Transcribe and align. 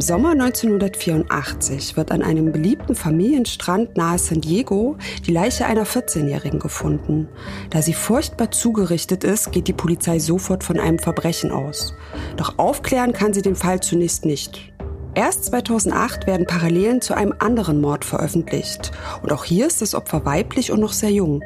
Im 0.00 0.06
Sommer 0.06 0.30
1984 0.30 1.94
wird 1.94 2.10
an 2.10 2.22
einem 2.22 2.52
beliebten 2.52 2.94
Familienstrand 2.94 3.98
nahe 3.98 4.18
San 4.18 4.40
Diego 4.40 4.96
die 5.26 5.30
Leiche 5.30 5.66
einer 5.66 5.84
14-Jährigen 5.84 6.58
gefunden. 6.58 7.28
Da 7.68 7.82
sie 7.82 7.92
furchtbar 7.92 8.50
zugerichtet 8.50 9.24
ist, 9.24 9.52
geht 9.52 9.68
die 9.68 9.74
Polizei 9.74 10.18
sofort 10.18 10.64
von 10.64 10.80
einem 10.80 10.98
Verbrechen 10.98 11.50
aus. 11.50 11.92
Doch 12.38 12.58
aufklären 12.58 13.12
kann 13.12 13.34
sie 13.34 13.42
den 13.42 13.56
Fall 13.56 13.80
zunächst 13.80 14.24
nicht. 14.24 14.72
Erst 15.14 15.44
2008 15.44 16.26
werden 16.26 16.46
Parallelen 16.46 17.02
zu 17.02 17.12
einem 17.12 17.34
anderen 17.38 17.82
Mord 17.82 18.06
veröffentlicht. 18.06 18.92
Und 19.22 19.32
auch 19.32 19.44
hier 19.44 19.66
ist 19.66 19.82
das 19.82 19.94
Opfer 19.94 20.24
weiblich 20.24 20.72
und 20.72 20.80
noch 20.80 20.94
sehr 20.94 21.10
jung. 21.10 21.44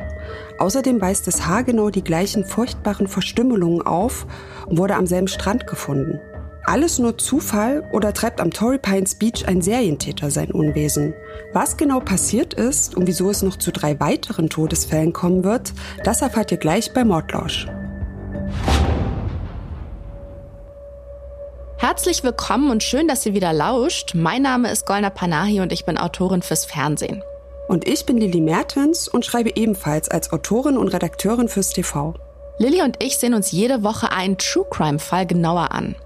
Außerdem 0.61 1.01
weist 1.01 1.27
das 1.27 1.49
Haar 1.49 1.65
genau 1.65 1.91
die 1.91 2.05
gleichen 2.05 2.45
furchtbaren 2.45 3.09
Verstümmelungen 3.09 3.83
auf 3.83 4.29
und 4.67 4.79
wurde 4.79 4.95
am 4.95 5.09
selben 5.09 5.27
Strand 5.27 5.67
gefunden. 5.67 6.21
Alles 6.67 6.99
nur 6.99 7.19
Zufall 7.19 7.87
oder 7.93 8.15
treibt 8.15 8.41
am 8.41 8.51
Torrey 8.51 8.79
Pines 8.79 9.17
Beach 9.17 9.47
ein 9.47 9.61
Serientäter 9.61 10.31
sein 10.31 10.51
Unwesen? 10.51 11.13
Was 11.53 11.77
genau 11.77 12.01
passiert 12.01 12.55
ist 12.55 12.97
und 12.97 13.07
wieso 13.07 13.29
es 13.29 13.43
noch 13.43 13.59
zu 13.59 13.71
drei 13.71 14.01
weiteren 14.01 14.49
Todesfällen 14.49 15.13
kommen 15.13 15.45
wird, 15.45 15.75
das 16.05 16.23
erfahrt 16.23 16.53
ihr 16.53 16.59
gleich 16.59 16.95
bei 16.95 17.05
Mordlausch. 17.05 17.67
Herzlich 21.77 22.25
willkommen 22.25 22.71
und 22.71 22.83
schön, 22.83 23.09
dass 23.09 23.27
ihr 23.27 23.35
wieder 23.35 23.53
lauscht. 23.53 24.15
Mein 24.15 24.41
Name 24.41 24.71
ist 24.71 24.87
Golna 24.87 25.11
Panahi 25.11 25.61
und 25.61 25.71
ich 25.71 25.85
bin 25.85 25.99
Autorin 25.99 26.41
fürs 26.41 26.65
Fernsehen. 26.65 27.23
Und 27.69 27.87
ich 27.87 28.07
bin 28.07 28.17
Lili 28.17 28.41
Mertens 28.41 29.07
und 29.07 29.27
schreibe 29.27 29.55
ebenfalls 29.55 30.09
als 30.09 30.33
Autorin 30.33 30.79
und 30.79 30.89
Redakteurin 30.89 31.49
fürs 31.49 31.71
TV. 31.71 32.15
Lilly 32.59 32.83
und 32.83 33.03
ich 33.03 33.19
sehen 33.19 33.35
uns 33.35 33.51
jede 33.51 33.83
Woche 33.83 34.13
einen 34.13 34.39
True 34.39 34.67
Crime 34.71 34.99
Fall 34.99 35.27
genauer 35.27 35.73
an. 35.73 35.97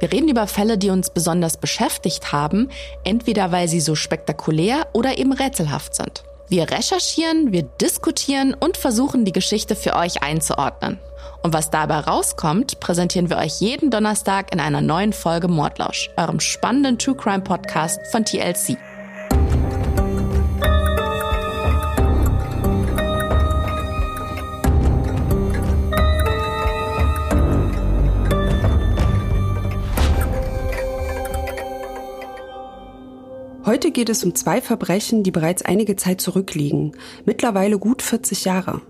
Wir 0.00 0.10
reden 0.10 0.28
über 0.28 0.46
Fälle, 0.46 0.78
die 0.78 0.90
uns 0.90 1.10
besonders 1.10 1.58
beschäftigt 1.58 2.32
haben, 2.32 2.70
entweder 3.04 3.52
weil 3.52 3.68
sie 3.68 3.80
so 3.80 3.94
spektakulär 3.94 4.86
oder 4.92 5.18
eben 5.18 5.32
rätselhaft 5.32 5.94
sind. 5.94 6.24
Wir 6.48 6.70
recherchieren, 6.70 7.52
wir 7.52 7.62
diskutieren 7.62 8.54
und 8.54 8.78
versuchen 8.78 9.26
die 9.26 9.32
Geschichte 9.32 9.76
für 9.76 9.94
euch 9.96 10.22
einzuordnen. 10.22 10.98
Und 11.42 11.52
was 11.52 11.70
dabei 11.70 12.00
rauskommt, 12.00 12.80
präsentieren 12.80 13.28
wir 13.28 13.36
euch 13.36 13.60
jeden 13.60 13.90
Donnerstag 13.90 14.52
in 14.52 14.60
einer 14.60 14.80
neuen 14.80 15.12
Folge 15.12 15.46
Mordlausch, 15.46 16.10
eurem 16.16 16.40
spannenden 16.40 16.98
True 16.98 17.16
Crime 17.16 17.42
Podcast 17.42 18.00
von 18.10 18.24
TLC. 18.24 18.78
Heute 33.68 33.90
geht 33.90 34.08
es 34.08 34.24
um 34.24 34.34
zwei 34.34 34.62
Verbrechen, 34.62 35.22
die 35.22 35.30
bereits 35.30 35.60
einige 35.60 35.94
Zeit 35.94 36.22
zurückliegen, 36.22 36.92
mittlerweile 37.26 37.78
gut 37.78 38.00
40 38.00 38.46
Jahre. 38.46 38.80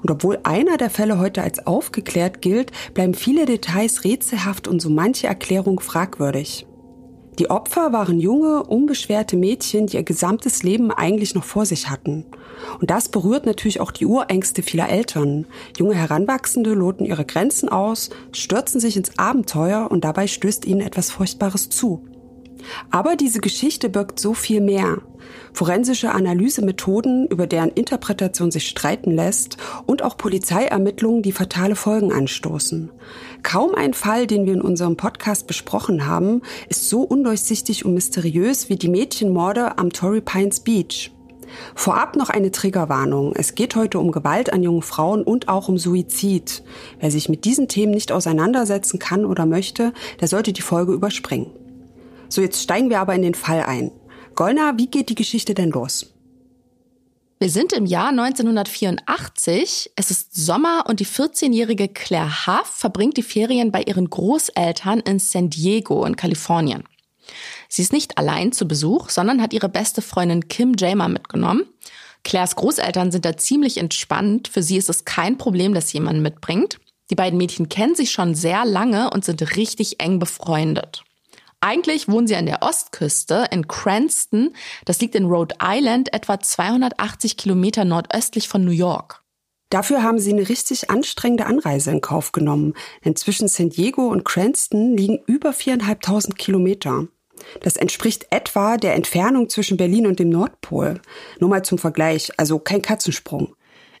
Und 0.00 0.12
obwohl 0.12 0.38
einer 0.44 0.76
der 0.76 0.90
Fälle 0.90 1.18
heute 1.18 1.42
als 1.42 1.66
aufgeklärt 1.66 2.40
gilt, 2.40 2.70
bleiben 2.94 3.14
viele 3.14 3.46
Details 3.46 4.04
rätselhaft 4.04 4.68
und 4.68 4.78
so 4.78 4.90
manche 4.90 5.26
Erklärung 5.26 5.80
fragwürdig. 5.80 6.68
Die 7.40 7.50
Opfer 7.50 7.92
waren 7.92 8.20
junge, 8.20 8.62
unbeschwerte 8.62 9.36
Mädchen, 9.36 9.88
die 9.88 9.96
ihr 9.96 10.04
gesamtes 10.04 10.62
Leben 10.62 10.92
eigentlich 10.92 11.34
noch 11.34 11.42
vor 11.42 11.66
sich 11.66 11.90
hatten. 11.90 12.24
Und 12.78 12.90
das 12.90 13.08
berührt 13.08 13.44
natürlich 13.44 13.80
auch 13.80 13.90
die 13.90 14.06
Urängste 14.06 14.62
vieler 14.62 14.88
Eltern. 14.88 15.46
Junge 15.76 15.96
Heranwachsende 15.96 16.74
loten 16.74 17.04
ihre 17.04 17.24
Grenzen 17.24 17.68
aus, 17.68 18.10
stürzen 18.30 18.80
sich 18.80 18.96
ins 18.96 19.18
Abenteuer 19.18 19.88
und 19.90 20.04
dabei 20.04 20.28
stößt 20.28 20.64
ihnen 20.64 20.80
etwas 20.80 21.10
Furchtbares 21.10 21.70
zu. 21.70 22.04
Aber 22.90 23.16
diese 23.16 23.40
Geschichte 23.40 23.88
birgt 23.88 24.18
so 24.18 24.34
viel 24.34 24.60
mehr. 24.60 24.98
Forensische 25.52 26.12
Analysemethoden, 26.12 27.26
über 27.26 27.46
deren 27.46 27.70
Interpretation 27.70 28.50
sich 28.50 28.68
streiten 28.68 29.10
lässt, 29.10 29.56
und 29.86 30.02
auch 30.02 30.16
Polizeiermittlungen, 30.16 31.22
die 31.22 31.32
fatale 31.32 31.76
Folgen 31.76 32.12
anstoßen. 32.12 32.90
Kaum 33.42 33.74
ein 33.74 33.94
Fall, 33.94 34.26
den 34.26 34.46
wir 34.46 34.54
in 34.54 34.62
unserem 34.62 34.96
Podcast 34.96 35.46
besprochen 35.46 36.06
haben, 36.06 36.42
ist 36.68 36.88
so 36.88 37.02
undurchsichtig 37.02 37.84
und 37.84 37.94
mysteriös 37.94 38.68
wie 38.68 38.76
die 38.76 38.88
Mädchenmorde 38.88 39.78
am 39.78 39.90
Torrey 39.92 40.20
Pines 40.20 40.60
Beach. 40.60 41.12
Vorab 41.74 42.16
noch 42.16 42.28
eine 42.30 42.50
Triggerwarnung. 42.50 43.32
Es 43.34 43.54
geht 43.54 43.74
heute 43.76 43.98
um 43.98 44.12
Gewalt 44.12 44.52
an 44.52 44.62
jungen 44.62 44.82
Frauen 44.82 45.22
und 45.22 45.48
auch 45.48 45.68
um 45.68 45.78
Suizid. 45.78 46.62
Wer 47.00 47.10
sich 47.10 47.28
mit 47.28 47.44
diesen 47.44 47.68
Themen 47.68 47.92
nicht 47.92 48.12
auseinandersetzen 48.12 48.98
kann 48.98 49.24
oder 49.24 49.46
möchte, 49.46 49.92
der 50.20 50.28
sollte 50.28 50.52
die 50.52 50.62
Folge 50.62 50.92
überspringen. 50.92 51.50
So, 52.28 52.42
jetzt 52.42 52.62
steigen 52.62 52.90
wir 52.90 53.00
aber 53.00 53.14
in 53.14 53.22
den 53.22 53.34
Fall 53.34 53.62
ein. 53.62 53.90
Golna, 54.34 54.74
wie 54.76 54.86
geht 54.86 55.08
die 55.08 55.14
Geschichte 55.14 55.54
denn 55.54 55.70
los? 55.70 56.14
Wir 57.40 57.50
sind 57.50 57.72
im 57.72 57.86
Jahr 57.86 58.08
1984. 58.08 59.92
Es 59.94 60.10
ist 60.10 60.34
Sommer 60.34 60.84
und 60.88 61.00
die 61.00 61.06
14-jährige 61.06 61.88
Claire 61.88 62.46
Huff 62.46 62.66
verbringt 62.66 63.16
die 63.16 63.22
Ferien 63.22 63.70
bei 63.70 63.82
ihren 63.82 64.10
Großeltern 64.10 65.00
in 65.00 65.20
San 65.20 65.48
Diego 65.48 66.04
in 66.04 66.16
Kalifornien. 66.16 66.84
Sie 67.68 67.82
ist 67.82 67.92
nicht 67.92 68.18
allein 68.18 68.52
zu 68.52 68.66
Besuch, 68.66 69.10
sondern 69.10 69.40
hat 69.40 69.52
ihre 69.52 69.68
beste 69.68 70.02
Freundin 70.02 70.48
Kim 70.48 70.74
Jamer 70.76 71.08
mitgenommen. 71.08 71.66
Claires 72.24 72.56
Großeltern 72.56 73.12
sind 73.12 73.24
da 73.24 73.36
ziemlich 73.36 73.78
entspannt. 73.78 74.48
Für 74.48 74.62
sie 74.62 74.76
ist 74.76 74.90
es 74.90 75.04
kein 75.04 75.38
Problem, 75.38 75.74
dass 75.74 75.92
jemand 75.92 76.20
mitbringt. 76.20 76.78
Die 77.10 77.14
beiden 77.14 77.38
Mädchen 77.38 77.68
kennen 77.68 77.94
sich 77.94 78.10
schon 78.10 78.34
sehr 78.34 78.64
lange 78.64 79.10
und 79.10 79.24
sind 79.24 79.56
richtig 79.56 80.00
eng 80.00 80.18
befreundet. 80.18 81.04
Eigentlich 81.60 82.08
wohnen 82.08 82.26
sie 82.26 82.36
an 82.36 82.46
der 82.46 82.62
Ostküste 82.62 83.46
in 83.50 83.66
Cranston. 83.66 84.54
Das 84.84 85.00
liegt 85.00 85.14
in 85.16 85.24
Rhode 85.24 85.56
Island, 85.60 86.12
etwa 86.12 86.38
280 86.38 87.36
Kilometer 87.36 87.84
nordöstlich 87.84 88.48
von 88.48 88.64
New 88.64 88.70
York. 88.70 89.22
Dafür 89.70 90.02
haben 90.02 90.18
sie 90.18 90.32
eine 90.32 90.48
richtig 90.48 90.88
anstrengende 90.88 91.46
Anreise 91.46 91.90
in 91.90 92.00
Kauf 92.00 92.32
genommen. 92.32 92.74
Denn 93.04 93.16
zwischen 93.16 93.48
San 93.48 93.70
Diego 93.70 94.06
und 94.08 94.24
Cranston 94.24 94.96
liegen 94.96 95.18
über 95.26 95.52
viereinhalbtausend 95.52 96.38
Kilometer. 96.38 97.08
Das 97.60 97.76
entspricht 97.76 98.26
etwa 98.30 98.76
der 98.76 98.94
Entfernung 98.94 99.48
zwischen 99.48 99.76
Berlin 99.76 100.06
und 100.06 100.18
dem 100.18 100.30
Nordpol. 100.30 101.00
Nur 101.38 101.50
mal 101.50 101.64
zum 101.64 101.78
Vergleich, 101.78 102.32
also 102.36 102.58
kein 102.58 102.82
Katzensprung. 102.82 103.54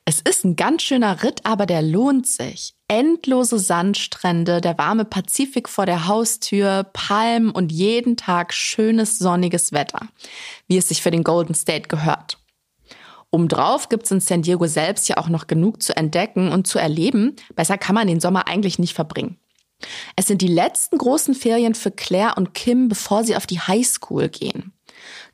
Es 0.08 0.22
ist 0.22 0.42
ein 0.42 0.56
ganz 0.56 0.84
schöner 0.84 1.22
Ritt, 1.22 1.44
aber 1.44 1.66
der 1.66 1.82
lohnt 1.82 2.26
sich. 2.26 2.72
Endlose 2.88 3.58
Sandstrände, 3.58 4.62
der 4.62 4.78
warme 4.78 5.04
Pazifik 5.04 5.68
vor 5.68 5.84
der 5.84 6.08
Haustür, 6.08 6.84
Palmen 6.94 7.50
und 7.50 7.70
jeden 7.70 8.16
Tag 8.16 8.54
schönes 8.54 9.18
sonniges 9.18 9.72
Wetter, 9.72 10.08
wie 10.66 10.78
es 10.78 10.88
sich 10.88 11.02
für 11.02 11.10
den 11.10 11.24
Golden 11.24 11.52
State 11.52 11.88
gehört. 11.88 12.38
Obendrauf 13.30 13.90
gibt's 13.90 14.10
in 14.10 14.20
San 14.20 14.40
Diego 14.40 14.66
selbst 14.66 15.10
ja 15.10 15.18
auch 15.18 15.28
noch 15.28 15.46
genug 15.46 15.82
zu 15.82 15.94
entdecken 15.94 16.52
und 16.52 16.66
zu 16.66 16.78
erleben. 16.78 17.36
Besser 17.54 17.76
kann 17.76 17.94
man 17.94 18.08
den 18.08 18.20
Sommer 18.20 18.48
eigentlich 18.48 18.78
nicht 18.78 18.94
verbringen. 18.94 19.36
Es 20.16 20.26
sind 20.26 20.40
die 20.40 20.48
letzten 20.48 20.96
großen 20.96 21.34
Ferien 21.34 21.74
für 21.74 21.90
Claire 21.90 22.32
und 22.38 22.54
Kim, 22.54 22.88
bevor 22.88 23.24
sie 23.24 23.36
auf 23.36 23.46
die 23.46 23.60
Highschool 23.60 24.30
gehen. 24.30 24.72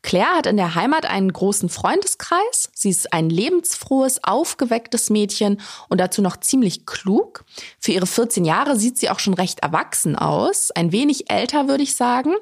Claire 0.04 0.37
hat 0.37 0.47
in 0.47 0.59
der 0.59 0.75
Heimat 0.75 1.06
einen 1.06 1.32
großen 1.32 1.70
Freundeskreis. 1.70 2.70
Sie 2.75 2.91
ist 2.91 3.15
ein 3.15 3.31
lebensfrohes, 3.31 4.22
aufgewecktes 4.22 5.09
Mädchen 5.09 5.60
und 5.88 5.98
dazu 5.98 6.20
noch 6.20 6.37
ziemlich 6.37 6.84
klug. 6.84 7.44
Für 7.81 7.92
ihre 7.92 8.06
14 8.06 8.44
Jahre 8.44 8.76
sieht 8.76 8.98
sie 8.98 9.09
auch 9.09 9.19
schon 9.19 9.32
recht 9.32 9.60
erwachsen 9.60 10.15
aus. 10.15 10.70
Ein 10.70 10.92
wenig 10.92 11.31
älter, 11.31 11.69
würde 11.69 11.82
ich 11.82 11.97
sagen. 11.97 12.34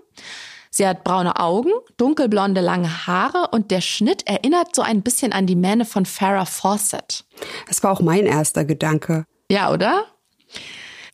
Sie 0.70 0.86
hat 0.86 1.04
braune 1.04 1.38
Augen, 1.38 1.70
dunkelblonde 1.98 2.60
lange 2.60 3.06
Haare 3.06 3.50
und 3.52 3.70
der 3.70 3.80
Schnitt 3.80 4.26
erinnert 4.26 4.74
so 4.74 4.82
ein 4.82 5.02
bisschen 5.02 5.32
an 5.32 5.46
die 5.46 5.54
Mähne 5.54 5.84
von 5.84 6.04
Farrah 6.04 6.46
Fawcett. 6.46 7.24
Das 7.68 7.82
war 7.84 7.92
auch 7.92 8.00
mein 8.00 8.26
erster 8.26 8.64
Gedanke. 8.64 9.24
Ja, 9.48 9.70
oder? 9.70 10.06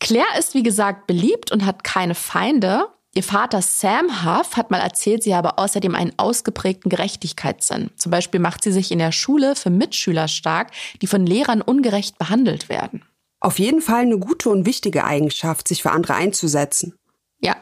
Claire 0.00 0.38
ist 0.38 0.54
wie 0.54 0.62
gesagt 0.62 1.06
beliebt 1.06 1.52
und 1.52 1.66
hat 1.66 1.84
keine 1.84 2.14
Feinde. 2.14 2.86
Ihr 3.14 3.22
Vater 3.22 3.62
Sam 3.62 4.24
Huff 4.24 4.56
hat 4.56 4.70
mal 4.70 4.80
erzählt, 4.80 5.22
sie 5.22 5.34
habe 5.34 5.58
außerdem 5.58 5.94
einen 5.94 6.12
ausgeprägten 6.18 6.90
Gerechtigkeitssinn. 6.90 7.90
Zum 7.96 8.10
Beispiel 8.10 8.38
macht 8.38 8.62
sie 8.62 8.72
sich 8.72 8.92
in 8.92 8.98
der 8.98 9.12
Schule 9.12 9.56
für 9.56 9.70
Mitschüler 9.70 10.28
stark, 10.28 10.72
die 11.00 11.06
von 11.06 11.26
Lehrern 11.26 11.62
ungerecht 11.62 12.18
behandelt 12.18 12.68
werden. 12.68 13.02
Auf 13.40 13.58
jeden 13.58 13.80
Fall 13.80 14.02
eine 14.02 14.18
gute 14.18 14.50
und 14.50 14.66
wichtige 14.66 15.04
Eigenschaft, 15.04 15.68
sich 15.68 15.82
für 15.82 15.90
andere 15.90 16.14
einzusetzen. 16.14 16.94
Ja. 17.40 17.56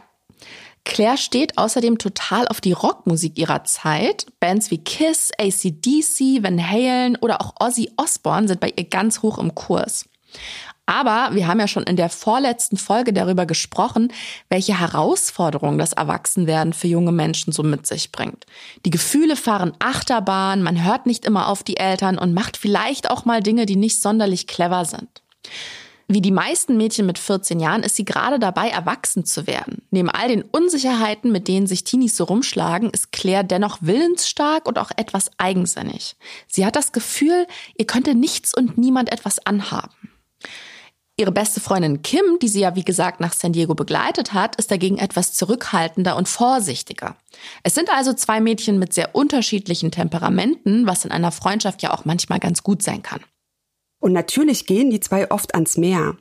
Claire 0.84 1.16
steht 1.16 1.58
außerdem 1.58 1.99
total 1.99 2.49
auf 2.49 2.60
die 2.60 2.72
Rockmusik 2.72 3.38
ihrer 3.38 3.64
Zeit. 3.64 4.26
Bands 4.40 4.70
wie 4.70 4.78
Kiss, 4.78 5.32
ACDC, 5.38 6.42
Van 6.42 6.70
Halen 6.70 7.16
oder 7.16 7.40
auch 7.40 7.54
Ozzy 7.60 7.90
Osbourne 7.96 8.49
sind 8.49 8.60
bei 8.60 8.72
ihr 8.75 8.84
ganz 8.84 9.22
hoch 9.22 9.38
im 9.38 9.54
Kurs. 9.54 10.06
Aber 10.86 11.34
wir 11.34 11.48
haben 11.48 11.58
ja 11.58 11.66
schon 11.66 11.82
in 11.82 11.96
der 11.96 12.08
vorletzten 12.08 12.76
Folge 12.76 13.12
darüber 13.12 13.44
gesprochen, 13.44 14.12
welche 14.48 14.78
Herausforderungen 14.78 15.78
das 15.78 15.92
Erwachsenwerden 15.92 16.72
für 16.72 16.86
junge 16.86 17.12
Menschen 17.12 17.52
so 17.52 17.64
mit 17.64 17.86
sich 17.86 18.12
bringt. 18.12 18.46
Die 18.84 18.90
Gefühle 18.90 19.34
fahren 19.34 19.72
Achterbahn, 19.80 20.62
man 20.62 20.84
hört 20.84 21.06
nicht 21.06 21.24
immer 21.24 21.48
auf 21.48 21.64
die 21.64 21.76
Eltern 21.76 22.18
und 22.18 22.34
macht 22.34 22.56
vielleicht 22.56 23.10
auch 23.10 23.24
mal 23.24 23.42
Dinge, 23.42 23.66
die 23.66 23.76
nicht 23.76 24.00
sonderlich 24.00 24.46
clever 24.46 24.84
sind. 24.84 25.22
Wie 26.08 26.20
die 26.20 26.30
meisten 26.30 26.76
Mädchen 26.76 27.04
mit 27.04 27.18
14 27.18 27.58
Jahren 27.58 27.82
ist 27.82 27.96
sie 27.96 28.04
gerade 28.04 28.38
dabei, 28.38 28.68
erwachsen 28.68 29.24
zu 29.24 29.48
werden. 29.48 29.82
Neben 29.90 30.08
all 30.08 30.28
den 30.28 30.42
Unsicherheiten, 30.42 31.32
mit 31.32 31.48
denen 31.48 31.66
sich 31.66 31.82
Teenies 31.82 32.16
so 32.16 32.24
rumschlagen, 32.24 32.90
ist 32.90 33.10
Claire 33.10 33.42
dennoch 33.42 33.78
willensstark 33.80 34.68
und 34.68 34.78
auch 34.78 34.92
etwas 34.96 35.32
eigensinnig. 35.38 36.14
Sie 36.46 36.64
hat 36.64 36.76
das 36.76 36.92
Gefühl, 36.92 37.48
ihr 37.76 37.86
könnte 37.86 38.14
nichts 38.14 38.56
und 38.56 38.78
niemand 38.78 39.10
etwas 39.10 39.44
anhaben. 39.44 39.96
Ihre 41.18 41.32
beste 41.32 41.60
Freundin 41.60 42.02
Kim, 42.02 42.38
die 42.42 42.48
sie 42.48 42.60
ja 42.60 42.76
wie 42.76 42.84
gesagt 42.84 43.20
nach 43.20 43.32
San 43.32 43.52
Diego 43.52 43.74
begleitet 43.74 44.34
hat, 44.34 44.56
ist 44.56 44.70
dagegen 44.70 44.98
etwas 44.98 45.32
zurückhaltender 45.32 46.14
und 46.14 46.28
vorsichtiger. 46.28 47.16
Es 47.62 47.74
sind 47.74 47.88
also 47.88 48.12
zwei 48.12 48.38
Mädchen 48.38 48.78
mit 48.78 48.92
sehr 48.92 49.14
unterschiedlichen 49.14 49.90
Temperamenten, 49.90 50.86
was 50.86 51.06
in 51.06 51.10
einer 51.10 51.32
Freundschaft 51.32 51.82
ja 51.82 51.94
auch 51.94 52.04
manchmal 52.04 52.38
ganz 52.38 52.62
gut 52.62 52.82
sein 52.82 53.02
kann. 53.02 53.20
Und 53.98 54.12
natürlich 54.12 54.66
gehen 54.66 54.90
die 54.90 55.00
zwei 55.00 55.30
oft 55.30 55.54
ans 55.54 55.78
Meer. 55.78 56.18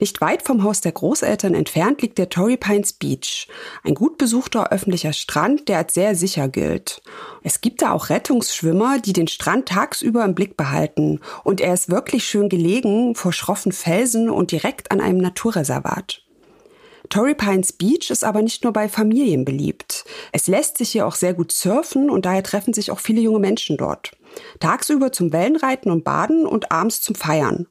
Nicht 0.00 0.20
weit 0.20 0.42
vom 0.42 0.62
Haus 0.62 0.80
der 0.80 0.92
Großeltern 0.92 1.54
entfernt 1.54 2.02
liegt 2.02 2.18
der 2.18 2.28
Torrey 2.28 2.56
Pines 2.56 2.94
Beach, 2.94 3.48
ein 3.82 3.94
gut 3.94 4.18
besuchter 4.18 4.72
öffentlicher 4.72 5.12
Strand, 5.12 5.68
der 5.68 5.78
als 5.78 5.94
sehr 5.94 6.14
sicher 6.14 6.48
gilt. 6.48 7.02
Es 7.42 7.60
gibt 7.60 7.82
da 7.82 7.92
auch 7.92 8.08
Rettungsschwimmer, 8.08 8.98
die 8.98 9.12
den 9.12 9.28
Strand 9.28 9.68
tagsüber 9.68 10.24
im 10.24 10.34
Blick 10.34 10.56
behalten, 10.56 11.20
und 11.44 11.60
er 11.60 11.74
ist 11.74 11.90
wirklich 11.90 12.24
schön 12.24 12.48
gelegen 12.48 13.14
vor 13.14 13.32
schroffen 13.32 13.72
Felsen 13.72 14.30
und 14.30 14.52
direkt 14.52 14.90
an 14.90 15.00
einem 15.00 15.18
Naturreservat. 15.18 16.22
Torrey 17.10 17.34
Pines 17.34 17.72
Beach 17.72 18.10
ist 18.10 18.24
aber 18.24 18.42
nicht 18.42 18.64
nur 18.64 18.72
bei 18.72 18.88
Familien 18.88 19.44
beliebt. 19.44 20.04
Es 20.32 20.46
lässt 20.46 20.78
sich 20.78 20.90
hier 20.90 21.06
auch 21.06 21.14
sehr 21.14 21.34
gut 21.34 21.52
surfen 21.52 22.10
und 22.10 22.24
daher 22.24 22.42
treffen 22.42 22.72
sich 22.72 22.90
auch 22.90 22.98
viele 22.98 23.20
junge 23.20 23.40
Menschen 23.40 23.76
dort. 23.76 24.12
Tagsüber 24.58 25.12
zum 25.12 25.32
Wellenreiten 25.32 25.90
und 25.90 26.02
Baden 26.02 26.46
und 26.46 26.72
abends 26.72 27.02
zum 27.02 27.14
Feiern. 27.14 27.66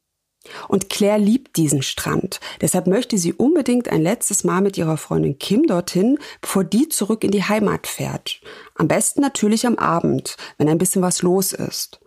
Und 0.68 0.90
Claire 0.90 1.19
liebt 1.19 1.56
diesen 1.56 1.81
Strand. 1.81 2.40
Deshalb 2.62 2.88
möchte 2.88 3.18
sie 3.18 3.34
unbedingt 3.34 3.90
ein 3.90 4.01
letztes 4.01 4.44
Mal 4.44 4.62
mit 4.62 4.78
ihrer 4.78 4.98
Freundin 4.98 5.40
Kim 5.40 5.68
dorthin, 5.68 6.19
bevor 6.42 6.63
die 6.63 6.90
zurück 6.90 7.24
in 7.24 7.31
die 7.31 7.44
Heimat 7.44 7.88
fährt. 7.88 8.42
Am 8.75 8.88
besten 8.88 9.22
natürlich 9.22 9.66
am 9.66 9.78
Abend, 9.78 10.38
wenn 10.57 10.69
ein 10.69 10.78
bisschen 10.78 11.01
was 11.01 11.22
los 11.22 11.54
ist. 11.54 12.00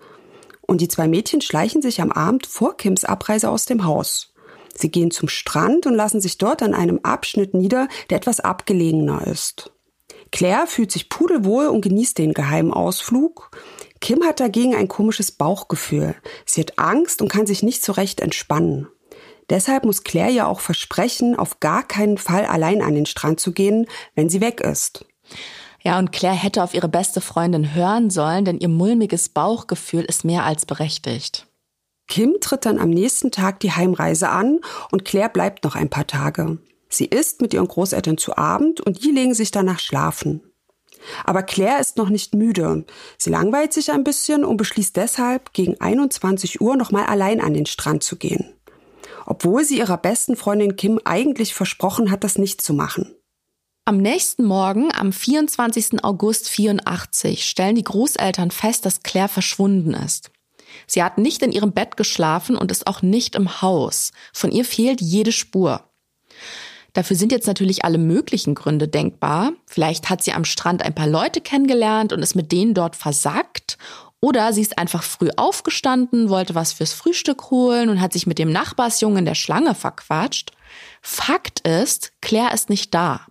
Und 0.62 0.80
die 0.80 0.88
zwei 0.88 1.08
Mädchen 1.08 1.40
schleichen 1.40 1.80
sich 1.80 2.00
am 2.00 2.12
Abend 2.12 2.46
vor 2.46 2.76
Kims 2.76 3.04
Abreise 3.04 3.48
aus 3.48 3.66
dem 3.66 3.84
Haus. 3.84 4.34
Sie 4.74 4.90
gehen 4.90 5.10
zum 5.10 5.28
Strand 5.28 5.86
und 5.86 5.94
lassen 5.94 6.20
sich 6.20 6.38
dort 6.38 6.62
an 6.62 6.74
einem 6.74 7.00
Abschnitt 7.02 7.54
nieder, 7.54 7.88
der 8.10 8.18
etwas 8.18 8.40
abgelegener 8.40 9.26
ist. 9.26 9.72
Claire 10.32 10.66
fühlt 10.66 10.90
sich 10.92 11.08
pudelwohl 11.08 11.68
und 11.68 11.82
genießt 11.82 12.18
den 12.18 12.34
geheimen 12.34 12.72
Ausflug. 12.72 13.50
Kim 14.00 14.24
hat 14.24 14.40
dagegen 14.40 14.74
ein 14.74 14.88
komisches 14.88 15.32
Bauchgefühl. 15.32 16.14
Sie 16.44 16.60
hat 16.60 16.78
Angst 16.78 17.22
und 17.22 17.28
kann 17.28 17.46
sich 17.46 17.62
nicht 17.62 17.84
so 17.84 17.92
recht 17.92 18.20
entspannen. 18.20 18.88
Deshalb 19.48 19.84
muss 19.84 20.02
Claire 20.02 20.30
ja 20.30 20.46
auch 20.46 20.60
versprechen, 20.60 21.36
auf 21.36 21.60
gar 21.60 21.86
keinen 21.86 22.18
Fall 22.18 22.46
allein 22.46 22.82
an 22.82 22.94
den 22.94 23.06
Strand 23.06 23.40
zu 23.40 23.52
gehen, 23.52 23.86
wenn 24.14 24.28
sie 24.28 24.40
weg 24.40 24.60
ist. 24.60 25.04
Ja, 25.82 25.98
und 25.98 26.10
Claire 26.10 26.34
hätte 26.34 26.64
auf 26.64 26.74
ihre 26.74 26.88
beste 26.88 27.20
Freundin 27.20 27.74
hören 27.74 28.10
sollen, 28.10 28.44
denn 28.44 28.58
ihr 28.58 28.68
mulmiges 28.68 29.28
Bauchgefühl 29.28 30.02
ist 30.02 30.24
mehr 30.24 30.44
als 30.44 30.66
berechtigt. 30.66 31.46
Kim 32.08 32.36
tritt 32.40 32.66
dann 32.66 32.78
am 32.78 32.90
nächsten 32.90 33.30
Tag 33.30 33.60
die 33.60 33.72
Heimreise 33.72 34.28
an 34.28 34.60
und 34.90 35.04
Claire 35.04 35.28
bleibt 35.28 35.64
noch 35.64 35.76
ein 35.76 35.90
paar 35.90 36.06
Tage. 36.06 36.58
Sie 36.88 37.06
isst 37.06 37.40
mit 37.40 37.54
ihren 37.54 37.68
Großeltern 37.68 38.18
zu 38.18 38.36
Abend 38.36 38.80
und 38.80 39.04
die 39.04 39.10
legen 39.10 39.34
sich 39.34 39.50
danach 39.50 39.80
schlafen. 39.80 40.42
Aber 41.24 41.42
Claire 41.42 41.80
ist 41.80 41.96
noch 41.96 42.08
nicht 42.08 42.34
müde. 42.34 42.84
Sie 43.18 43.30
langweilt 43.30 43.72
sich 43.72 43.92
ein 43.92 44.04
bisschen 44.04 44.44
und 44.44 44.56
beschließt 44.56 44.96
deshalb, 44.96 45.52
gegen 45.52 45.80
21 45.80 46.60
Uhr 46.60 46.76
nochmal 46.76 47.06
allein 47.06 47.40
an 47.40 47.54
den 47.54 47.66
Strand 47.66 48.02
zu 48.02 48.16
gehen. 48.16 48.52
Obwohl 49.24 49.64
sie 49.64 49.78
ihrer 49.78 49.98
besten 49.98 50.36
Freundin 50.36 50.76
Kim 50.76 51.00
eigentlich 51.04 51.54
versprochen 51.54 52.10
hat, 52.10 52.24
das 52.24 52.38
nicht 52.38 52.60
zu 52.60 52.74
machen. 52.74 53.14
Am 53.84 53.98
nächsten 53.98 54.44
Morgen, 54.44 54.92
am 54.92 55.12
24. 55.12 56.02
August 56.02 56.48
84, 56.48 57.44
stellen 57.44 57.76
die 57.76 57.84
Großeltern 57.84 58.50
fest, 58.50 58.84
dass 58.84 59.02
Claire 59.02 59.28
verschwunden 59.28 59.94
ist. 59.94 60.30
Sie 60.86 61.02
hat 61.02 61.18
nicht 61.18 61.42
in 61.42 61.52
ihrem 61.52 61.72
Bett 61.72 61.96
geschlafen 61.96 62.56
und 62.56 62.70
ist 62.70 62.86
auch 62.86 63.02
nicht 63.02 63.36
im 63.36 63.62
Haus. 63.62 64.10
Von 64.32 64.50
ihr 64.50 64.64
fehlt 64.64 65.00
jede 65.00 65.32
Spur. 65.32 65.88
Dafür 66.96 67.14
sind 67.14 67.30
jetzt 67.30 67.46
natürlich 67.46 67.84
alle 67.84 67.98
möglichen 67.98 68.54
Gründe 68.54 68.88
denkbar. 68.88 69.52
Vielleicht 69.66 70.08
hat 70.08 70.22
sie 70.22 70.32
am 70.32 70.46
Strand 70.46 70.82
ein 70.82 70.94
paar 70.94 71.06
Leute 71.06 71.42
kennengelernt 71.42 72.10
und 72.10 72.22
ist 72.22 72.34
mit 72.34 72.52
denen 72.52 72.72
dort 72.72 72.96
versackt. 72.96 73.76
Oder 74.22 74.54
sie 74.54 74.62
ist 74.62 74.78
einfach 74.78 75.02
früh 75.02 75.28
aufgestanden, 75.36 76.30
wollte 76.30 76.54
was 76.54 76.72
fürs 76.72 76.94
Frühstück 76.94 77.50
holen 77.50 77.90
und 77.90 78.00
hat 78.00 78.14
sich 78.14 78.26
mit 78.26 78.38
dem 78.38 78.50
Nachbarsjungen 78.50 79.26
der 79.26 79.34
Schlange 79.34 79.74
verquatscht. 79.74 80.52
Fakt 81.02 81.60
ist, 81.68 82.12
Claire 82.22 82.54
ist 82.54 82.70
nicht 82.70 82.94
da. 82.94 83.26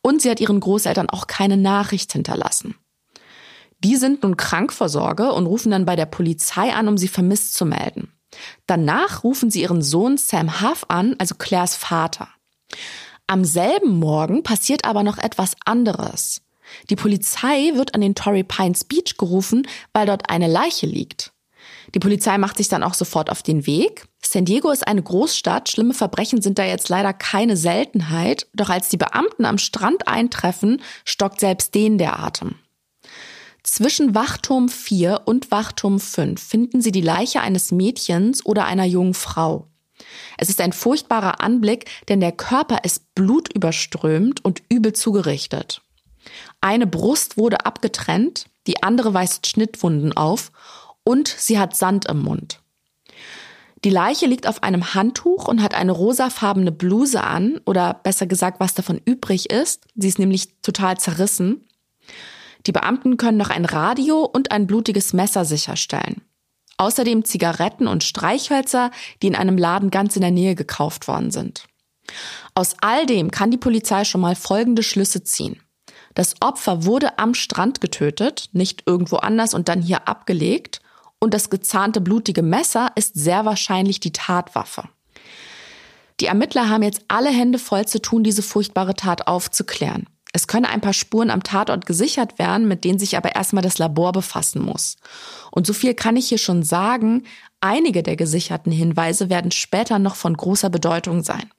Und 0.00 0.22
sie 0.22 0.30
hat 0.30 0.38
ihren 0.38 0.60
Großeltern 0.60 1.10
auch 1.10 1.26
keine 1.26 1.56
Nachricht 1.56 2.12
hinterlassen. 2.12 2.76
Die 3.82 3.96
sind 3.96 4.22
nun 4.22 4.36
krank 4.36 4.72
vor 4.72 4.88
Sorge 4.88 5.32
und 5.32 5.46
rufen 5.46 5.72
dann 5.72 5.86
bei 5.86 5.96
der 5.96 6.06
Polizei 6.06 6.72
an, 6.72 6.86
um 6.86 6.96
sie 6.98 7.08
vermisst 7.08 7.54
zu 7.54 7.66
melden. 7.66 8.12
Danach 8.68 9.24
rufen 9.24 9.50
sie 9.50 9.62
ihren 9.62 9.82
Sohn 9.82 10.18
Sam 10.18 10.60
Huff 10.60 10.86
an, 10.86 11.16
also 11.18 11.34
Claires 11.34 11.74
Vater. 11.74 12.28
Am 13.26 13.44
selben 13.44 13.98
Morgen 13.98 14.42
passiert 14.42 14.84
aber 14.84 15.02
noch 15.02 15.18
etwas 15.18 15.56
anderes. 15.64 16.42
Die 16.90 16.96
Polizei 16.96 17.72
wird 17.74 17.94
an 17.94 18.00
den 18.00 18.14
Torrey 18.14 18.44
Pines 18.44 18.84
Beach 18.84 19.16
gerufen, 19.18 19.66
weil 19.92 20.06
dort 20.06 20.30
eine 20.30 20.48
Leiche 20.48 20.86
liegt. 20.86 21.32
Die 21.94 21.98
Polizei 21.98 22.38
macht 22.38 22.56
sich 22.56 22.68
dann 22.68 22.82
auch 22.82 22.94
sofort 22.94 23.30
auf 23.30 23.42
den 23.42 23.66
Weg. 23.66 24.06
San 24.22 24.44
Diego 24.44 24.70
ist 24.70 24.86
eine 24.86 25.02
Großstadt, 25.02 25.68
schlimme 25.68 25.94
Verbrechen 25.94 26.42
sind 26.42 26.58
da 26.58 26.64
jetzt 26.64 26.88
leider 26.88 27.12
keine 27.12 27.56
Seltenheit, 27.56 28.46
doch 28.54 28.70
als 28.70 28.88
die 28.88 28.96
Beamten 28.96 29.44
am 29.44 29.58
Strand 29.58 30.08
eintreffen, 30.08 30.82
stockt 31.04 31.40
selbst 31.40 31.74
denen 31.74 31.98
der 31.98 32.18
Atem. 32.18 32.56
Zwischen 33.62 34.14
Wachturm 34.14 34.68
4 34.68 35.22
und 35.24 35.50
Wachturm 35.50 35.98
5 35.98 36.40
finden 36.40 36.80
sie 36.80 36.92
die 36.92 37.00
Leiche 37.00 37.40
eines 37.40 37.72
Mädchens 37.72 38.44
oder 38.46 38.64
einer 38.64 38.84
jungen 38.84 39.14
Frau. 39.14 39.68
Es 40.38 40.48
ist 40.48 40.60
ein 40.60 40.72
furchtbarer 40.72 41.40
Anblick, 41.40 41.86
denn 42.08 42.20
der 42.20 42.32
Körper 42.32 42.80
ist 42.84 43.14
blutüberströmt 43.14 44.44
und 44.44 44.62
übel 44.68 44.92
zugerichtet. 44.92 45.82
Eine 46.60 46.86
Brust 46.86 47.36
wurde 47.36 47.64
abgetrennt, 47.64 48.46
die 48.66 48.82
andere 48.82 49.14
weist 49.14 49.46
Schnittwunden 49.46 50.16
auf 50.16 50.50
und 51.04 51.28
sie 51.28 51.58
hat 51.58 51.76
Sand 51.76 52.06
im 52.06 52.22
Mund. 52.22 52.60
Die 53.84 53.90
Leiche 53.90 54.26
liegt 54.26 54.48
auf 54.48 54.62
einem 54.64 54.94
Handtuch 54.94 55.46
und 55.46 55.62
hat 55.62 55.74
eine 55.74 55.92
rosafarbene 55.92 56.72
Bluse 56.72 57.22
an, 57.22 57.60
oder 57.66 57.94
besser 57.94 58.26
gesagt, 58.26 58.58
was 58.58 58.74
davon 58.74 59.00
übrig 59.04 59.50
ist. 59.50 59.84
Sie 59.94 60.08
ist 60.08 60.18
nämlich 60.18 60.60
total 60.62 60.98
zerrissen. 60.98 61.64
Die 62.66 62.72
Beamten 62.72 63.16
können 63.16 63.38
noch 63.38 63.50
ein 63.50 63.64
Radio 63.64 64.24
und 64.24 64.50
ein 64.50 64.66
blutiges 64.66 65.12
Messer 65.12 65.44
sicherstellen. 65.44 66.22
Außerdem 66.78 67.24
Zigaretten 67.24 67.88
und 67.88 68.04
Streichhölzer, 68.04 68.90
die 69.22 69.28
in 69.28 69.34
einem 69.34 69.56
Laden 69.56 69.90
ganz 69.90 70.16
in 70.16 70.22
der 70.22 70.30
Nähe 70.30 70.54
gekauft 70.54 71.08
worden 71.08 71.30
sind. 71.30 71.66
Aus 72.54 72.74
all 72.80 73.06
dem 73.06 73.30
kann 73.30 73.50
die 73.50 73.56
Polizei 73.56 74.04
schon 74.04 74.20
mal 74.20 74.36
folgende 74.36 74.82
Schlüsse 74.82 75.22
ziehen. 75.24 75.60
Das 76.14 76.34
Opfer 76.40 76.84
wurde 76.84 77.18
am 77.18 77.34
Strand 77.34 77.80
getötet, 77.80 78.48
nicht 78.52 78.84
irgendwo 78.86 79.16
anders 79.16 79.54
und 79.54 79.68
dann 79.68 79.82
hier 79.82 80.08
abgelegt. 80.08 80.80
Und 81.18 81.34
das 81.34 81.50
gezahnte 81.50 82.00
blutige 82.00 82.42
Messer 82.42 82.90
ist 82.94 83.14
sehr 83.14 83.44
wahrscheinlich 83.44 84.00
die 84.00 84.12
Tatwaffe. 84.12 84.84
Die 86.20 86.26
Ermittler 86.26 86.70
haben 86.70 86.82
jetzt 86.82 87.04
alle 87.08 87.30
Hände 87.30 87.58
voll 87.58 87.86
zu 87.86 88.00
tun, 88.00 88.24
diese 88.24 88.42
furchtbare 88.42 88.94
Tat 88.94 89.26
aufzuklären. 89.26 90.06
Es 90.36 90.46
können 90.46 90.66
ein 90.66 90.82
paar 90.82 90.92
Spuren 90.92 91.30
am 91.30 91.42
Tatort 91.42 91.86
gesichert 91.86 92.38
werden, 92.38 92.68
mit 92.68 92.84
denen 92.84 92.98
sich 92.98 93.16
aber 93.16 93.34
erstmal 93.34 93.62
das 93.62 93.78
Labor 93.78 94.12
befassen 94.12 94.60
muss. 94.60 94.98
Und 95.50 95.66
so 95.66 95.72
viel 95.72 95.94
kann 95.94 96.14
ich 96.14 96.28
hier 96.28 96.36
schon 96.36 96.62
sagen, 96.62 97.22
einige 97.62 98.02
der 98.02 98.16
gesicherten 98.16 98.70
Hinweise 98.70 99.30
werden 99.30 99.50
später 99.50 99.98
noch 99.98 100.14
von 100.14 100.36
großer 100.36 100.68
Bedeutung 100.68 101.22
sein. 101.22 101.50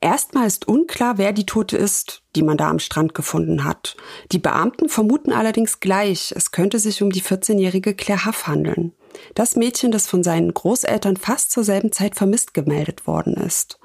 Erstmal 0.00 0.46
ist 0.46 0.68
unklar, 0.68 1.18
wer 1.18 1.32
die 1.32 1.44
Tote 1.44 1.76
ist, 1.76 2.22
die 2.36 2.44
man 2.44 2.56
da 2.56 2.70
am 2.70 2.78
Strand 2.78 3.14
gefunden 3.14 3.64
hat. 3.64 3.96
Die 4.30 4.38
Beamten 4.38 4.88
vermuten 4.88 5.32
allerdings 5.32 5.80
gleich, 5.80 6.32
es 6.36 6.52
könnte 6.52 6.78
sich 6.78 7.02
um 7.02 7.10
die 7.10 7.22
14-jährige 7.22 7.94
Claire 7.94 8.26
Huff 8.26 8.46
handeln. 8.46 8.92
Das 9.34 9.56
Mädchen, 9.56 9.90
das 9.90 10.06
von 10.06 10.22
seinen 10.22 10.54
Großeltern 10.54 11.16
fast 11.16 11.50
zur 11.50 11.64
selben 11.64 11.90
Zeit 11.90 12.14
vermisst 12.14 12.54
gemeldet 12.54 13.08
worden 13.08 13.34
ist. 13.34 13.80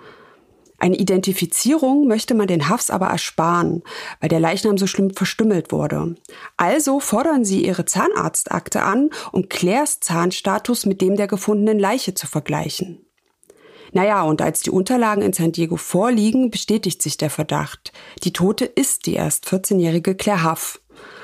Eine 0.83 0.97
Identifizierung 0.97 2.07
möchte 2.07 2.33
man 2.33 2.47
den 2.47 2.67
Hafs 2.67 2.89
aber 2.89 3.07
ersparen, 3.07 3.83
weil 4.19 4.27
der 4.27 4.41
Leichnam 4.41 4.77
so 4.77 4.85
schlimm 4.85 5.11
verstümmelt 5.11 5.71
wurde. 5.71 6.15
Also 6.57 6.99
fordern 6.99 7.45
sie 7.45 7.65
ihre 7.65 7.85
Zahnarztakte 7.85 8.83
an, 8.83 9.09
um 9.31 9.47
Claires 9.47 10.01
Zahnstatus 10.01 10.85
mit 10.85 10.99
dem 10.99 11.15
der 11.15 11.27
gefundenen 11.27 11.79
Leiche 11.79 12.15
zu 12.15 12.27
vergleichen. 12.27 13.05
Naja, 13.93 14.23
und 14.23 14.41
als 14.41 14.59
die 14.59 14.71
Unterlagen 14.71 15.21
in 15.21 15.31
San 15.31 15.53
Diego 15.53 15.77
vorliegen, 15.77 16.51
bestätigt 16.51 17.01
sich 17.01 17.15
der 17.15 17.29
Verdacht. 17.29 17.93
Die 18.25 18.33
Tote 18.33 18.65
ist 18.65 19.05
die 19.05 19.13
erst 19.13 19.47
14-jährige 19.47 20.15
Claire 20.15 20.51
Huff. 20.51 20.81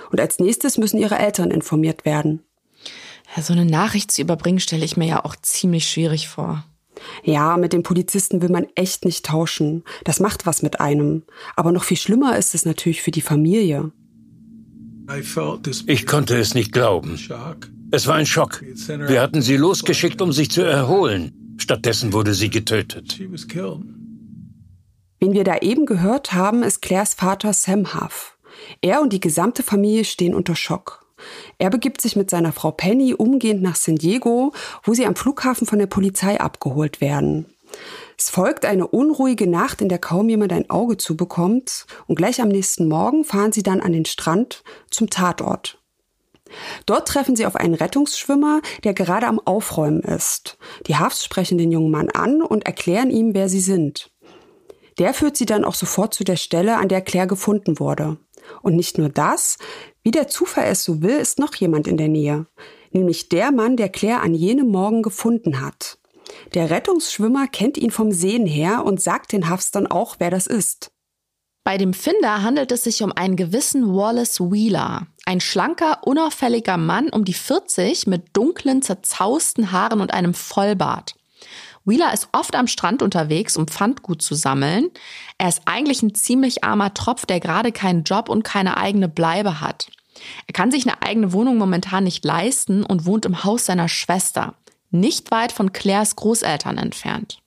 Und 0.10 0.22
als 0.22 0.40
nächstes 0.40 0.78
müssen 0.78 1.00
ihre 1.00 1.20
Eltern 1.20 1.52
informiert 1.52 2.06
werden. 2.06 2.46
Ja, 3.36 3.44
so 3.44 3.52
eine 3.52 3.66
Nachricht 3.66 4.10
zu 4.14 4.22
überbringen, 4.22 4.62
stelle 4.62 4.86
ich 4.86 4.96
mir 4.96 5.08
ja 5.08 5.26
auch 5.26 5.36
ziemlich 5.36 5.90
schwierig 5.90 6.30
vor. 6.30 6.64
Ja, 7.24 7.58
mit 7.58 7.74
den 7.74 7.84
Polizisten 7.84 8.42
will 8.42 8.50
man 8.50 8.68
echt 8.76 9.06
nicht 9.06 9.26
tauschen. 9.26 9.84
Das 10.04 10.20
macht 10.20 10.46
was 10.46 10.62
mit 10.62 10.80
einem. 10.80 11.24
Aber 11.56 11.72
noch 11.72 11.84
viel 11.84 11.98
schlimmer 11.98 12.38
ist 12.38 12.56
es 12.56 12.66
natürlich 12.66 13.02
für 13.02 13.12
die 13.12 13.22
Familie. 13.22 13.92
Ich 15.88 16.06
konnte 16.06 16.38
es 16.38 16.54
nicht 16.54 16.72
glauben. 16.72 17.20
Es 17.92 18.08
war 18.08 18.16
ein 18.16 18.26
Schock. 18.26 18.62
Wir 18.62 19.22
hatten 19.22 19.42
sie 19.42 19.58
losgeschickt, 19.58 20.22
um 20.22 20.32
sich 20.32 20.52
zu 20.52 20.62
erholen. 20.62 21.56
Stattdessen 21.58 22.14
wurde 22.14 22.34
sie 22.34 22.50
getötet. 22.50 23.20
Wen 25.20 25.34
wir 25.34 25.44
da 25.44 25.58
eben 25.58 25.86
gehört 25.86 26.32
haben, 26.34 26.64
ist 26.64 26.82
Claires 26.82 27.16
Vater 27.16 27.54
Sam 27.54 27.94
Huff. 27.94 28.38
Er 28.82 29.02
und 29.02 29.12
die 29.12 29.20
gesamte 29.20 29.64
Familie 29.64 30.06
stehen 30.06 30.34
unter 30.34 30.56
Schock. 30.56 30.99
Er 31.58 31.70
begibt 31.70 32.02
sich 32.02 32.16
mit 32.16 32.30
seiner 32.30 32.52
Frau 32.52 32.72
Penny 32.72 33.14
umgehend 33.14 33.62
nach 33.62 33.76
San 33.76 33.96
Diego, 33.96 34.54
wo 34.84 34.94
sie 34.94 35.06
am 35.06 35.16
Flughafen 35.16 35.68
von 35.68 35.80
der 35.80 35.88
Polizei 35.88 36.40
abgeholt 36.40 37.02
werden. 37.02 37.46
Es 38.18 38.30
folgt 38.30 38.66
eine 38.66 38.88
unruhige 38.88 39.48
Nacht, 39.48 39.82
in 39.82 39.90
der 39.90 40.00
kaum 40.00 40.28
jemand 40.28 40.52
ein 40.52 40.70
Auge 40.70 40.98
zubekommt, 40.98 41.86
und 42.08 42.16
gleich 42.16 42.42
am 42.42 42.50
nächsten 42.50 42.88
Morgen 42.88 43.24
fahren 43.24 43.52
sie 43.52 43.64
dann 43.64 43.80
an 43.82 43.94
den 43.94 44.06
Strand 44.06 44.64
zum 44.90 45.10
Tatort. 45.10 45.80
Dort 46.86 47.08
treffen 47.08 47.36
sie 47.36 47.46
auf 47.46 47.56
einen 47.56 47.76
Rettungsschwimmer, 47.76 48.62
der 48.84 48.94
gerade 48.94 49.28
am 49.28 49.40
Aufräumen 49.40 50.02
ist. 50.02 50.58
Die 50.88 50.96
Hafs 50.96 51.24
sprechen 51.24 51.58
den 51.58 51.72
jungen 51.72 51.92
Mann 51.92 52.10
an 52.10 52.42
und 52.42 52.66
erklären 52.66 53.12
ihm, 53.12 53.34
wer 53.34 53.50
sie 53.50 53.62
sind. 53.62 54.12
Der 54.98 55.14
führt 55.14 55.38
sie 55.38 55.46
dann 55.46 55.64
auch 55.64 55.76
sofort 55.76 56.14
zu 56.14 56.24
der 56.24 56.36
Stelle, 56.36 56.78
an 56.78 56.90
der 56.90 57.02
Claire 57.02 57.28
gefunden 57.28 57.80
wurde. 57.80 58.18
Und 58.62 58.76
nicht 58.76 58.98
nur 58.98 59.10
das, 59.10 59.58
wie 60.04 60.12
der 60.12 60.28
Zufall 60.28 60.66
es 60.66 60.84
so 60.84 61.02
will, 61.02 61.18
ist 61.18 61.40
noch 61.40 61.56
jemand 61.56 61.88
in 61.88 61.98
der 61.98 62.08
Nähe. 62.08 62.46
Nämlich 62.92 63.30
der 63.30 63.52
Mann, 63.52 63.78
der 63.78 63.90
Claire 63.90 64.22
an 64.22 64.34
jenem 64.34 64.68
Morgen 64.68 65.02
gefunden 65.02 65.62
hat. 65.62 65.98
Der 66.54 66.70
Rettungsschwimmer 66.70 67.48
kennt 67.48 67.78
ihn 67.78 67.92
vom 67.92 68.12
Sehen 68.12 68.46
her 68.46 68.84
und 68.86 69.02
sagt 69.02 69.32
den 69.32 69.50
Hafstern 69.50 69.88
auch, 69.88 70.16
wer 70.20 70.32
das 70.32 70.48
ist. 70.48 70.92
Bei 71.64 71.78
dem 71.78 71.94
Finder 71.94 72.42
handelt 72.42 72.72
es 72.72 72.84
sich 72.84 73.04
um 73.04 73.12
einen 73.12 73.36
gewissen 73.36 73.94
Wallace 73.94 74.40
Wheeler. 74.40 75.08
Ein 75.26 75.42
schlanker, 75.42 76.00
unauffälliger 76.04 76.78
Mann 76.78 77.10
um 77.10 77.26
die 77.26 77.34
40 77.34 78.08
mit 78.08 78.36
dunklen, 78.36 78.82
zerzausten 78.82 79.72
Haaren 79.72 80.02
und 80.02 80.14
einem 80.14 80.34
Vollbart. 80.34 81.16
Wheeler 81.86 82.14
ist 82.14 82.30
oft 82.32 82.56
am 82.56 82.68
Strand 82.68 83.02
unterwegs, 83.02 83.58
um 83.58 83.68
Pfandgut 83.68 84.22
zu 84.22 84.36
sammeln. 84.36 84.90
Er 85.38 85.50
ist 85.50 85.62
eigentlich 85.66 86.02
ein 86.04 86.16
ziemlich 86.16 86.64
armer 86.64 86.94
Tropf, 86.94 87.26
der 87.26 87.40
gerade 87.40 87.72
keinen 87.72 88.04
Job 88.04 88.30
und 88.30 88.44
keine 88.44 88.78
eigene 88.78 89.10
Bleibe 89.10 89.62
hat. 89.62 89.90
Er 90.48 90.54
kann 90.54 90.72
sich 90.72 90.86
eine 90.86 91.02
eigene 91.02 91.32
Wohnung 91.34 91.58
momentan 91.58 92.04
nicht 92.04 92.26
leisten 92.26 92.84
und 92.84 93.06
wohnt 93.06 93.26
im 93.26 93.44
Haus 93.44 93.66
seiner 93.66 93.88
Schwester, 93.88 94.56
nicht 94.92 95.32
weit 95.32 95.52
von 95.52 95.72
Claires 95.72 96.16
Großeltern 96.16 96.78
entfernt. 96.78 97.42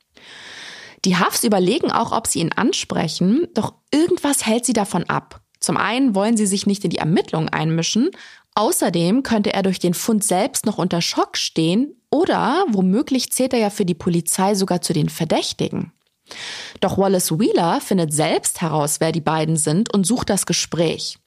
Die 1.05 1.19
Huffs 1.19 1.45
überlegen 1.45 1.91
auch, 1.91 2.13
ob 2.13 2.27
sie 2.27 2.39
ihn 2.39 2.53
ansprechen, 2.53 3.49
doch 3.55 3.75
irgendwas 3.91 4.47
hält 4.47 4.65
sie 4.65 4.73
davon 4.73 5.05
ab. 5.05 5.41
Zum 5.59 5.77
einen 5.77 6.15
wollen 6.15 6.37
sie 6.37 6.47
sich 6.47 6.67
nicht 6.67 6.85
in 6.85 6.91
die 6.91 6.99
Ermittlungen 6.99 7.49
einmischen, 7.49 8.11
außerdem 8.55 9.23
könnte 9.23 9.53
er 9.53 9.63
durch 9.63 9.79
den 9.79 9.95
Fund 9.95 10.25
selbst 10.25 10.67
noch 10.67 10.79
unter 10.79 11.01
Schock 11.01 11.37
stehen 11.37 11.95
oder 12.11 12.65
womöglich 12.69 13.33
zählt 13.33 13.53
er 13.53 13.61
ja 13.61 13.71
für 13.71 13.85
die 13.85 13.95
Polizei 13.95 14.55
sogar 14.55 14.81
zu 14.83 14.93
den 14.93 15.09
Verdächtigen. 15.09 15.93
Doch 16.81 16.99
Wallace 16.99 17.39
Wheeler 17.39 17.81
findet 17.81 18.13
selbst 18.13 18.61
heraus, 18.61 19.01
wer 19.01 19.13
die 19.13 19.21
beiden 19.21 19.57
sind 19.57 19.93
und 19.93 20.07
sucht 20.07 20.31
das 20.31 20.47
Gespräch. 20.47 21.19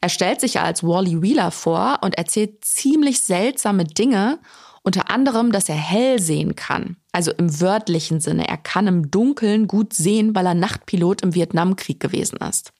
Er 0.00 0.08
stellt 0.08 0.40
sich 0.40 0.60
als 0.60 0.82
Wally 0.82 1.22
Wheeler 1.22 1.50
vor 1.50 1.98
und 2.02 2.16
erzählt 2.16 2.64
ziemlich 2.64 3.20
seltsame 3.20 3.84
Dinge, 3.84 4.38
unter 4.82 5.10
anderem, 5.10 5.50
dass 5.50 5.68
er 5.68 5.74
hell 5.74 6.20
sehen 6.20 6.54
kann. 6.54 6.96
Also 7.10 7.32
im 7.32 7.60
wörtlichen 7.60 8.20
Sinne. 8.20 8.46
Er 8.46 8.56
kann 8.56 8.86
im 8.86 9.10
Dunkeln 9.10 9.66
gut 9.66 9.92
sehen, 9.92 10.34
weil 10.34 10.46
er 10.46 10.54
Nachtpilot 10.54 11.22
im 11.22 11.34
Vietnamkrieg 11.34 11.98
gewesen 11.98 12.36
ist. 12.36 12.72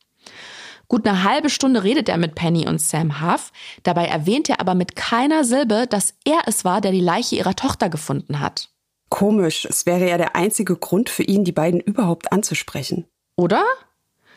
Gut 0.88 1.06
eine 1.06 1.24
halbe 1.24 1.50
Stunde 1.50 1.82
redet 1.82 2.08
er 2.08 2.16
mit 2.16 2.34
Penny 2.34 2.66
und 2.68 2.80
Sam 2.80 3.20
Huff. 3.20 3.52
Dabei 3.82 4.06
erwähnt 4.06 4.48
er 4.48 4.60
aber 4.60 4.74
mit 4.74 4.94
keiner 4.94 5.44
Silbe, 5.44 5.86
dass 5.88 6.14
er 6.24 6.42
es 6.46 6.64
war, 6.64 6.80
der 6.80 6.92
die 6.92 7.00
Leiche 7.00 7.36
ihrer 7.36 7.56
Tochter 7.56 7.88
gefunden 7.88 8.40
hat. 8.40 8.68
Komisch, 9.08 9.64
es 9.64 9.86
wäre 9.86 10.08
ja 10.08 10.18
der 10.18 10.36
einzige 10.36 10.76
Grund 10.76 11.08
für 11.08 11.22
ihn, 11.22 11.44
die 11.44 11.52
beiden 11.52 11.80
überhaupt 11.80 12.32
anzusprechen. 12.32 13.06
Oder? 13.36 13.64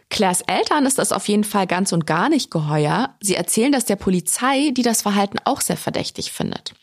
Claires 0.09 0.41
Eltern 0.41 0.85
ist 0.85 0.97
das 0.97 1.11
auf 1.11 1.27
jeden 1.27 1.43
Fall 1.43 1.67
ganz 1.67 1.91
und 1.91 2.07
gar 2.07 2.29
nicht 2.29 2.49
geheuer. 2.49 3.15
Sie 3.21 3.35
erzählen 3.35 3.71
das 3.71 3.85
der 3.85 3.95
Polizei, 3.95 4.71
die 4.75 4.81
das 4.81 5.03
Verhalten 5.03 5.37
auch 5.45 5.61
sehr 5.61 5.77
verdächtig 5.77 6.31
findet. 6.31 6.73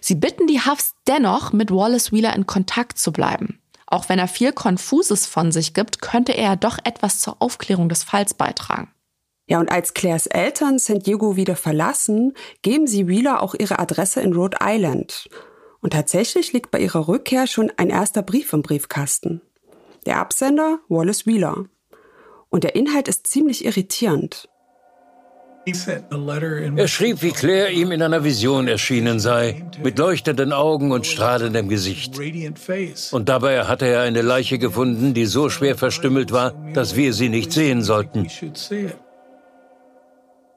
Sie 0.00 0.16
bitten 0.16 0.46
die 0.46 0.60
Huffs 0.60 0.94
dennoch, 1.06 1.52
mit 1.52 1.70
Wallace 1.70 2.12
Wheeler 2.12 2.34
in 2.34 2.46
Kontakt 2.46 2.98
zu 2.98 3.12
bleiben. 3.12 3.60
Auch 3.86 4.08
wenn 4.08 4.18
er 4.18 4.28
viel 4.28 4.52
Konfuses 4.52 5.26
von 5.26 5.52
sich 5.52 5.72
gibt, 5.72 6.00
könnte 6.00 6.32
er 6.32 6.56
doch 6.56 6.78
etwas 6.84 7.20
zur 7.20 7.36
Aufklärung 7.40 7.88
des 7.88 8.02
Falls 8.02 8.34
beitragen. 8.34 8.90
Ja, 9.46 9.60
und 9.60 9.70
als 9.70 9.92
Claires 9.92 10.26
Eltern 10.26 10.78
San 10.78 11.00
Diego 11.00 11.36
wieder 11.36 11.56
verlassen, 11.56 12.32
geben 12.62 12.86
sie 12.86 13.08
Wheeler 13.08 13.42
auch 13.42 13.54
ihre 13.54 13.78
Adresse 13.78 14.22
in 14.22 14.32
Rhode 14.32 14.58
Island. 14.62 15.28
Und 15.80 15.92
tatsächlich 15.92 16.52
liegt 16.54 16.70
bei 16.70 16.78
ihrer 16.78 17.08
Rückkehr 17.08 17.46
schon 17.46 17.70
ein 17.76 17.90
erster 17.90 18.22
Brief 18.22 18.54
im 18.54 18.62
Briefkasten. 18.62 19.42
Der 20.06 20.18
Absender 20.18 20.78
Wallace 20.88 21.26
Wheeler. 21.26 21.66
Und 22.48 22.64
der 22.64 22.74
Inhalt 22.74 23.08
ist 23.08 23.26
ziemlich 23.26 23.64
irritierend. 23.64 24.48
Er 25.66 26.88
schrieb, 26.88 27.22
wie 27.22 27.32
Claire 27.32 27.70
ihm 27.70 27.90
in 27.90 28.02
einer 28.02 28.22
Vision 28.22 28.68
erschienen 28.68 29.18
sei, 29.18 29.64
mit 29.82 29.98
leuchtenden 29.98 30.52
Augen 30.52 30.92
und 30.92 31.06
strahlendem 31.06 31.68
Gesicht. 31.70 32.18
Und 33.12 33.28
dabei 33.30 33.64
hatte 33.64 33.86
er 33.86 34.02
eine 34.02 34.20
Leiche 34.20 34.58
gefunden, 34.58 35.14
die 35.14 35.24
so 35.24 35.48
schwer 35.48 35.76
verstümmelt 35.76 36.32
war, 36.32 36.52
dass 36.74 36.96
wir 36.96 37.14
sie 37.14 37.30
nicht 37.30 37.52
sehen 37.52 37.82
sollten. 37.82 38.28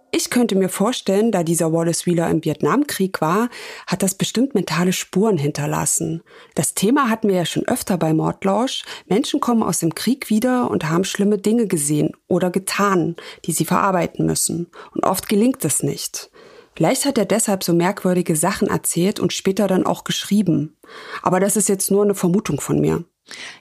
Ich 0.09 0.29
könnte 0.29 0.55
mir 0.55 0.69
vorstellen, 0.69 1.31
da 1.31 1.43
dieser 1.43 1.73
Wallace 1.73 2.05
Wheeler 2.05 2.29
im 2.29 2.43
Vietnamkrieg 2.43 3.19
war, 3.19 3.49
hat 3.85 4.03
das 4.03 4.15
bestimmt 4.15 4.55
mentale 4.55 4.93
Spuren 4.93 5.37
hinterlassen. 5.37 6.23
Das 6.55 6.73
Thema 6.73 7.09
hatten 7.09 7.27
wir 7.27 7.35
ja 7.35 7.45
schon 7.45 7.67
öfter 7.67 7.97
bei 7.97 8.13
Mordlausch. 8.13 8.83
Menschen 9.07 9.41
kommen 9.41 9.63
aus 9.63 9.79
dem 9.79 9.95
Krieg 9.95 10.29
wieder 10.29 10.71
und 10.71 10.89
haben 10.89 11.03
schlimme 11.03 11.37
Dinge 11.37 11.67
gesehen 11.67 12.13
oder 12.27 12.49
getan, 12.49 13.17
die 13.45 13.51
sie 13.51 13.65
verarbeiten 13.65 14.25
müssen. 14.25 14.67
Und 14.93 15.03
oft 15.03 15.27
gelingt 15.27 15.65
es 15.65 15.83
nicht. 15.83 16.31
Vielleicht 16.73 17.05
hat 17.05 17.17
er 17.17 17.25
deshalb 17.25 17.63
so 17.63 17.73
merkwürdige 17.73 18.35
Sachen 18.35 18.69
erzählt 18.69 19.19
und 19.19 19.33
später 19.33 19.67
dann 19.67 19.85
auch 19.85 20.03
geschrieben. 20.03 20.77
Aber 21.21 21.39
das 21.39 21.57
ist 21.57 21.67
jetzt 21.67 21.91
nur 21.91 22.03
eine 22.03 22.15
Vermutung 22.15 22.61
von 22.61 22.79
mir. 22.79 23.03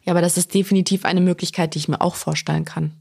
Ja, 0.05 0.12
aber 0.12 0.21
das 0.21 0.37
ist 0.37 0.55
definitiv 0.55 1.05
eine 1.05 1.21
Möglichkeit, 1.21 1.75
die 1.75 1.79
ich 1.79 1.88
mir 1.88 2.00
auch 2.00 2.15
vorstellen 2.15 2.65
kann. 2.65 2.93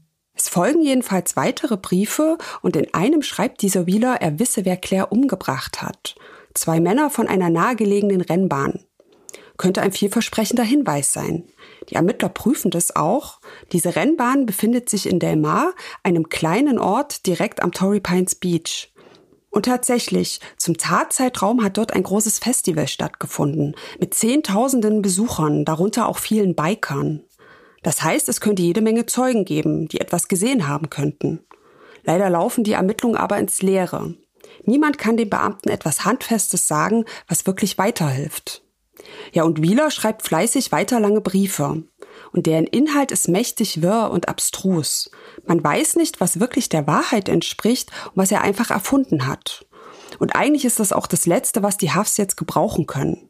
Es 0.46 0.50
folgen 0.50 0.80
jedenfalls 0.80 1.34
weitere 1.34 1.76
Briefe 1.76 2.38
und 2.62 2.76
in 2.76 2.94
einem 2.94 3.22
schreibt 3.22 3.62
dieser 3.62 3.88
Wheeler, 3.88 4.18
er 4.20 4.38
wisse, 4.38 4.64
wer 4.64 4.76
Claire 4.76 5.10
umgebracht 5.10 5.82
hat. 5.82 6.14
Zwei 6.54 6.78
Männer 6.78 7.10
von 7.10 7.26
einer 7.26 7.50
nahegelegenen 7.50 8.20
Rennbahn. 8.20 8.78
Könnte 9.56 9.82
ein 9.82 9.90
vielversprechender 9.90 10.62
Hinweis 10.62 11.12
sein. 11.12 11.48
Die 11.90 11.96
Ermittler 11.96 12.28
prüfen 12.28 12.70
das 12.70 12.94
auch. 12.94 13.40
Diese 13.72 13.96
Rennbahn 13.96 14.46
befindet 14.46 14.88
sich 14.88 15.08
in 15.08 15.18
Del 15.18 15.34
Mar, 15.34 15.74
einem 16.04 16.28
kleinen 16.28 16.78
Ort 16.78 17.26
direkt 17.26 17.60
am 17.60 17.72
Torrey 17.72 17.98
Pines 17.98 18.36
Beach. 18.36 18.92
Und 19.50 19.64
tatsächlich, 19.64 20.38
zum 20.58 20.76
Tatzeitraum 20.76 21.64
hat 21.64 21.76
dort 21.76 21.92
ein 21.92 22.04
großes 22.04 22.38
Festival 22.38 22.86
stattgefunden, 22.86 23.74
mit 23.98 24.14
Zehntausenden 24.14 25.02
Besuchern, 25.02 25.64
darunter 25.64 26.06
auch 26.06 26.18
vielen 26.18 26.54
Bikern. 26.54 27.24
Das 27.86 28.02
heißt, 28.02 28.28
es 28.28 28.40
könnte 28.40 28.62
jede 28.62 28.80
Menge 28.80 29.06
Zeugen 29.06 29.44
geben, 29.44 29.86
die 29.86 30.00
etwas 30.00 30.26
gesehen 30.26 30.66
haben 30.66 30.90
könnten. 30.90 31.46
Leider 32.02 32.28
laufen 32.28 32.64
die 32.64 32.72
Ermittlungen 32.72 33.14
aber 33.16 33.38
ins 33.38 33.62
Leere. 33.62 34.16
Niemand 34.64 34.98
kann 34.98 35.16
den 35.16 35.30
Beamten 35.30 35.68
etwas 35.68 36.04
Handfestes 36.04 36.66
sagen, 36.66 37.04
was 37.28 37.46
wirklich 37.46 37.78
weiterhilft. 37.78 38.64
Ja, 39.32 39.44
und 39.44 39.62
Wieler 39.62 39.92
schreibt 39.92 40.22
fleißig 40.22 40.72
weiter 40.72 40.98
lange 40.98 41.20
Briefe. 41.20 41.84
Und 42.32 42.46
deren 42.46 42.66
Inhalt 42.66 43.12
ist 43.12 43.28
mächtig 43.28 43.82
wirr 43.82 44.10
und 44.10 44.28
abstrus. 44.28 45.08
Man 45.46 45.62
weiß 45.62 45.94
nicht, 45.94 46.20
was 46.20 46.40
wirklich 46.40 46.68
der 46.68 46.88
Wahrheit 46.88 47.28
entspricht 47.28 47.92
und 48.06 48.16
was 48.16 48.32
er 48.32 48.42
einfach 48.42 48.72
erfunden 48.72 49.28
hat. 49.28 49.64
Und 50.18 50.34
eigentlich 50.34 50.64
ist 50.64 50.80
das 50.80 50.92
auch 50.92 51.06
das 51.06 51.24
Letzte, 51.24 51.62
was 51.62 51.76
die 51.76 51.92
Hafs 51.92 52.16
jetzt 52.16 52.36
gebrauchen 52.36 52.88
können. 52.88 53.25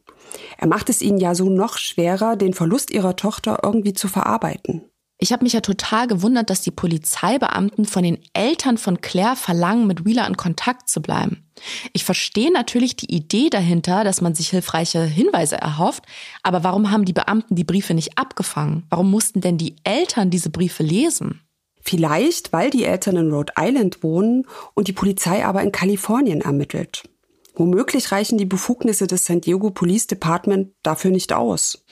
Er 0.57 0.67
macht 0.67 0.89
es 0.89 1.01
ihnen 1.01 1.17
ja 1.17 1.35
so 1.35 1.49
noch 1.49 1.77
schwerer, 1.77 2.35
den 2.35 2.53
Verlust 2.53 2.91
ihrer 2.91 3.15
Tochter 3.15 3.59
irgendwie 3.63 3.93
zu 3.93 4.07
verarbeiten. 4.07 4.83
Ich 5.19 5.31
habe 5.33 5.43
mich 5.43 5.53
ja 5.53 5.61
total 5.61 6.05
gewundert, 6.05 6.51
dass 6.51 6.61
die 6.61 6.71
Polizeibeamten 6.71 7.85
von 7.85 8.03
den 8.03 8.19
Eltern 8.33 8.77
von 8.77 9.01
Claire 9.01 9.35
verlangen, 9.35 9.87
mit 9.87 10.05
Wheeler 10.05 10.27
in 10.27 10.37
Kontakt 10.37 10.89
zu 10.89 11.01
bleiben. 11.01 11.43
Ich 11.91 12.03
verstehe 12.03 12.53
natürlich 12.53 12.95
die 12.95 13.11
Idee 13.11 13.49
dahinter, 13.49 14.03
dass 14.03 14.21
man 14.21 14.35
sich 14.35 14.49
hilfreiche 14.49 15.03
Hinweise 15.03 15.57
erhofft, 15.57 16.03
aber 16.43 16.63
warum 16.63 16.91
haben 16.91 17.05
die 17.05 17.13
Beamten 17.13 17.55
die 17.55 17.63
Briefe 17.63 17.95
nicht 17.95 18.17
abgefangen? 18.19 18.85
Warum 18.91 19.09
mussten 19.09 19.41
denn 19.41 19.57
die 19.57 19.75
Eltern 19.83 20.29
diese 20.29 20.51
Briefe 20.51 20.83
lesen? 20.83 21.41
Vielleicht, 21.81 22.53
weil 22.53 22.69
die 22.69 22.83
Eltern 22.83 23.15
in 23.15 23.31
Rhode 23.31 23.53
Island 23.57 24.03
wohnen 24.03 24.45
und 24.75 24.87
die 24.87 24.93
Polizei 24.93 25.43
aber 25.43 25.63
in 25.63 25.71
Kalifornien 25.71 26.41
ermittelt. 26.41 27.03
Womöglich 27.57 28.11
reichen 28.11 28.37
die 28.37 28.45
Befugnisse 28.45 29.07
des 29.07 29.25
San 29.25 29.41
Diego 29.41 29.71
Police 29.71 30.05
Department 30.05 30.73
dafür 30.83 31.09
nicht 31.09 31.33
aus. 31.33 31.83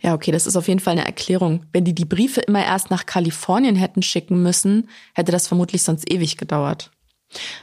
Ja, 0.00 0.14
okay, 0.14 0.32
das 0.32 0.48
ist 0.48 0.56
auf 0.56 0.66
jeden 0.66 0.80
Fall 0.80 0.92
eine 0.92 1.06
Erklärung. 1.06 1.64
Wenn 1.72 1.84
die 1.84 1.94
die 1.94 2.04
Briefe 2.04 2.40
immer 2.40 2.64
erst 2.64 2.90
nach 2.90 3.06
Kalifornien 3.06 3.76
hätten 3.76 4.02
schicken 4.02 4.42
müssen, 4.42 4.88
hätte 5.14 5.30
das 5.30 5.46
vermutlich 5.46 5.84
sonst 5.84 6.10
ewig 6.10 6.38
gedauert. 6.38 6.90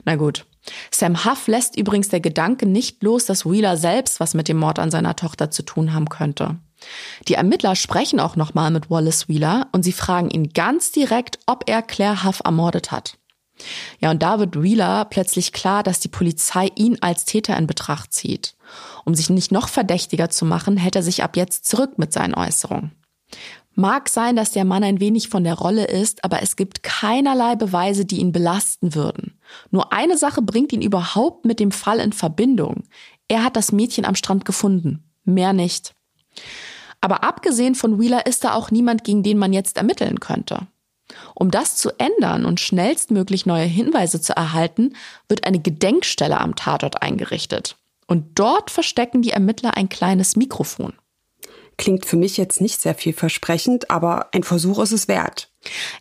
Na 0.05 0.15
gut. 0.15 0.45
Sam 0.89 1.25
Huff 1.25 1.47
lässt 1.47 1.77
übrigens 1.77 2.07
der 2.07 2.21
Gedanke 2.21 2.65
nicht 2.65 3.03
los, 3.03 3.25
dass 3.25 3.45
Wheeler 3.45 3.75
selbst 3.75 4.21
was 4.21 4.33
mit 4.33 4.47
dem 4.47 4.57
Mord 4.57 4.79
an 4.79 4.91
seiner 4.91 5.17
Tochter 5.17 5.51
zu 5.51 5.63
tun 5.63 5.93
haben 5.93 6.07
könnte. 6.07 6.59
Die 7.27 7.33
Ermittler 7.33 7.75
sprechen 7.75 8.21
auch 8.21 8.37
nochmal 8.37 8.71
mit 8.71 8.89
Wallace 8.89 9.27
Wheeler 9.27 9.67
und 9.73 9.83
sie 9.83 9.91
fragen 9.91 10.29
ihn 10.29 10.53
ganz 10.53 10.93
direkt, 10.93 11.39
ob 11.45 11.69
er 11.69 11.81
Claire 11.81 12.23
Huff 12.23 12.41
ermordet 12.45 12.91
hat. 12.91 13.17
Ja, 13.99 14.11
und 14.11 14.23
da 14.23 14.39
wird 14.39 14.61
Wheeler 14.61 15.05
plötzlich 15.05 15.51
klar, 15.53 15.83
dass 15.83 15.99
die 15.99 16.07
Polizei 16.07 16.69
ihn 16.75 16.97
als 17.01 17.25
Täter 17.25 17.57
in 17.57 17.67
Betracht 17.67 18.13
zieht. 18.13 18.55
Um 19.05 19.15
sich 19.15 19.29
nicht 19.29 19.51
noch 19.51 19.67
verdächtiger 19.67 20.29
zu 20.29 20.45
machen, 20.45 20.77
hält 20.77 20.95
er 20.95 21.03
sich 21.03 21.23
ab 21.23 21.35
jetzt 21.35 21.65
zurück 21.65 21.97
mit 21.97 22.13
seinen 22.13 22.35
Äußerungen. 22.35 22.91
Mag 23.75 24.09
sein, 24.09 24.35
dass 24.35 24.51
der 24.51 24.65
Mann 24.65 24.83
ein 24.83 24.99
wenig 24.99 25.29
von 25.29 25.43
der 25.43 25.53
Rolle 25.53 25.85
ist, 25.85 26.23
aber 26.25 26.41
es 26.41 26.55
gibt 26.55 26.83
keinerlei 26.83 27.55
Beweise, 27.55 28.03
die 28.03 28.19
ihn 28.19 28.33
belasten 28.33 28.93
würden. 28.93 29.39
Nur 29.71 29.93
eine 29.93 30.17
Sache 30.17 30.41
bringt 30.41 30.73
ihn 30.73 30.81
überhaupt 30.81 31.45
mit 31.45 31.59
dem 31.59 31.71
Fall 31.71 31.99
in 31.99 32.11
Verbindung. 32.11 32.83
Er 33.29 33.43
hat 33.43 33.55
das 33.55 33.71
Mädchen 33.71 34.05
am 34.05 34.15
Strand 34.15 34.43
gefunden. 34.43 35.03
Mehr 35.23 35.53
nicht. 35.53 35.93
Aber 36.99 37.23
abgesehen 37.23 37.75
von 37.75 37.99
Wheeler 37.99 38.25
ist 38.25 38.43
da 38.43 38.53
auch 38.53 38.71
niemand, 38.71 39.03
gegen 39.03 39.23
den 39.23 39.37
man 39.37 39.53
jetzt 39.53 39.77
ermitteln 39.77 40.19
könnte. 40.19 40.67
Um 41.35 41.51
das 41.51 41.75
zu 41.75 41.91
ändern 41.97 42.45
und 42.45 42.59
schnellstmöglich 42.59 43.45
neue 43.45 43.65
Hinweise 43.65 44.21
zu 44.21 44.35
erhalten, 44.35 44.95
wird 45.27 45.45
eine 45.45 45.59
Gedenkstelle 45.59 46.39
am 46.39 46.55
Tatort 46.55 47.01
eingerichtet. 47.01 47.77
Und 48.07 48.39
dort 48.39 48.71
verstecken 48.71 49.21
die 49.21 49.31
Ermittler 49.31 49.77
ein 49.77 49.89
kleines 49.89 50.35
Mikrofon. 50.35 50.93
Klingt 51.77 52.05
für 52.05 52.17
mich 52.17 52.35
jetzt 52.35 52.59
nicht 52.59 52.81
sehr 52.81 52.93
vielversprechend, 52.93 53.89
aber 53.89 54.33
ein 54.33 54.43
Versuch 54.43 54.79
ist 54.79 54.91
es 54.91 55.07
wert. 55.07 55.49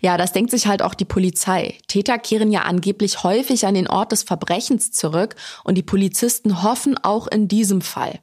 Ja, 0.00 0.16
das 0.16 0.32
denkt 0.32 0.50
sich 0.50 0.66
halt 0.66 0.82
auch 0.82 0.94
die 0.94 1.04
Polizei. 1.04 1.78
Täter 1.86 2.18
kehren 2.18 2.50
ja 2.50 2.62
angeblich 2.62 3.22
häufig 3.22 3.64
an 3.64 3.74
den 3.74 3.86
Ort 3.86 4.10
des 4.10 4.24
Verbrechens 4.24 4.90
zurück 4.90 5.36
und 5.62 5.76
die 5.76 5.84
Polizisten 5.84 6.64
hoffen 6.64 6.98
auch 6.98 7.28
in 7.28 7.46
diesem 7.46 7.80
Fall. 7.80 8.18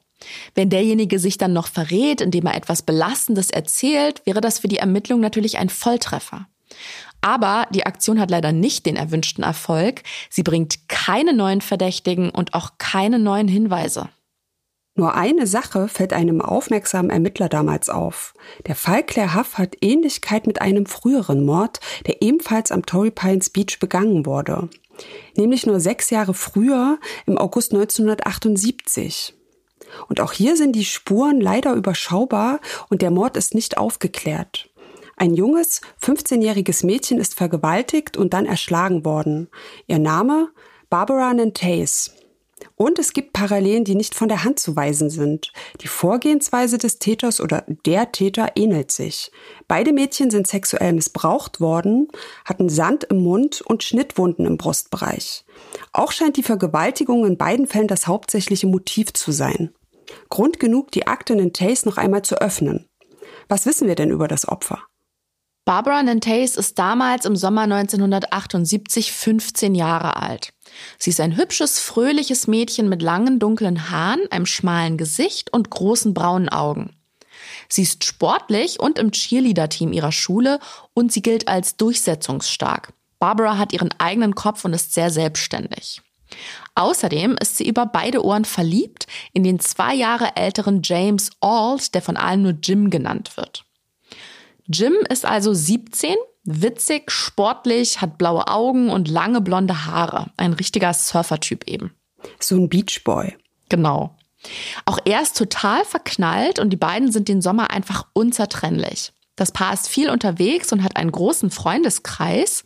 Wenn 0.54 0.68
derjenige 0.68 1.18
sich 1.18 1.38
dann 1.38 1.52
noch 1.52 1.68
verrät, 1.68 2.20
indem 2.20 2.46
er 2.46 2.56
etwas 2.56 2.82
Belastendes 2.82 3.50
erzählt, 3.50 4.20
wäre 4.26 4.40
das 4.40 4.58
für 4.58 4.68
die 4.68 4.78
Ermittlung 4.78 5.20
natürlich 5.20 5.58
ein 5.58 5.68
Volltreffer. 5.70 6.46
Aber 7.20 7.66
die 7.70 7.86
Aktion 7.86 8.20
hat 8.20 8.30
leider 8.30 8.52
nicht 8.52 8.86
den 8.86 8.96
erwünschten 8.96 9.44
Erfolg. 9.44 10.02
Sie 10.30 10.42
bringt 10.42 10.88
keine 10.88 11.32
neuen 11.32 11.60
Verdächtigen 11.60 12.30
und 12.30 12.54
auch 12.54 12.72
keine 12.78 13.18
neuen 13.18 13.48
Hinweise. 13.48 14.08
Nur 14.98 15.14
eine 15.14 15.46
Sache 15.46 15.88
fällt 15.88 16.14
einem 16.14 16.40
aufmerksamen 16.40 17.10
Ermittler 17.10 17.50
damals 17.50 17.90
auf. 17.90 18.32
Der 18.66 18.74
Fall 18.74 19.02
Claire 19.02 19.34
Huff 19.34 19.58
hat 19.58 19.76
Ähnlichkeit 19.82 20.46
mit 20.46 20.62
einem 20.62 20.86
früheren 20.86 21.44
Mord, 21.44 21.80
der 22.06 22.22
ebenfalls 22.22 22.72
am 22.72 22.86
Torrey 22.86 23.10
Pines 23.10 23.50
Beach 23.50 23.78
begangen 23.78 24.24
wurde. 24.24 24.70
Nämlich 25.36 25.66
nur 25.66 25.80
sechs 25.80 26.08
Jahre 26.08 26.32
früher, 26.32 26.98
im 27.26 27.36
August 27.36 27.72
1978. 27.74 29.34
Und 30.08 30.20
auch 30.20 30.32
hier 30.32 30.56
sind 30.56 30.72
die 30.72 30.86
Spuren 30.86 31.42
leider 31.42 31.74
überschaubar 31.74 32.60
und 32.88 33.02
der 33.02 33.10
Mord 33.10 33.36
ist 33.36 33.54
nicht 33.54 33.76
aufgeklärt. 33.76 34.70
Ein 35.16 35.34
junges, 35.34 35.80
15-jähriges 36.02 36.84
Mädchen 36.84 37.18
ist 37.18 37.34
vergewaltigt 37.34 38.18
und 38.18 38.34
dann 38.34 38.44
erschlagen 38.44 39.06
worden. 39.06 39.48
Ihr 39.86 39.98
Name? 39.98 40.50
Barbara 40.90 41.32
Nantes. 41.32 42.12
Und 42.74 42.98
es 42.98 43.14
gibt 43.14 43.32
Parallelen, 43.32 43.84
die 43.84 43.94
nicht 43.94 44.14
von 44.14 44.28
der 44.28 44.44
Hand 44.44 44.58
zu 44.58 44.76
weisen 44.76 45.08
sind. 45.08 45.52
Die 45.80 45.88
Vorgehensweise 45.88 46.76
des 46.76 46.98
Täters 46.98 47.40
oder 47.40 47.64
der 47.66 48.12
Täter 48.12 48.52
ähnelt 48.56 48.90
sich. 48.90 49.30
Beide 49.68 49.94
Mädchen 49.94 50.30
sind 50.30 50.46
sexuell 50.46 50.92
missbraucht 50.92 51.60
worden, 51.60 52.08
hatten 52.44 52.68
Sand 52.68 53.04
im 53.04 53.22
Mund 53.22 53.62
und 53.62 53.82
Schnittwunden 53.82 54.44
im 54.44 54.58
Brustbereich. 54.58 55.46
Auch 55.92 56.12
scheint 56.12 56.36
die 56.36 56.42
Vergewaltigung 56.42 57.24
in 57.24 57.38
beiden 57.38 57.66
Fällen 57.66 57.88
das 57.88 58.06
hauptsächliche 58.06 58.66
Motiv 58.66 59.14
zu 59.14 59.32
sein. 59.32 59.74
Grund 60.28 60.60
genug, 60.60 60.90
die 60.92 61.06
Akte 61.06 61.34
Nantes 61.36 61.86
noch 61.86 61.96
einmal 61.96 62.22
zu 62.22 62.40
öffnen. 62.40 62.86
Was 63.48 63.64
wissen 63.64 63.88
wir 63.88 63.94
denn 63.94 64.10
über 64.10 64.28
das 64.28 64.46
Opfer? 64.46 64.82
Barbara 65.66 66.00
Nantes 66.00 66.56
ist 66.56 66.78
damals 66.78 67.24
im 67.24 67.34
Sommer 67.34 67.62
1978 67.62 69.10
15 69.10 69.74
Jahre 69.74 70.16
alt. 70.16 70.52
Sie 70.96 71.10
ist 71.10 71.18
ein 71.18 71.36
hübsches, 71.36 71.80
fröhliches 71.80 72.46
Mädchen 72.46 72.88
mit 72.88 73.02
langen, 73.02 73.40
dunklen 73.40 73.90
Haaren, 73.90 74.20
einem 74.30 74.46
schmalen 74.46 74.96
Gesicht 74.96 75.52
und 75.52 75.68
großen 75.68 76.14
braunen 76.14 76.48
Augen. 76.48 76.94
Sie 77.68 77.82
ist 77.82 78.04
sportlich 78.04 78.78
und 78.78 79.00
im 79.00 79.10
Cheerleader-Team 79.10 79.92
ihrer 79.92 80.12
Schule 80.12 80.60
und 80.94 81.10
sie 81.10 81.20
gilt 81.20 81.48
als 81.48 81.76
durchsetzungsstark. 81.76 82.92
Barbara 83.18 83.58
hat 83.58 83.72
ihren 83.72 83.92
eigenen 83.98 84.36
Kopf 84.36 84.64
und 84.64 84.72
ist 84.72 84.94
sehr 84.94 85.10
selbstständig. 85.10 86.00
Außerdem 86.76 87.36
ist 87.40 87.56
sie 87.56 87.66
über 87.66 87.86
beide 87.86 88.24
Ohren 88.24 88.44
verliebt 88.44 89.08
in 89.32 89.42
den 89.42 89.58
zwei 89.58 89.96
Jahre 89.96 90.36
älteren 90.36 90.82
James 90.84 91.30
Ault, 91.40 91.92
der 91.92 92.02
von 92.02 92.16
allen 92.16 92.42
nur 92.42 92.54
Jim 92.62 92.88
genannt 92.88 93.36
wird. 93.36 93.65
Jim 94.68 94.94
ist 95.08 95.24
also 95.24 95.54
17, 95.54 96.14
witzig, 96.44 97.10
sportlich, 97.10 98.00
hat 98.00 98.18
blaue 98.18 98.48
Augen 98.48 98.90
und 98.90 99.08
lange 99.08 99.40
blonde 99.40 99.86
Haare. 99.86 100.30
Ein 100.36 100.52
richtiger 100.52 100.92
Surfertyp 100.92 101.64
eben. 101.68 101.92
So 102.40 102.56
ein 102.56 102.68
Beachboy. 102.68 103.36
Genau. 103.68 104.16
Auch 104.84 104.98
er 105.04 105.22
ist 105.22 105.36
total 105.36 105.84
verknallt 105.84 106.58
und 106.58 106.70
die 106.70 106.76
beiden 106.76 107.10
sind 107.10 107.28
den 107.28 107.42
Sommer 107.42 107.70
einfach 107.70 108.06
unzertrennlich. 108.12 109.12
Das 109.34 109.52
Paar 109.52 109.72
ist 109.72 109.88
viel 109.88 110.08
unterwegs 110.08 110.72
und 110.72 110.82
hat 110.82 110.96
einen 110.96 111.12
großen 111.12 111.50
Freundeskreis. 111.50 112.64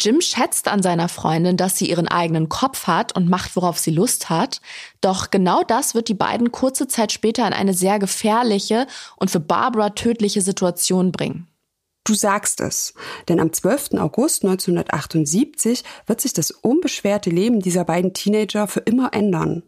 Jim 0.00 0.20
schätzt 0.20 0.68
an 0.68 0.82
seiner 0.82 1.08
Freundin, 1.08 1.56
dass 1.56 1.76
sie 1.78 1.90
ihren 1.90 2.08
eigenen 2.08 2.48
Kopf 2.48 2.86
hat 2.86 3.14
und 3.16 3.28
macht, 3.28 3.56
worauf 3.56 3.78
sie 3.78 3.90
Lust 3.90 4.30
hat. 4.30 4.60
Doch 5.00 5.30
genau 5.30 5.62
das 5.62 5.94
wird 5.94 6.08
die 6.08 6.14
beiden 6.14 6.52
kurze 6.52 6.88
Zeit 6.88 7.12
später 7.12 7.46
in 7.46 7.52
eine 7.52 7.74
sehr 7.74 7.98
gefährliche 7.98 8.86
und 9.16 9.30
für 9.30 9.40
Barbara 9.40 9.90
tödliche 9.90 10.40
Situation 10.40 11.12
bringen. 11.12 11.48
Du 12.04 12.14
sagst 12.14 12.60
es, 12.60 12.94
denn 13.28 13.38
am 13.38 13.52
12. 13.52 13.94
August 13.98 14.42
1978 14.42 15.84
wird 16.06 16.20
sich 16.22 16.32
das 16.32 16.50
unbeschwerte 16.50 17.28
Leben 17.28 17.60
dieser 17.60 17.84
beiden 17.84 18.14
Teenager 18.14 18.66
für 18.66 18.80
immer 18.80 19.12
ändern. 19.12 19.62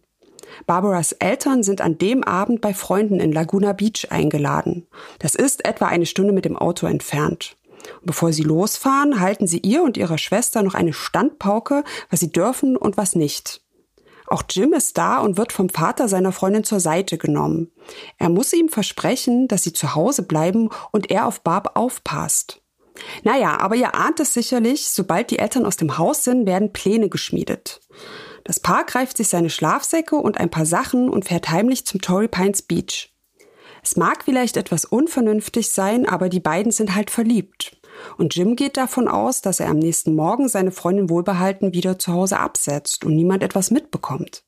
Barbaras 0.67 1.13
Eltern 1.13 1.63
sind 1.63 1.81
an 1.81 1.99
dem 1.99 2.25
Abend 2.25 2.61
bei 2.61 2.75
Freunden 2.75 3.21
in 3.21 3.33
Laguna 3.33 3.73
Beach 3.73 4.07
eingeladen. 4.11 4.87
Das 5.19 5.35
ist 5.35 5.65
etwa 5.67 5.87
eine 5.87 6.07
Stunde 6.07 6.33
mit 6.33 6.45
dem 6.45 6.57
Auto 6.57 6.87
entfernt. 6.87 7.57
Bevor 8.03 8.33
sie 8.33 8.43
losfahren, 8.43 9.21
halten 9.21 9.47
sie 9.47 9.59
ihr 9.59 9.83
und 9.83 9.97
ihrer 9.97 10.19
Schwester 10.19 10.63
noch 10.63 10.75
eine 10.75 10.93
Standpauke, 10.93 11.85
was 12.11 12.21
sie 12.21 12.33
dürfen 12.33 12.77
und 12.77 12.97
was 12.97 13.15
nicht. 13.15 13.63
Auch 14.27 14.45
Jim 14.49 14.73
ist 14.73 14.97
da 14.97 15.19
und 15.19 15.37
wird 15.37 15.53
vom 15.53 15.69
Vater 15.69 16.09
seiner 16.09 16.31
Freundin 16.31 16.63
zur 16.63 16.79
Seite 16.79 17.19
genommen. 17.19 17.73
Er 18.17 18.29
muss 18.29 18.53
ihm 18.53 18.69
versprechen, 18.69 19.49
dass 19.49 19.65
sie 19.65 19.73
zu 19.73 19.97
Hause 19.97 20.23
bleiben 20.23 20.71
und 20.93 21.11
er 21.11 21.27
auf 21.27 21.41
Barb 21.41 21.73
aufpasst. 21.75 22.63
Naja, 23.25 23.59
aber 23.59 23.75
ihr 23.75 23.95
ahnt 23.95 24.21
es 24.21 24.33
sicherlich, 24.33 24.89
sobald 24.89 25.31
die 25.31 25.41
Eltern 25.41 25.67
aus 25.67 25.77
dem 25.77 25.99
Haus 25.99 26.23
sind, 26.23 26.47
werden 26.47 26.73
Pläne 26.73 27.09
geschmiedet. 27.09 27.81
Das 28.45 28.61
Paar 28.61 28.85
greift 28.85 29.17
sich 29.17 29.29
seine 29.29 29.51
Schlafsäcke 29.51 30.17
und 30.17 30.39
ein 30.39 30.51
paar 30.51 30.67
Sachen 30.67 31.09
und 31.09 31.25
fährt 31.25 31.51
heimlich 31.51 31.85
zum 31.85 32.01
Torrey 32.01 32.29
Pines 32.29 32.63
Beach. 32.63 33.10
Es 33.83 33.97
mag 33.97 34.25
vielleicht 34.25 34.57
etwas 34.57 34.85
unvernünftig 34.85 35.71
sein, 35.71 36.09
aber 36.09 36.29
die 36.29 36.41
beiden 36.41 36.73
sind 36.73 36.95
halt 36.95 37.11
verliebt. 37.11 37.77
Und 38.17 38.35
Jim 38.35 38.57
geht 38.57 38.77
davon 38.77 39.09
aus, 39.09 39.41
dass 39.43 39.61
er 39.61 39.69
am 39.69 39.79
nächsten 39.79 40.15
Morgen 40.15 40.49
seine 40.49 40.71
Freundin 40.71 41.11
wohlbehalten 41.11 41.73
wieder 41.73 41.99
zu 41.99 42.13
Hause 42.13 42.39
absetzt 42.39 43.05
und 43.05 43.15
niemand 43.15 43.43
etwas 43.43 43.71
mitbekommt. 43.71 44.43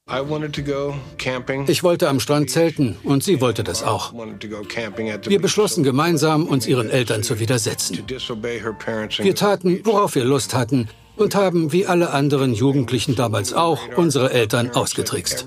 Ich 1.66 1.83
wollte 1.83 2.09
am 2.09 2.21
Strand 2.21 2.51
zelten 2.51 2.97
und 3.05 3.25
sie 3.25 3.40
wollte 3.40 3.64
das 3.64 3.83
auch. 3.83 4.12
Wir 4.12 5.40
beschlossen 5.40 5.85
gemeinsam, 5.85 6.47
uns 6.47 6.66
ihren 6.66 6.90
Eltern 6.90 7.23
zu 7.23 7.38
widersetzen. 7.40 7.99
Wir 8.07 9.35
taten, 9.35 9.81
worauf 9.85 10.14
wir 10.14 10.25
Lust 10.25 10.55
hatten, 10.55 10.88
und 11.16 11.35
haben, 11.35 11.72
wie 11.72 11.87
alle 11.87 12.11
anderen 12.11 12.55
Jugendlichen 12.55 13.14
damals 13.14 13.53
auch, 13.53 13.81
unsere 13.96 14.33
Eltern 14.33 14.70
ausgetrickst. 14.70 15.46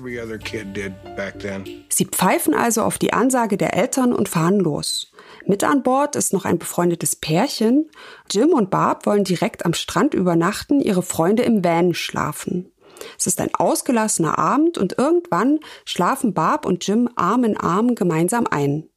Sie 1.88 2.04
pfeifen 2.04 2.54
also 2.54 2.82
auf 2.82 2.98
die 2.98 3.12
Ansage 3.12 3.56
der 3.56 3.74
Eltern 3.74 4.12
und 4.12 4.28
fahren 4.28 4.60
los. 4.60 5.10
Mit 5.46 5.64
an 5.64 5.82
Bord 5.82 6.16
ist 6.16 6.32
noch 6.32 6.44
ein 6.44 6.58
befreundetes 6.58 7.16
Pärchen. 7.16 7.90
Jim 8.30 8.50
und 8.50 8.70
Barb 8.70 9.06
wollen 9.06 9.24
direkt 9.24 9.64
am 9.64 9.74
Strand 9.74 10.14
übernachten, 10.14 10.80
ihre 10.80 11.02
Freunde 11.02 11.42
im 11.42 11.64
Van 11.64 11.94
schlafen. 11.94 12.72
Es 13.18 13.26
ist 13.26 13.40
ein 13.40 13.54
ausgelassener 13.54 14.38
Abend 14.38 14.78
und 14.78 14.98
irgendwann 14.98 15.60
schlafen 15.84 16.34
Barb 16.34 16.66
und 16.66 16.86
Jim 16.86 17.08
Arm 17.14 17.44
in 17.44 17.56
Arm 17.56 17.94
gemeinsam 17.94 18.46
ein. 18.46 18.88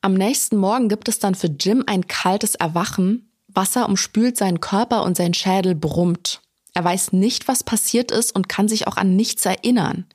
Am 0.00 0.14
nächsten 0.14 0.56
Morgen 0.56 0.88
gibt 0.88 1.08
es 1.08 1.18
dann 1.18 1.34
für 1.34 1.48
Jim 1.48 1.84
ein 1.86 2.06
kaltes 2.06 2.54
Erwachen, 2.54 3.27
Wasser 3.48 3.88
umspült 3.88 4.36
seinen 4.36 4.60
Körper 4.60 5.02
und 5.02 5.16
sein 5.16 5.34
Schädel 5.34 5.74
brummt. 5.74 6.42
Er 6.74 6.84
weiß 6.84 7.12
nicht, 7.12 7.48
was 7.48 7.64
passiert 7.64 8.10
ist 8.10 8.34
und 8.34 8.48
kann 8.48 8.68
sich 8.68 8.86
auch 8.86 8.96
an 8.96 9.16
nichts 9.16 9.44
erinnern. 9.44 10.06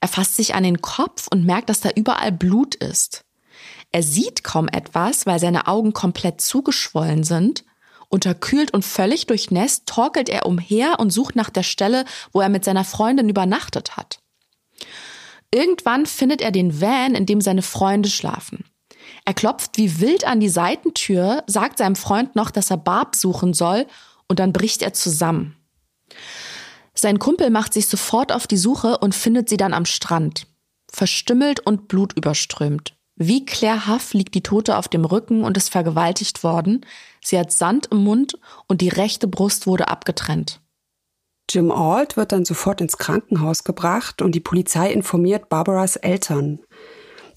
Er 0.00 0.08
fasst 0.08 0.36
sich 0.36 0.54
an 0.54 0.64
den 0.64 0.82
Kopf 0.82 1.28
und 1.30 1.44
merkt, 1.44 1.70
dass 1.70 1.80
da 1.80 1.90
überall 1.94 2.32
Blut 2.32 2.74
ist. 2.74 3.24
Er 3.90 4.02
sieht 4.02 4.44
kaum 4.44 4.68
etwas, 4.68 5.26
weil 5.26 5.40
seine 5.40 5.66
Augen 5.66 5.92
komplett 5.92 6.40
zugeschwollen 6.40 7.24
sind. 7.24 7.64
Unterkühlt 8.08 8.72
und 8.72 8.84
völlig 8.84 9.26
durchnässt 9.26 9.86
torkelt 9.86 10.28
er 10.28 10.46
umher 10.46 10.98
und 10.98 11.10
sucht 11.10 11.36
nach 11.36 11.50
der 11.50 11.62
Stelle, 11.62 12.04
wo 12.32 12.40
er 12.40 12.48
mit 12.48 12.64
seiner 12.64 12.84
Freundin 12.84 13.28
übernachtet 13.28 13.96
hat. 13.96 14.20
Irgendwann 15.52 16.06
findet 16.06 16.42
er 16.42 16.50
den 16.50 16.80
Van, 16.80 17.14
in 17.14 17.26
dem 17.26 17.40
seine 17.40 17.62
Freunde 17.62 18.10
schlafen. 18.10 18.64
Er 19.28 19.34
klopft 19.34 19.76
wie 19.76 20.00
wild 20.00 20.26
an 20.26 20.40
die 20.40 20.48
Seitentür, 20.48 21.44
sagt 21.46 21.76
seinem 21.76 21.96
Freund 21.96 22.34
noch, 22.34 22.50
dass 22.50 22.70
er 22.70 22.78
Barb 22.78 23.14
suchen 23.14 23.52
soll, 23.52 23.86
und 24.26 24.38
dann 24.38 24.54
bricht 24.54 24.80
er 24.80 24.94
zusammen. 24.94 25.54
Sein 26.94 27.18
Kumpel 27.18 27.50
macht 27.50 27.74
sich 27.74 27.88
sofort 27.88 28.32
auf 28.32 28.46
die 28.46 28.56
Suche 28.56 28.96
und 28.96 29.14
findet 29.14 29.50
sie 29.50 29.58
dann 29.58 29.74
am 29.74 29.84
Strand. 29.84 30.46
Verstümmelt 30.90 31.60
und 31.60 31.88
blutüberströmt. 31.88 32.96
Wie 33.16 33.44
Claire 33.44 33.86
Huff 33.86 34.14
liegt 34.14 34.34
die 34.34 34.42
Tote 34.42 34.78
auf 34.78 34.88
dem 34.88 35.04
Rücken 35.04 35.44
und 35.44 35.58
ist 35.58 35.68
vergewaltigt 35.68 36.42
worden. 36.42 36.86
Sie 37.22 37.38
hat 37.38 37.52
Sand 37.52 37.88
im 37.90 37.98
Mund 37.98 38.38
und 38.66 38.80
die 38.80 38.88
rechte 38.88 39.28
Brust 39.28 39.66
wurde 39.66 39.88
abgetrennt. 39.88 40.62
Jim 41.50 41.70
Alt 41.70 42.16
wird 42.16 42.32
dann 42.32 42.46
sofort 42.46 42.80
ins 42.80 42.96
Krankenhaus 42.96 43.64
gebracht 43.64 44.22
und 44.22 44.34
die 44.34 44.40
Polizei 44.40 44.90
informiert 44.90 45.50
Barbaras 45.50 45.96
Eltern. 45.96 46.60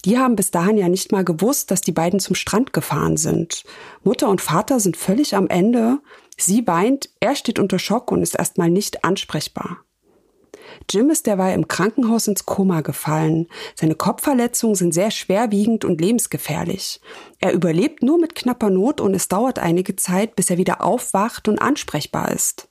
Die 0.04 0.18
haben 0.18 0.34
bis 0.34 0.50
dahin 0.50 0.76
ja 0.76 0.88
nicht 0.88 1.12
mal 1.12 1.24
gewusst, 1.24 1.70
dass 1.70 1.80
die 1.80 1.92
beiden 1.92 2.18
zum 2.18 2.34
Strand 2.34 2.72
gefahren 2.72 3.16
sind. 3.16 3.64
Mutter 4.02 4.28
und 4.28 4.40
Vater 4.40 4.80
sind 4.80 4.96
völlig 4.96 5.36
am 5.36 5.46
Ende. 5.48 6.00
Sie 6.36 6.66
weint, 6.66 7.08
er 7.20 7.36
steht 7.36 7.58
unter 7.58 7.78
Schock 7.78 8.10
und 8.10 8.22
ist 8.22 8.34
erstmal 8.34 8.70
nicht 8.70 9.04
ansprechbar. 9.04 9.78
Jim 10.90 11.10
ist 11.10 11.26
derweil 11.26 11.54
im 11.54 11.68
Krankenhaus 11.68 12.26
ins 12.26 12.46
Koma 12.46 12.80
gefallen. 12.80 13.46
Seine 13.74 13.94
Kopfverletzungen 13.94 14.74
sind 14.74 14.92
sehr 14.92 15.10
schwerwiegend 15.10 15.84
und 15.84 16.00
lebensgefährlich. 16.00 17.00
Er 17.38 17.52
überlebt 17.52 18.02
nur 18.02 18.18
mit 18.18 18.34
knapper 18.34 18.70
Not 18.70 19.00
und 19.00 19.14
es 19.14 19.28
dauert 19.28 19.58
einige 19.58 19.96
Zeit, 19.96 20.34
bis 20.34 20.50
er 20.50 20.58
wieder 20.58 20.82
aufwacht 20.82 21.46
und 21.48 21.60
ansprechbar 21.60 22.32
ist. 22.32 22.68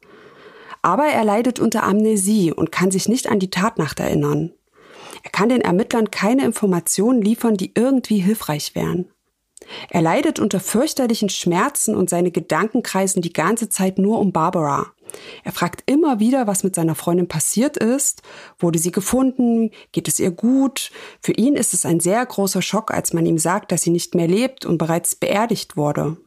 Aber 0.81 1.05
er 1.05 1.23
leidet 1.23 1.59
unter 1.59 1.83
Amnesie 1.83 2.51
und 2.51 2.71
kann 2.71 2.91
sich 2.91 3.07
nicht 3.07 3.29
an 3.29 3.39
die 3.39 3.51
Tatnacht 3.51 3.99
erinnern. 3.99 4.51
Er 5.23 5.31
kann 5.31 5.49
den 5.49 5.61
Ermittlern 5.61 6.11
keine 6.11 6.45
Informationen 6.45 7.21
liefern, 7.21 7.57
die 7.57 7.71
irgendwie 7.75 8.19
hilfreich 8.19 8.75
wären. 8.75 9.09
Er 9.89 10.01
leidet 10.01 10.39
unter 10.39 10.59
fürchterlichen 10.59 11.29
Schmerzen 11.29 11.95
und 11.95 12.09
seine 12.09 12.31
Gedanken 12.31 12.83
kreisen 12.83 13.21
die 13.21 13.33
ganze 13.33 13.69
Zeit 13.69 13.99
nur 13.99 14.19
um 14.19 14.31
Barbara. 14.31 14.87
Er 15.43 15.51
fragt 15.51 15.83
immer 15.85 16.19
wieder, 16.19 16.47
was 16.47 16.63
mit 16.63 16.75
seiner 16.75 16.95
Freundin 16.95 17.27
passiert 17.27 17.77
ist. 17.77 18.21
Wurde 18.57 18.79
sie 18.79 18.91
gefunden? 18.91 19.71
Geht 19.91 20.07
es 20.07 20.19
ihr 20.19 20.31
gut? 20.31 20.91
Für 21.19 21.33
ihn 21.33 21.55
ist 21.55 21.73
es 21.73 21.85
ein 21.85 21.99
sehr 21.99 22.25
großer 22.25 22.61
Schock, 22.61 22.91
als 22.91 23.13
man 23.13 23.25
ihm 23.25 23.37
sagt, 23.37 23.71
dass 23.71 23.81
sie 23.83 23.89
nicht 23.89 24.15
mehr 24.15 24.27
lebt 24.27 24.65
und 24.65 24.77
bereits 24.77 25.15
beerdigt 25.15 25.77
wurde. 25.77 26.17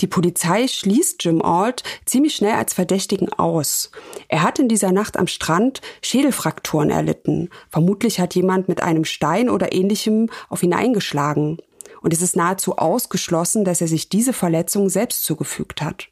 Die 0.00 0.06
Polizei 0.06 0.68
schließt 0.68 1.24
Jim 1.24 1.42
Alt 1.42 1.82
ziemlich 2.04 2.36
schnell 2.36 2.54
als 2.54 2.74
Verdächtigen 2.74 3.32
aus. 3.32 3.90
Er 4.28 4.42
hat 4.42 4.58
in 4.58 4.68
dieser 4.68 4.92
Nacht 4.92 5.16
am 5.16 5.26
Strand 5.26 5.80
Schädelfrakturen 6.02 6.90
erlitten. 6.90 7.50
Vermutlich 7.68 8.20
hat 8.20 8.34
jemand 8.34 8.68
mit 8.68 8.82
einem 8.82 9.04
Stein 9.04 9.50
oder 9.50 9.72
ähnlichem 9.72 10.30
auf 10.48 10.62
ihn 10.62 10.74
eingeschlagen. 10.74 11.58
Und 12.00 12.12
es 12.12 12.22
ist 12.22 12.36
nahezu 12.36 12.76
ausgeschlossen, 12.76 13.64
dass 13.64 13.80
er 13.80 13.88
sich 13.88 14.08
diese 14.08 14.32
Verletzung 14.32 14.88
selbst 14.88 15.24
zugefügt 15.24 15.82
hat. 15.82 16.08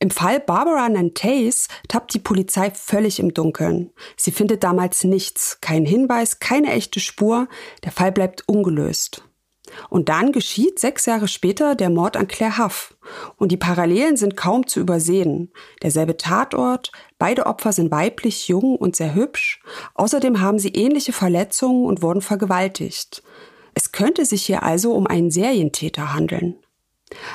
Im 0.00 0.10
Fall 0.10 0.38
Barbara 0.38 0.88
Nantes 0.88 1.66
tappt 1.88 2.14
die 2.14 2.20
Polizei 2.20 2.70
völlig 2.70 3.18
im 3.18 3.34
Dunkeln. 3.34 3.90
Sie 4.16 4.30
findet 4.30 4.62
damals 4.62 5.02
nichts, 5.02 5.60
keinen 5.60 5.86
Hinweis, 5.86 6.38
keine 6.38 6.70
echte 6.70 7.00
Spur. 7.00 7.48
Der 7.82 7.90
Fall 7.90 8.12
bleibt 8.12 8.48
ungelöst. 8.48 9.27
Und 9.90 10.08
dann 10.08 10.32
geschieht 10.32 10.78
sechs 10.78 11.06
Jahre 11.06 11.28
später 11.28 11.74
der 11.74 11.90
Mord 11.90 12.16
an 12.16 12.28
Claire 12.28 12.58
Huff. 12.58 12.96
Und 13.36 13.52
die 13.52 13.56
Parallelen 13.56 14.16
sind 14.16 14.36
kaum 14.36 14.66
zu 14.66 14.80
übersehen. 14.80 15.52
Derselbe 15.82 16.16
Tatort, 16.16 16.92
beide 17.18 17.46
Opfer 17.46 17.72
sind 17.72 17.90
weiblich, 17.90 18.48
jung 18.48 18.76
und 18.76 18.96
sehr 18.96 19.14
hübsch. 19.14 19.60
Außerdem 19.94 20.40
haben 20.40 20.58
sie 20.58 20.70
ähnliche 20.70 21.12
Verletzungen 21.12 21.86
und 21.86 22.02
wurden 22.02 22.22
vergewaltigt. 22.22 23.22
Es 23.74 23.92
könnte 23.92 24.24
sich 24.24 24.44
hier 24.44 24.62
also 24.62 24.92
um 24.92 25.06
einen 25.06 25.30
Serientäter 25.30 26.12
handeln. 26.12 26.56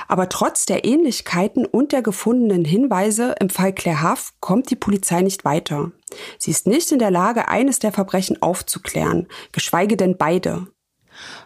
Aber 0.07 0.29
trotz 0.29 0.65
der 0.65 0.85
Ähnlichkeiten 0.85 1.65
und 1.65 1.91
der 1.91 2.01
gefundenen 2.01 2.65
Hinweise 2.65 3.35
im 3.39 3.49
Fall 3.49 3.73
Claire 3.73 4.11
Huff 4.11 4.33
kommt 4.39 4.69
die 4.69 4.75
Polizei 4.75 5.21
nicht 5.21 5.45
weiter. 5.45 5.91
Sie 6.37 6.51
ist 6.51 6.67
nicht 6.67 6.91
in 6.91 6.99
der 6.99 7.11
Lage, 7.11 7.47
eines 7.47 7.79
der 7.79 7.91
Verbrechen 7.91 8.41
aufzuklären, 8.41 9.27
geschweige 9.51 9.97
denn 9.97 10.17
beide. 10.17 10.67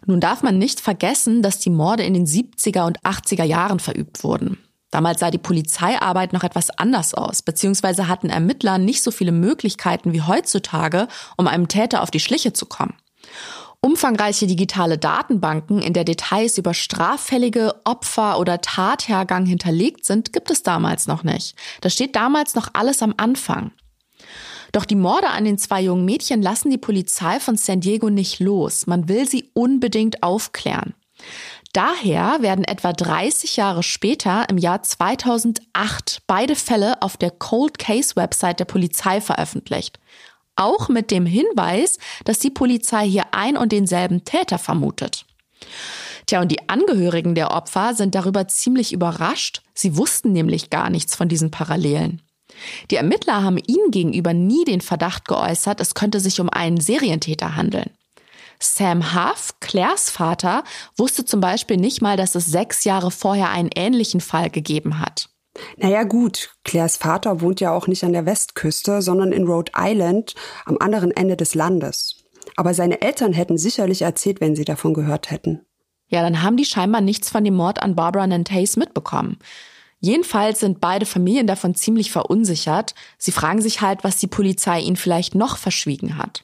Nun 0.06 0.20
darf 0.20 0.44
man 0.44 0.58
nicht 0.58 0.80
vergessen, 0.80 1.42
dass 1.42 1.60
die 1.60 1.70
Morde 1.70 2.04
in 2.04 2.14
den 2.14 2.26
70er 2.26 2.86
und 2.86 3.02
80er 3.02 3.44
Jahren 3.44 3.80
verübt 3.80 4.24
wurden. 4.24 4.58
Damals 4.92 5.20
sah 5.20 5.32
die 5.32 5.38
Polizeiarbeit 5.38 6.32
noch 6.34 6.44
etwas 6.44 6.70
anders 6.70 7.14
aus, 7.14 7.42
beziehungsweise 7.42 8.08
hatten 8.08 8.30
Ermittler 8.30 8.78
nicht 8.78 9.04
so 9.04 9.12
viele 9.12 9.34
Möglichkeiten 9.34 10.14
wie 10.14 10.22
heutzutage, 10.22 11.08
um 11.36 11.48
einem 11.48 11.68
Täter 11.68 12.02
auf 12.02 12.12
die 12.12 12.22
Schliche 12.22 12.54
zu 12.54 12.66
kommen. 12.66 12.96
Umfangreiche 13.80 14.48
digitale 14.48 14.98
Datenbanken, 14.98 15.82
in 15.82 15.94
der 15.94 16.04
Details 16.04 16.58
über 16.58 16.74
straffällige 16.74 17.76
Opfer 17.84 18.40
oder 18.40 18.60
Tathergang 18.60 19.46
hinterlegt 19.46 20.04
sind, 20.04 20.34
gibt 20.34 20.50
es 20.50 20.64
damals 20.64 21.06
noch 21.06 21.24
nicht. 21.24 21.56
Das 21.82 21.94
steht 21.94 22.16
damals 22.16 22.56
noch 22.56 22.70
alles 22.74 23.04
am 23.04 23.14
Anfang. 23.18 23.72
Doch 24.78 24.86
die 24.86 24.94
Morde 24.94 25.30
an 25.30 25.44
den 25.44 25.58
zwei 25.58 25.82
jungen 25.82 26.06
Mädchen 26.06 26.44
lassen 26.44 26.70
die 26.70 26.78
Polizei 26.78 27.40
von 27.40 27.58
San 27.58 27.82
Diego 27.82 28.12
nicht 28.12 28.40
los. 28.40 28.86
Man 28.86 29.10
will 29.10 29.28
sie 29.28 29.50
unbedingt 29.56 30.22
aufklären. 30.22 30.94
Daher 31.74 32.44
werden 32.44 32.64
etwa 32.64 32.94
30 32.94 33.58
Jahre 33.58 33.82
später 33.82 34.48
im 34.52 34.60
Jahr 34.60 34.84
2008 34.84 36.22
beide 36.28 36.56
Fälle 36.56 37.02
auf 37.02 37.18
der 37.18 37.32
Cold 37.32 37.80
Case 37.80 38.16
Website 38.16 38.60
der 38.60 38.66
Polizei 38.66 39.20
veröffentlicht. 39.20 40.00
Auch 40.56 40.90
mit 40.90 41.10
dem 41.10 41.26
Hinweis, 41.26 41.98
dass 42.24 42.38
die 42.38 42.52
Polizei 42.52 43.08
hier 43.08 43.34
ein 43.34 43.58
und 43.58 43.72
denselben 43.72 44.26
Täter 44.26 44.60
vermutet. 44.60 45.26
Tja, 46.28 46.40
und 46.40 46.52
die 46.52 46.70
Angehörigen 46.70 47.34
der 47.34 47.50
Opfer 47.50 47.96
sind 47.96 48.14
darüber 48.14 48.48
ziemlich 48.48 48.94
überrascht. 48.94 49.64
Sie 49.74 49.98
wussten 49.98 50.34
nämlich 50.34 50.70
gar 50.70 50.92
nichts 50.92 51.16
von 51.16 51.30
diesen 51.30 51.50
Parallelen. 51.50 52.22
Die 52.92 52.96
Ermittler 52.96 53.44
haben 53.44 53.58
ihnen 53.58 53.92
gegenüber 53.92 54.34
nie 54.34 54.66
den 54.66 54.82
Verdacht 54.82 55.28
geäußert, 55.28 55.82
es 55.82 55.96
könnte 55.96 56.20
sich 56.20 56.40
um 56.40 56.50
einen 56.50 56.80
Serientäter 56.80 57.56
handeln. 57.56 57.92
Sam 58.60 59.14
Huff, 59.14 59.54
Claires 59.60 60.10
Vater, 60.10 60.64
wusste 60.98 61.26
zum 61.26 61.40
Beispiel 61.40 61.78
nicht 61.78 62.02
mal, 62.02 62.18
dass 62.18 62.36
es 62.36 62.48
sechs 62.48 62.84
Jahre 62.84 63.12
vorher 63.12 63.50
einen 63.50 63.70
ähnlichen 63.76 64.22
Fall 64.22 64.50
gegeben 64.50 65.00
hat. 65.00 65.30
Naja 65.78 66.04
gut, 66.04 66.56
Claires 66.64 66.98
Vater 66.98 67.42
wohnt 67.42 67.60
ja 67.60 67.72
auch 67.72 67.88
nicht 67.88 68.04
an 68.04 68.14
der 68.14 68.26
Westküste, 68.26 69.02
sondern 69.02 69.32
in 69.32 69.48
Rhode 69.48 69.72
Island 69.76 70.36
am 70.66 70.78
anderen 70.80 71.12
Ende 71.12 71.36
des 71.36 71.56
Landes. 71.56 72.24
Aber 72.56 72.74
seine 72.74 73.02
Eltern 73.02 73.34
hätten 73.34 73.58
sicherlich 73.58 74.02
erzählt, 74.02 74.42
wenn 74.42 74.56
sie 74.56 74.66
davon 74.66 74.94
gehört 74.94 75.32
hätten. 75.32 75.62
Ja, 76.08 76.22
dann 76.22 76.42
haben 76.42 76.58
die 76.58 76.66
scheinbar 76.66 77.02
nichts 77.02 77.30
von 77.30 77.44
dem 77.44 77.56
Mord 77.56 77.82
an 77.82 77.96
Barbara 77.96 78.26
Nantes 78.26 78.78
mitbekommen. 78.78 79.38
Jedenfalls 80.00 80.60
sind 80.60 80.80
beide 80.80 81.06
Familien 81.06 81.48
davon 81.48 81.74
ziemlich 81.76 82.12
verunsichert. 82.12 82.94
Sie 83.18 83.32
fragen 83.32 83.62
sich 83.62 83.82
halt, 83.82 84.04
was 84.04 84.18
die 84.18 84.28
Polizei 84.28 84.80
ihnen 84.80 84.96
vielleicht 84.96 85.34
noch 85.34 85.58
verschwiegen 85.58 86.18
hat. 86.18 86.44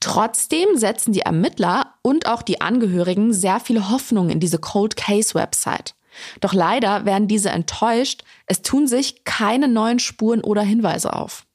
Trotzdem 0.00 0.76
setzen 0.76 1.12
die 1.12 1.20
Ermittler 1.20 1.94
und 2.02 2.26
auch 2.26 2.42
die 2.42 2.60
Angehörigen 2.60 3.32
sehr 3.32 3.60
viele 3.60 3.88
Hoffnungen 3.88 4.30
in 4.30 4.40
diese 4.40 4.58
Cold 4.58 4.96
Case 4.96 5.34
Website. 5.34 5.94
Doch 6.40 6.52
leider 6.52 7.06
werden 7.06 7.26
diese 7.26 7.48
enttäuscht. 7.48 8.22
Es 8.46 8.60
tun 8.60 8.86
sich 8.86 9.24
keine 9.24 9.66
neuen 9.66 9.98
Spuren 9.98 10.42
oder 10.42 10.62
Hinweise 10.62 11.14
auf. 11.14 11.46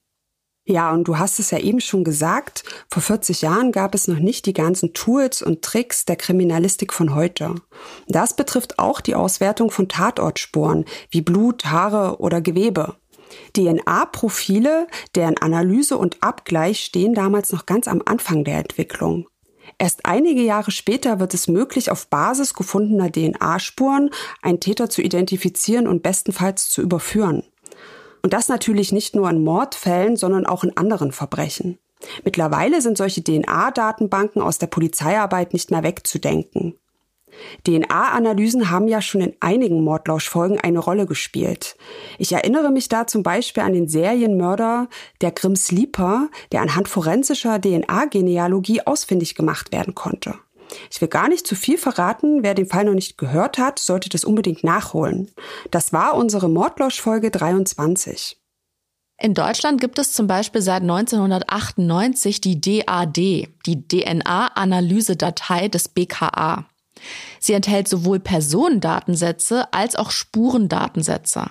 Ja, 0.72 0.92
und 0.92 1.06
du 1.06 1.18
hast 1.18 1.40
es 1.40 1.50
ja 1.50 1.58
eben 1.58 1.82
schon 1.82 2.04
gesagt, 2.04 2.64
vor 2.92 3.02
40 3.02 3.42
Jahren 3.42 3.72
gab 3.72 3.96
es 3.96 4.08
noch 4.08 4.20
nicht 4.20 4.46
die 4.46 4.54
ganzen 4.54 4.94
Tools 4.94 5.42
und 5.42 5.64
Tricks 5.64 6.06
der 6.06 6.16
Kriminalistik 6.16 6.94
von 6.94 7.16
heute. 7.16 7.56
Das 8.08 8.36
betrifft 8.36 8.78
auch 8.78 9.02
die 9.02 9.16
Auswertung 9.16 9.72
von 9.72 9.90
Tatortspuren 9.90 10.86
wie 11.10 11.22
Blut, 11.22 11.66
Haare 11.66 12.20
oder 12.20 12.40
Gewebe. 12.42 12.98
DNA-Profile, 13.58 14.86
deren 15.16 15.40
Analyse 15.40 15.98
und 15.98 16.22
Abgleich 16.22 16.82
stehen 16.82 17.16
damals 17.16 17.52
noch 17.52 17.66
ganz 17.66 17.88
am 17.88 18.04
Anfang 18.06 18.44
der 18.44 18.60
Entwicklung. 18.60 19.28
Erst 19.80 20.06
einige 20.06 20.44
Jahre 20.44 20.70
später 20.70 21.20
wird 21.20 21.34
es 21.34 21.48
möglich, 21.48 21.90
auf 21.90 22.10
Basis 22.10 22.54
gefundener 22.54 23.12
DNA-Spuren 23.12 24.12
einen 24.44 24.60
Täter 24.60 24.88
zu 24.88 25.02
identifizieren 25.02 25.88
und 25.88 26.04
bestenfalls 26.04 26.70
zu 26.70 26.84
überführen. 26.84 27.42
Und 28.22 28.34
das 28.34 28.50
natürlich 28.50 28.92
nicht 28.92 29.16
nur 29.16 29.30
in 29.30 29.44
Mordfällen, 29.44 30.16
sondern 30.16 30.46
auch 30.46 30.64
in 30.64 30.76
anderen 30.78 31.12
Verbrechen. 31.12 31.80
Mittlerweile 32.24 32.82
sind 32.82 32.98
solche 32.98 33.24
DNA-Datenbanken 33.24 34.42
aus 34.42 34.58
der 34.58 34.68
Polizeiarbeit 34.68 35.54
nicht 35.54 35.72
mehr 35.72 35.84
wegzudenken. 35.84 36.76
DNA-Analysen 37.66 38.70
haben 38.70 38.88
ja 38.88 39.02
schon 39.02 39.22
in 39.22 39.34
einigen 39.40 39.84
Mordlauschfolgen 39.84 40.60
eine 40.60 40.80
Rolle 40.80 41.06
gespielt. 41.06 41.78
Ich 42.18 42.34
erinnere 42.34 42.72
mich 42.72 42.90
da 42.90 43.08
zum 43.08 43.24
Beispiel 43.24 43.64
an 43.64 43.74
den 43.74 43.88
Serienmörder 43.88 44.88
der 45.22 45.32
Grim 45.32 45.56
Sleeper, 45.56 46.30
der 46.52 46.62
anhand 46.62 46.88
forensischer 46.88 47.62
DNA-Genealogie 47.62 48.82
ausfindig 48.86 49.36
gemacht 49.36 49.72
werden 49.72 49.96
konnte. 49.96 50.36
Ich 50.92 51.02
will 51.02 51.08
gar 51.08 51.30
nicht 51.30 51.48
zu 51.48 51.56
viel 51.56 51.78
verraten. 51.78 52.44
Wer 52.44 52.54
den 52.54 52.68
Fall 52.68 52.86
noch 52.86 52.94
nicht 52.94 53.18
gehört 53.18 53.58
hat, 53.58 53.80
sollte 53.80 54.10
das 54.10 54.24
unbedingt 54.24 54.64
nachholen. 54.64 55.32
Das 55.72 55.94
war 55.94 56.16
unsere 56.16 56.50
Mordlausch-Folge 56.50 57.32
23. 57.32 58.38
In 59.22 59.34
Deutschland 59.34 59.82
gibt 59.82 60.00
es 60.00 60.14
zum 60.14 60.28
Beispiel 60.28 60.62
seit 60.62 60.82
1998 60.82 62.40
die 62.40 62.62
DAD, 62.62 63.18
die 63.18 63.88
DNA-Analysedatei 63.88 65.68
des 65.68 65.90
BKA. 65.90 66.66
Sie 67.40 67.54
enthält 67.54 67.88
sowohl 67.88 68.20
Personendatensätze 68.20 69.72
als 69.74 69.96
auch 69.96 70.12
Spurendatensätze. 70.12 71.46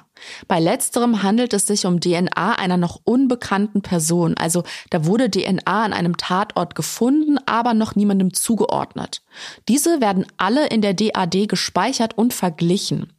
Bei 0.48 0.58
letzterem 0.58 1.22
handelt 1.22 1.52
es 1.52 1.66
sich 1.66 1.86
um 1.86 2.00
DNA 2.00 2.54
einer 2.58 2.76
noch 2.76 3.00
unbekannten 3.04 3.82
Person, 3.82 4.36
also 4.36 4.64
da 4.90 5.04
wurde 5.06 5.30
DNA 5.30 5.84
an 5.84 5.92
einem 5.92 6.16
Tatort 6.16 6.74
gefunden, 6.74 7.38
aber 7.46 7.74
noch 7.74 7.94
niemandem 7.94 8.34
zugeordnet. 8.34 9.22
Diese 9.68 10.00
werden 10.00 10.26
alle 10.36 10.66
in 10.68 10.82
der 10.82 10.94
DAD 10.94 11.48
gespeichert 11.48 12.18
und 12.18 12.34
verglichen. 12.34 13.12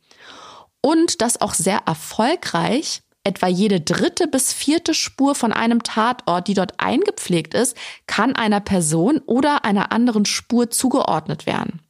Und 0.82 1.22
das 1.22 1.42
auch 1.42 1.54
sehr 1.54 1.82
erfolgreich, 1.86 3.02
etwa 3.24 3.48
jede 3.48 3.82
dritte 3.82 4.28
bis 4.28 4.54
vierte 4.54 4.94
Spur 4.94 5.36
von 5.36 5.52
einem 5.54 5.84
Tatort, 5.84 6.48
die 6.48 6.54
dort 6.54 6.80
eingepflegt 6.80 7.54
ist, 7.54 7.76
kann 8.08 8.36
einer 8.36 8.62
Person 8.62 9.22
oder 9.26 9.66
einer 9.66 9.92
anderen 9.92 10.26
Spur 10.26 10.72
zugeordnet 10.72 11.46
werden. 11.46 11.82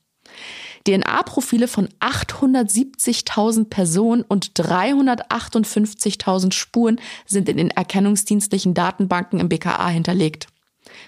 DNA-Profile 0.90 1.68
von 1.68 1.88
870.000 2.00 3.66
Personen 3.70 4.24
und 4.24 4.54
358.000 4.60 6.52
Spuren 6.54 7.00
sind 7.26 7.48
in 7.48 7.58
den 7.58 7.70
erkennungsdienstlichen 7.70 8.74
Datenbanken 8.74 9.40
im 9.40 9.50
BKA 9.50 9.90
hinterlegt. 9.90 10.48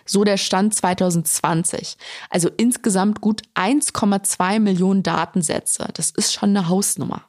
So 0.06 0.24
der 0.24 0.38
Stand 0.38 0.76
2020. 0.76 1.98
Also 2.30 2.50
insgesamt 2.56 3.22
gut 3.22 3.42
1,2 3.56 4.60
Millionen 4.60 5.02
Datensätze. 5.02 5.88
Das 5.96 6.12
ist 6.12 6.34
schon 6.34 6.50
eine 6.50 6.70
Hausnummer. 6.70 7.26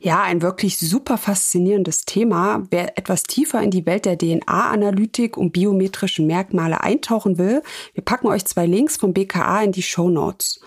Ja, 0.00 0.22
ein 0.22 0.42
wirklich 0.42 0.78
super 0.78 1.16
faszinierendes 1.16 2.04
Thema. 2.04 2.62
Wer 2.70 2.98
etwas 2.98 3.22
tiefer 3.22 3.62
in 3.62 3.70
die 3.70 3.86
Welt 3.86 4.04
der 4.04 4.18
DNA-Analytik 4.18 5.36
und 5.36 5.52
biometrischen 5.52 6.26
Merkmale 6.26 6.82
eintauchen 6.82 7.38
will, 7.38 7.62
wir 7.94 8.04
packen 8.04 8.28
euch 8.28 8.44
zwei 8.44 8.66
Links 8.66 8.96
vom 8.96 9.14
BKA 9.14 9.62
in 9.62 9.72
die 9.72 9.82
Show 9.82 10.10
Notes. 10.10 10.60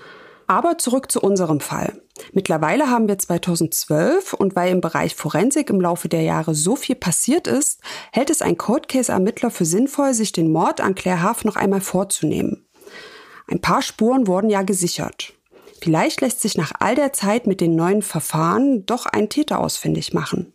Aber 0.50 0.80
zurück 0.80 1.12
zu 1.12 1.22
unserem 1.22 1.60
Fall. 1.60 2.02
Mittlerweile 2.34 2.90
haben 2.90 3.08
wir 3.08 3.20
2012 3.20 4.34
und 4.34 4.56
weil 4.56 4.72
im 4.72 4.82
Bereich 4.82 5.14
Forensik 5.14 5.70
im 5.70 5.80
Laufe 5.80 6.10
der 6.10 6.24
Jahre 6.24 6.56
so 6.56 6.76
viel 6.76 6.96
passiert 6.96 7.46
ist, 7.46 7.82
hält 8.12 8.32
es 8.32 8.42
ein 8.42 8.58
Codecase-Ermittler 8.58 9.52
für 9.52 9.66
sinnvoll, 9.66 10.16
sich 10.16 10.32
den 10.32 10.52
Mord 10.52 10.82
an 10.82 10.96
Claire 10.96 11.22
Haff 11.22 11.46
noch 11.46 11.56
einmal 11.56 11.82
vorzunehmen. 11.82 12.68
Ein 13.48 13.62
paar 13.62 13.84
Spuren 13.84 14.26
wurden 14.26 14.50
ja 14.50 14.64
gesichert. 14.64 15.34
Vielleicht 15.84 16.20
lässt 16.22 16.42
sich 16.42 16.58
nach 16.58 16.72
all 16.80 16.96
der 16.96 17.14
Zeit 17.14 17.46
mit 17.46 17.62
den 17.62 17.76
neuen 17.76 18.02
Verfahren 18.02 18.88
doch 18.88 19.06
ein 19.06 19.30
Täter 19.30 19.60
ausfindig 19.60 20.16
machen. 20.16 20.54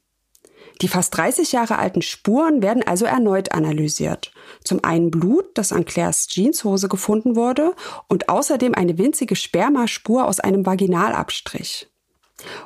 Die 0.83 0.89
fast 0.89 1.17
30 1.17 1.53
Jahre 1.53 1.79
alten 1.79 2.03
Spuren 2.03 2.63
werden 2.63 2.83
also 2.83 3.05
erneut 3.05 3.53
analysiert. 3.53 4.33
Zum 4.65 4.83
einen 4.83 5.11
Blut, 5.11 5.47
das 5.55 5.73
an 5.73 5.85
Claires 5.85 6.27
Jeanshose 6.27 6.89
gefunden 6.89 7.37
wurde, 7.37 7.75
und 8.09 8.29
außerdem 8.29 8.75
eine 8.75 8.99
winzige 8.99 9.37
Spermaspur 9.37 10.27
aus 10.27 10.41
einem 10.41 10.67
Vaginalabstrich. 10.67 11.89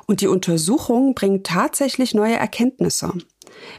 Und 0.07 0.21
die 0.21 0.27
Untersuchungen 0.27 1.13
bringen 1.13 1.43
tatsächlich 1.43 2.13
neue 2.13 2.35
Erkenntnisse. 2.35 3.13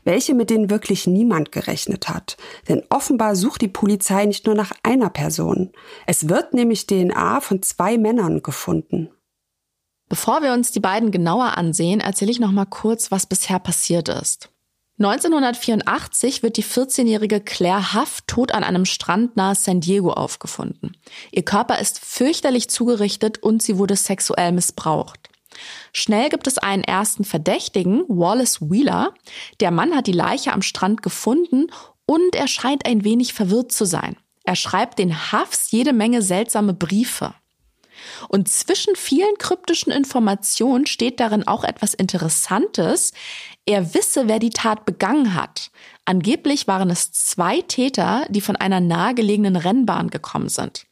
Welche 0.04 0.34
mit 0.34 0.50
denen 0.50 0.70
wirklich 0.70 1.06
niemand 1.06 1.52
gerechnet 1.52 2.08
hat. 2.08 2.36
Denn 2.68 2.82
offenbar 2.90 3.34
sucht 3.34 3.62
die 3.62 3.68
Polizei 3.68 4.26
nicht 4.26 4.46
nur 4.46 4.54
nach 4.54 4.72
einer 4.82 5.10
Person. 5.10 5.72
Es 6.06 6.28
wird 6.28 6.54
nämlich 6.54 6.86
DNA 6.86 7.40
von 7.40 7.62
zwei 7.62 7.98
Männern 7.98 8.42
gefunden. 8.42 9.10
Bevor 10.10 10.42
wir 10.42 10.52
uns 10.52 10.72
die 10.72 10.80
beiden 10.80 11.12
genauer 11.12 11.56
ansehen, 11.56 12.00
erzähle 12.00 12.32
ich 12.32 12.40
noch 12.40 12.50
mal 12.50 12.66
kurz, 12.66 13.12
was 13.12 13.26
bisher 13.26 13.60
passiert 13.60 14.08
ist. 14.08 14.50
1984 14.98 16.42
wird 16.42 16.58
die 16.58 16.64
14-jährige 16.64 17.40
Claire 17.40 17.94
Huff 17.94 18.20
tot 18.26 18.52
an 18.52 18.64
einem 18.64 18.84
Strand 18.84 19.36
nahe 19.36 19.54
San 19.54 19.80
Diego 19.80 20.12
aufgefunden. 20.12 20.96
Ihr 21.30 21.44
Körper 21.44 21.78
ist 21.78 22.04
fürchterlich 22.04 22.68
zugerichtet 22.68 23.42
und 23.42 23.62
sie 23.62 23.78
wurde 23.78 23.96
sexuell 23.96 24.52
missbraucht. 24.52 25.30
Schnell 25.92 26.28
gibt 26.28 26.48
es 26.48 26.58
einen 26.58 26.84
ersten 26.84 27.24
Verdächtigen, 27.24 28.02
Wallace 28.08 28.60
Wheeler. 28.60 29.14
Der 29.60 29.70
Mann 29.70 29.94
hat 29.94 30.08
die 30.08 30.12
Leiche 30.12 30.52
am 30.52 30.60
Strand 30.60 31.02
gefunden 31.02 31.68
und 32.04 32.34
er 32.34 32.48
scheint 32.48 32.84
ein 32.84 33.04
wenig 33.04 33.32
verwirrt 33.32 33.70
zu 33.70 33.84
sein. 33.84 34.16
Er 34.42 34.56
schreibt 34.56 34.98
den 34.98 35.32
Huffs 35.32 35.70
jede 35.70 35.92
Menge 35.92 36.20
seltsame 36.20 36.74
Briefe. 36.74 37.32
Und 38.28 38.48
zwischen 38.48 38.96
vielen 38.96 39.36
kryptischen 39.38 39.92
Informationen 39.92 40.86
steht 40.86 41.20
darin 41.20 41.46
auch 41.46 41.64
etwas 41.64 41.94
Interessantes. 41.94 43.12
Er 43.66 43.94
wisse, 43.94 44.28
wer 44.28 44.38
die 44.38 44.50
Tat 44.50 44.84
begangen 44.84 45.34
hat. 45.34 45.70
Angeblich 46.04 46.66
waren 46.66 46.90
es 46.90 47.12
zwei 47.12 47.60
Täter, 47.62 48.26
die 48.28 48.40
von 48.40 48.56
einer 48.56 48.80
nahegelegenen 48.80 49.56
Rennbahn 49.56 50.10
gekommen 50.10 50.48
sind. 50.48 50.86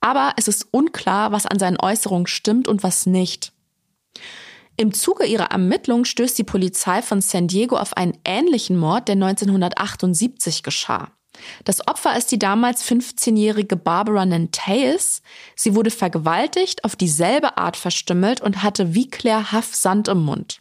Aber 0.00 0.32
es 0.36 0.48
ist 0.48 0.68
unklar, 0.70 1.32
was 1.32 1.46
an 1.46 1.58
seinen 1.58 1.78
Äußerungen 1.78 2.26
stimmt 2.26 2.68
und 2.68 2.82
was 2.82 3.06
nicht. 3.06 3.52
Im 4.76 4.94
Zuge 4.94 5.26
ihrer 5.26 5.50
Ermittlungen 5.50 6.06
stößt 6.06 6.38
die 6.38 6.44
Polizei 6.44 7.02
von 7.02 7.20
San 7.20 7.48
Diego 7.48 7.76
auf 7.76 7.96
einen 7.98 8.16
ähnlichen 8.24 8.78
Mord, 8.78 9.08
der 9.08 9.14
1978 9.14 10.62
geschah. 10.62 11.10
Das 11.64 11.86
Opfer 11.86 12.16
ist 12.16 12.32
die 12.32 12.38
damals 12.38 12.84
15-jährige 12.84 13.76
Barbara 13.76 14.24
Nantaeus. 14.26 15.22
Sie 15.56 15.74
wurde 15.74 15.90
vergewaltigt, 15.90 16.84
auf 16.84 16.96
dieselbe 16.96 17.58
Art 17.58 17.76
verstümmelt 17.76 18.40
und 18.40 18.62
hatte 18.62 18.94
wie 18.94 19.08
Claire 19.08 19.52
Huff 19.52 19.74
Sand 19.74 20.08
im 20.08 20.24
Mund. 20.24 20.60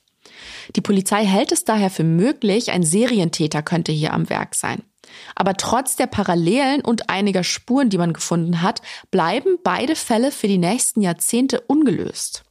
Die 0.76 0.82
Polizei 0.82 1.26
hält 1.26 1.52
es 1.52 1.66
daher 1.66 1.90
für 1.90 2.04
möglich, 2.04 2.72
ein 2.72 2.84
Serientäter 2.84 3.62
könnte 3.62 3.92
hier 3.92 4.14
am 4.14 4.30
Werk 4.30 4.56
sein. 4.56 4.84
Aber 5.36 5.56
trotz 5.56 5.96
der 5.96 6.08
Parallelen 6.08 6.82
und 6.82 7.10
einiger 7.10 7.44
Spuren, 7.44 7.90
die 7.90 7.98
man 7.98 8.14
gefunden 8.14 8.62
hat, 8.62 8.82
bleiben 9.12 9.58
beide 9.64 9.96
Fälle 9.96 10.32
für 10.32 10.48
die 10.48 10.58
nächsten 10.58 11.02
Jahrzehnte 11.02 11.62
ungelöst. 11.62 12.44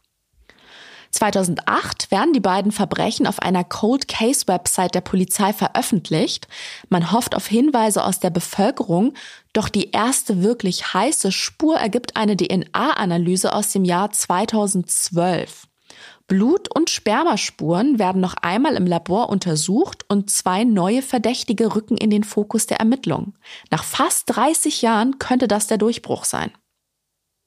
2008 1.11 2.11
werden 2.11 2.33
die 2.33 2.41
beiden 2.41 2.73
Verbrechen 2.73 3.27
auf 3.27 3.41
einer 3.41 3.65
Cold 3.65 4.09
Case 4.09 4.47
Website 4.47 4.95
der 4.95 5.01
Polizei 5.01 5.53
veröffentlicht. 5.53 6.49
Man 6.89 7.13
hofft 7.13 7.35
auf 7.35 7.47
Hinweise 7.47 8.05
aus 8.05 8.21
der 8.21 8.31
Bevölkerung, 8.31 9.15
doch 9.53 9.69
die 9.69 9.91
erste 9.91 10.43
wirklich 10.43 10.95
heiße 10.95 11.33
Spur 11.33 11.77
ergibt 11.77 12.17
eine 12.17 12.37
DNA-Analyse 12.37 13.55
aus 13.55 13.73
dem 13.73 13.85
Jahr 13.85 14.11
2012. 14.11 15.69
Blut- 16.29 16.69
und 16.75 16.91
Spermaspuren 16.91 17.99
werden 17.99 18.21
noch 18.21 18.35
einmal 18.35 18.75
im 18.75 18.87
Labor 18.87 19.31
untersucht 19.31 20.05
und 20.09 20.29
zwei 20.29 20.65
neue 20.65 21.01
Verdächtige 21.01 21.75
rücken 21.75 21.97
in 21.97 22.11
den 22.11 22.23
Fokus 22.23 22.67
der 22.67 22.79
Ermittlungen. 22.79 23.33
Nach 23.71 23.83
fast 23.83 24.25
30 24.37 24.83
Jahren 24.83 25.19
könnte 25.19 25.49
das 25.49 25.69
der 25.69 25.79
Durchbruch 25.79 26.25
sein. 26.25 26.53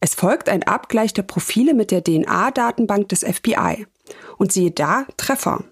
Es 0.03 0.15
folgt 0.15 0.49
ein 0.49 0.63
Abgleich 0.63 1.13
der 1.13 1.21
Profile 1.21 1.75
mit 1.75 1.91
der 1.91 2.03
DNA-Datenbank 2.03 3.07
des 3.09 3.19
FBI. 3.19 3.85
Und 4.37 4.51
siehe 4.51 4.71
da, 4.71 5.05
Treffer. 5.15 5.63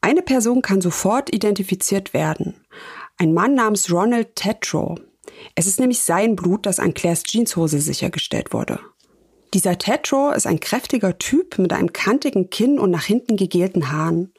Eine 0.00 0.22
Person 0.22 0.60
kann 0.60 0.80
sofort 0.80 1.32
identifiziert 1.32 2.12
werden. 2.12 2.66
Ein 3.16 3.32
Mann 3.32 3.54
namens 3.54 3.92
Ronald 3.92 4.34
Tetro. 4.34 4.98
Es 5.54 5.68
ist 5.68 5.78
nämlich 5.78 6.00
sein 6.00 6.34
Blut, 6.34 6.66
das 6.66 6.80
an 6.80 6.94
Claires 6.94 7.22
Jeanshose 7.22 7.80
sichergestellt 7.80 8.52
wurde. 8.52 8.80
Dieser 9.54 9.78
Tetro 9.78 10.30
ist 10.30 10.46
ein 10.46 10.58
kräftiger 10.58 11.18
Typ 11.18 11.58
mit 11.58 11.72
einem 11.72 11.92
kantigen 11.92 12.50
Kinn 12.50 12.78
und 12.78 12.90
nach 12.90 13.04
hinten 13.04 13.36
gegelten 13.36 13.92
Haaren. 13.92 14.32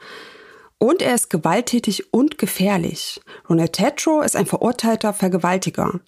Und 0.77 1.01
er 1.01 1.15
ist 1.15 1.29
gewalttätig 1.29 2.11
und 2.11 2.37
gefährlich. 2.37 3.21
Ronald 3.49 3.73
Tetro 3.73 4.21
ist 4.21 4.35
ein 4.35 4.45
verurteilter 4.45 5.13
Vergewaltiger. 5.13 6.01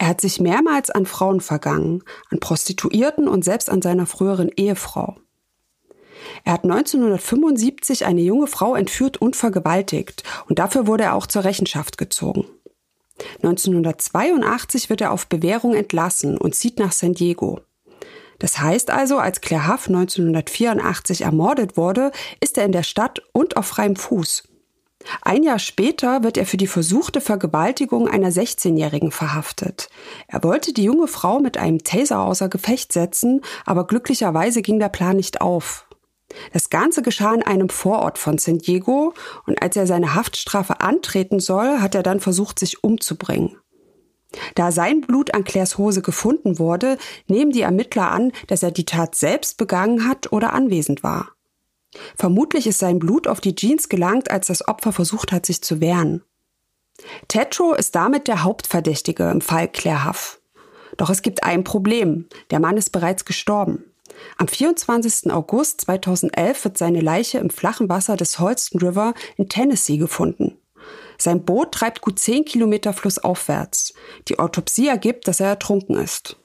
Er 0.00 0.08
hat 0.08 0.22
sich 0.22 0.40
mehrmals 0.40 0.88
an 0.88 1.04
Frauen 1.04 1.42
vergangen, 1.42 2.02
an 2.30 2.40
Prostituierten 2.40 3.28
und 3.28 3.44
selbst 3.44 3.68
an 3.68 3.82
seiner 3.82 4.06
früheren 4.06 4.48
Ehefrau. 4.48 5.18
Er 6.42 6.54
hat 6.54 6.64
1975 6.64 8.06
eine 8.06 8.22
junge 8.22 8.46
Frau 8.46 8.74
entführt 8.74 9.18
und 9.18 9.36
vergewaltigt 9.36 10.24
und 10.48 10.58
dafür 10.58 10.86
wurde 10.86 11.04
er 11.04 11.14
auch 11.14 11.26
zur 11.26 11.44
Rechenschaft 11.44 11.98
gezogen. 11.98 12.46
1982 13.42 14.88
wird 14.88 15.02
er 15.02 15.12
auf 15.12 15.26
Bewährung 15.26 15.74
entlassen 15.74 16.38
und 16.38 16.54
zieht 16.54 16.78
nach 16.78 16.92
San 16.92 17.12
Diego. 17.12 17.60
Das 18.38 18.58
heißt 18.58 18.88
also, 18.88 19.18
als 19.18 19.42
Claire 19.42 19.68
Huff 19.68 19.86
1984 19.86 21.22
ermordet 21.22 21.76
wurde, 21.76 22.10
ist 22.40 22.56
er 22.56 22.64
in 22.64 22.72
der 22.72 22.84
Stadt 22.84 23.20
und 23.34 23.58
auf 23.58 23.66
freiem 23.66 23.96
Fuß. 23.96 24.44
Ein 25.22 25.42
Jahr 25.42 25.58
später 25.58 26.22
wird 26.22 26.36
er 26.36 26.46
für 26.46 26.56
die 26.56 26.66
versuchte 26.66 27.20
Vergewaltigung 27.20 28.08
einer 28.08 28.30
16-Jährigen 28.30 29.10
verhaftet. 29.10 29.88
Er 30.28 30.42
wollte 30.42 30.72
die 30.72 30.84
junge 30.84 31.08
Frau 31.08 31.40
mit 31.40 31.56
einem 31.56 31.82
Taser 31.84 32.20
außer 32.20 32.48
Gefecht 32.48 32.92
setzen, 32.92 33.40
aber 33.66 33.86
glücklicherweise 33.86 34.62
ging 34.62 34.78
der 34.78 34.88
Plan 34.88 35.16
nicht 35.16 35.40
auf. 35.40 35.86
Das 36.52 36.70
Ganze 36.70 37.02
geschah 37.02 37.34
in 37.34 37.42
einem 37.42 37.68
Vorort 37.68 38.18
von 38.18 38.38
San 38.38 38.58
Diego 38.58 39.14
und 39.46 39.60
als 39.62 39.76
er 39.76 39.86
seine 39.86 40.14
Haftstrafe 40.14 40.80
antreten 40.80 41.40
soll, 41.40 41.80
hat 41.80 41.94
er 41.94 42.02
dann 42.02 42.20
versucht, 42.20 42.58
sich 42.58 42.84
umzubringen. 42.84 43.56
Da 44.54 44.70
sein 44.70 45.00
Blut 45.00 45.34
an 45.34 45.42
Claires 45.42 45.76
Hose 45.76 46.02
gefunden 46.02 46.60
wurde, 46.60 46.98
nehmen 47.26 47.50
die 47.50 47.62
Ermittler 47.62 48.12
an, 48.12 48.32
dass 48.46 48.62
er 48.62 48.70
die 48.70 48.84
Tat 48.84 49.16
selbst 49.16 49.56
begangen 49.56 50.08
hat 50.08 50.32
oder 50.32 50.52
anwesend 50.52 51.02
war. 51.02 51.32
Vermutlich 52.16 52.66
ist 52.66 52.78
sein 52.78 52.98
Blut 52.98 53.26
auf 53.26 53.40
die 53.40 53.54
Jeans 53.54 53.88
gelangt, 53.88 54.30
als 54.30 54.46
das 54.46 54.66
Opfer 54.66 54.92
versucht 54.92 55.32
hat, 55.32 55.46
sich 55.46 55.62
zu 55.62 55.80
wehren. 55.80 56.22
Tetro 57.28 57.72
ist 57.72 57.94
damit 57.94 58.28
der 58.28 58.44
Hauptverdächtige 58.44 59.30
im 59.30 59.40
Fall 59.40 59.68
Claire 59.68 60.06
Huff. 60.06 60.40
Doch 60.96 61.10
es 61.10 61.22
gibt 61.22 61.44
ein 61.44 61.64
Problem. 61.64 62.28
Der 62.50 62.60
Mann 62.60 62.76
ist 62.76 62.90
bereits 62.90 63.24
gestorben. 63.24 63.84
Am 64.36 64.48
24. 64.48 65.32
August 65.32 65.82
2011 65.82 66.64
wird 66.64 66.78
seine 66.78 67.00
Leiche 67.00 67.38
im 67.38 67.50
flachen 67.50 67.88
Wasser 67.88 68.16
des 68.16 68.38
Holston 68.38 68.80
River 68.80 69.14
in 69.36 69.48
Tennessee 69.48 69.96
gefunden. 69.96 70.58
Sein 71.16 71.44
Boot 71.44 71.72
treibt 71.72 72.00
gut 72.00 72.18
10 72.18 72.44
Kilometer 72.44 72.92
flussaufwärts. 72.92 73.94
Die 74.28 74.38
Autopsie 74.38 74.88
ergibt, 74.88 75.28
dass 75.28 75.40
er 75.40 75.48
ertrunken 75.48 75.96
ist. 75.96 76.36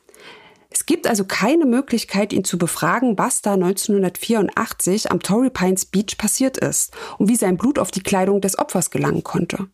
Es 0.75 0.85
gibt 0.85 1.07
also 1.07 1.23
keine 1.23 1.65
Möglichkeit, 1.65 2.33
ihn 2.33 2.43
zu 2.43 2.57
befragen, 2.57 3.17
was 3.17 3.41
da 3.41 3.53
1984 3.53 5.09
am 5.09 5.21
Torrey 5.21 5.49
Pines 5.49 5.85
Beach 5.85 6.17
passiert 6.17 6.57
ist 6.57 6.93
und 7.17 7.29
wie 7.29 7.37
sein 7.37 7.55
Blut 7.55 7.79
auf 7.79 7.91
die 7.91 8.03
Kleidung 8.03 8.41
des 8.41 8.59
Opfers 8.59 8.91
gelangen 8.91 9.23
konnte. 9.23 9.69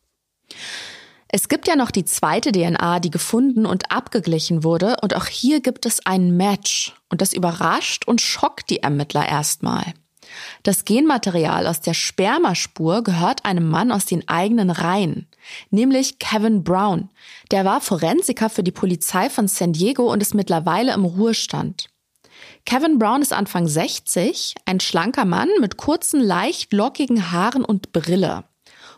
Es 1.27 1.49
gibt 1.49 1.67
ja 1.67 1.75
noch 1.75 1.89
die 1.89 2.05
zweite 2.05 2.51
DNA, 2.51 2.99
die 2.99 3.09
gefunden 3.09 3.65
und 3.65 3.91
abgeglichen 3.91 4.63
wurde, 4.63 4.97
und 5.01 5.15
auch 5.15 5.25
hier 5.25 5.59
gibt 5.61 5.87
es 5.87 6.05
ein 6.05 6.37
Match. 6.37 6.93
Und 7.09 7.21
das 7.21 7.33
überrascht 7.33 8.07
und 8.07 8.21
schockt 8.21 8.69
die 8.69 8.83
Ermittler 8.83 9.27
erstmal. 9.27 9.95
Das 10.61 10.85
Genmaterial 10.85 11.65
aus 11.65 11.81
der 11.81 11.95
Spermaspur 11.95 13.03
gehört 13.03 13.43
einem 13.45 13.67
Mann 13.67 13.91
aus 13.91 14.05
den 14.05 14.27
eigenen 14.29 14.69
Reihen, 14.69 15.27
nämlich 15.71 16.19
Kevin 16.19 16.63
Brown. 16.63 17.09
Der 17.51 17.65
war 17.65 17.81
Forensiker 17.81 18.49
für 18.49 18.63
die 18.63 18.71
Polizei 18.71 19.29
von 19.29 19.49
San 19.49 19.73
Diego 19.73 20.11
und 20.11 20.21
ist 20.21 20.33
mittlerweile 20.33 20.93
im 20.93 21.03
Ruhestand. 21.03 21.89
Kevin 22.65 22.97
Brown 22.97 23.21
ist 23.21 23.33
Anfang 23.33 23.67
60, 23.67 24.55
ein 24.65 24.79
schlanker 24.79 25.25
Mann 25.25 25.49
mit 25.59 25.75
kurzen, 25.75 26.21
leicht 26.21 26.71
lockigen 26.71 27.31
Haaren 27.31 27.65
und 27.65 27.91
Brille. 27.91 28.45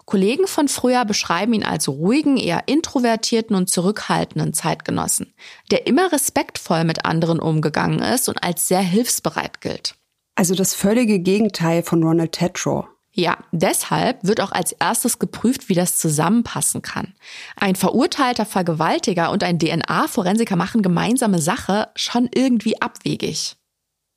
Kollegen 0.06 0.48
von 0.48 0.68
früher 0.68 1.04
beschreiben 1.06 1.54
ihn 1.54 1.64
als 1.64 1.88
ruhigen, 1.88 2.38
eher 2.38 2.68
introvertierten 2.68 3.56
und 3.56 3.70
zurückhaltenden 3.70 4.54
Zeitgenossen, 4.54 5.34
der 5.72 5.88
immer 5.88 6.12
respektvoll 6.12 6.84
mit 6.84 7.06
anderen 7.06 7.40
umgegangen 7.40 8.00
ist 8.00 8.30
und 8.30 8.44
als 8.44 8.68
sehr 8.68 8.82
hilfsbereit 8.82 9.62
gilt. 9.62 9.96
Also 10.36 10.56
das 10.56 10.76
völlige 10.76 11.20
Gegenteil 11.20 11.84
von 11.84 12.04
Ronald 12.04 12.34
Tetro. 12.34 12.88
Ja, 13.16 13.38
deshalb 13.52 14.24
wird 14.24 14.42
auch 14.42 14.52
als 14.52 14.72
erstes 14.72 15.20
geprüft, 15.20 15.70
wie 15.70 15.76
das 15.76 15.98
zusammenpassen 15.98 16.82
kann. 16.82 17.14
Ein 17.56 17.76
verurteilter 17.76 18.46
Vergewaltiger 18.46 19.30
und 19.30 19.44
ein 19.44 19.60
DNA-Forensiker 19.60 20.56
machen 20.56 20.82
gemeinsame 20.82 21.40
Sache 21.40 21.90
schon 21.96 22.28
irgendwie 22.34 22.82
abwegig. 22.82 23.56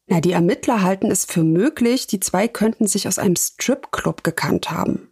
Na, 0.06 0.20
die 0.20 0.32
Ermittler 0.32 0.82
halten 0.82 1.10
es 1.10 1.26
für 1.26 1.42
möglich, 1.42 2.06
die 2.06 2.20
zwei 2.20 2.48
könnten 2.48 2.86
sich 2.86 3.06
aus 3.06 3.18
einem 3.18 3.36
Stripclub 3.36 4.24
gekannt 4.24 4.70
haben. 4.70 5.10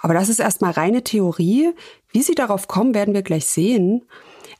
Aber 0.00 0.14
das 0.14 0.30
ist 0.30 0.40
erstmal 0.40 0.70
reine 0.70 1.04
Theorie. 1.04 1.74
Wie 2.10 2.22
sie 2.22 2.34
darauf 2.34 2.66
kommen, 2.66 2.94
werden 2.94 3.12
wir 3.12 3.22
gleich 3.22 3.46
sehen. 3.46 4.06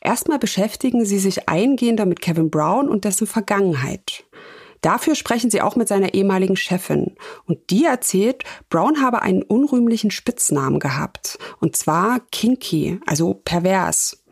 Erstmal 0.01 0.39
beschäftigen 0.39 1.07
sie 1.07 1.19
sich 1.19 1.49
eingehender 1.49 2.05
mit 2.05 2.21
Kevin 2.21 2.51
Brown 2.51 2.89
und 2.89 3.05
dessen 3.05 3.27
Vergangenheit. 3.27 4.25
Dafür 4.81 5.15
sprechen 5.15 5.51
sie 5.51 5.63
auch 5.63 5.77
mit 5.77 5.89
seiner 5.89 6.15
ehemaligen 6.15 6.57
Chefin. 6.57 7.17
Und 7.47 7.71
die 7.71 7.85
erzählt, 7.85 8.45
Brown 8.71 9.03
habe 9.03 9.23
einen 9.23 9.43
unrühmlichen 9.43 10.11
Spitznamen 10.11 10.79
gehabt. 10.79 11.39
Und 11.61 11.77
zwar 11.77 12.21
Kinky, 12.31 13.01
also 13.07 13.35
pervers. 13.35 14.23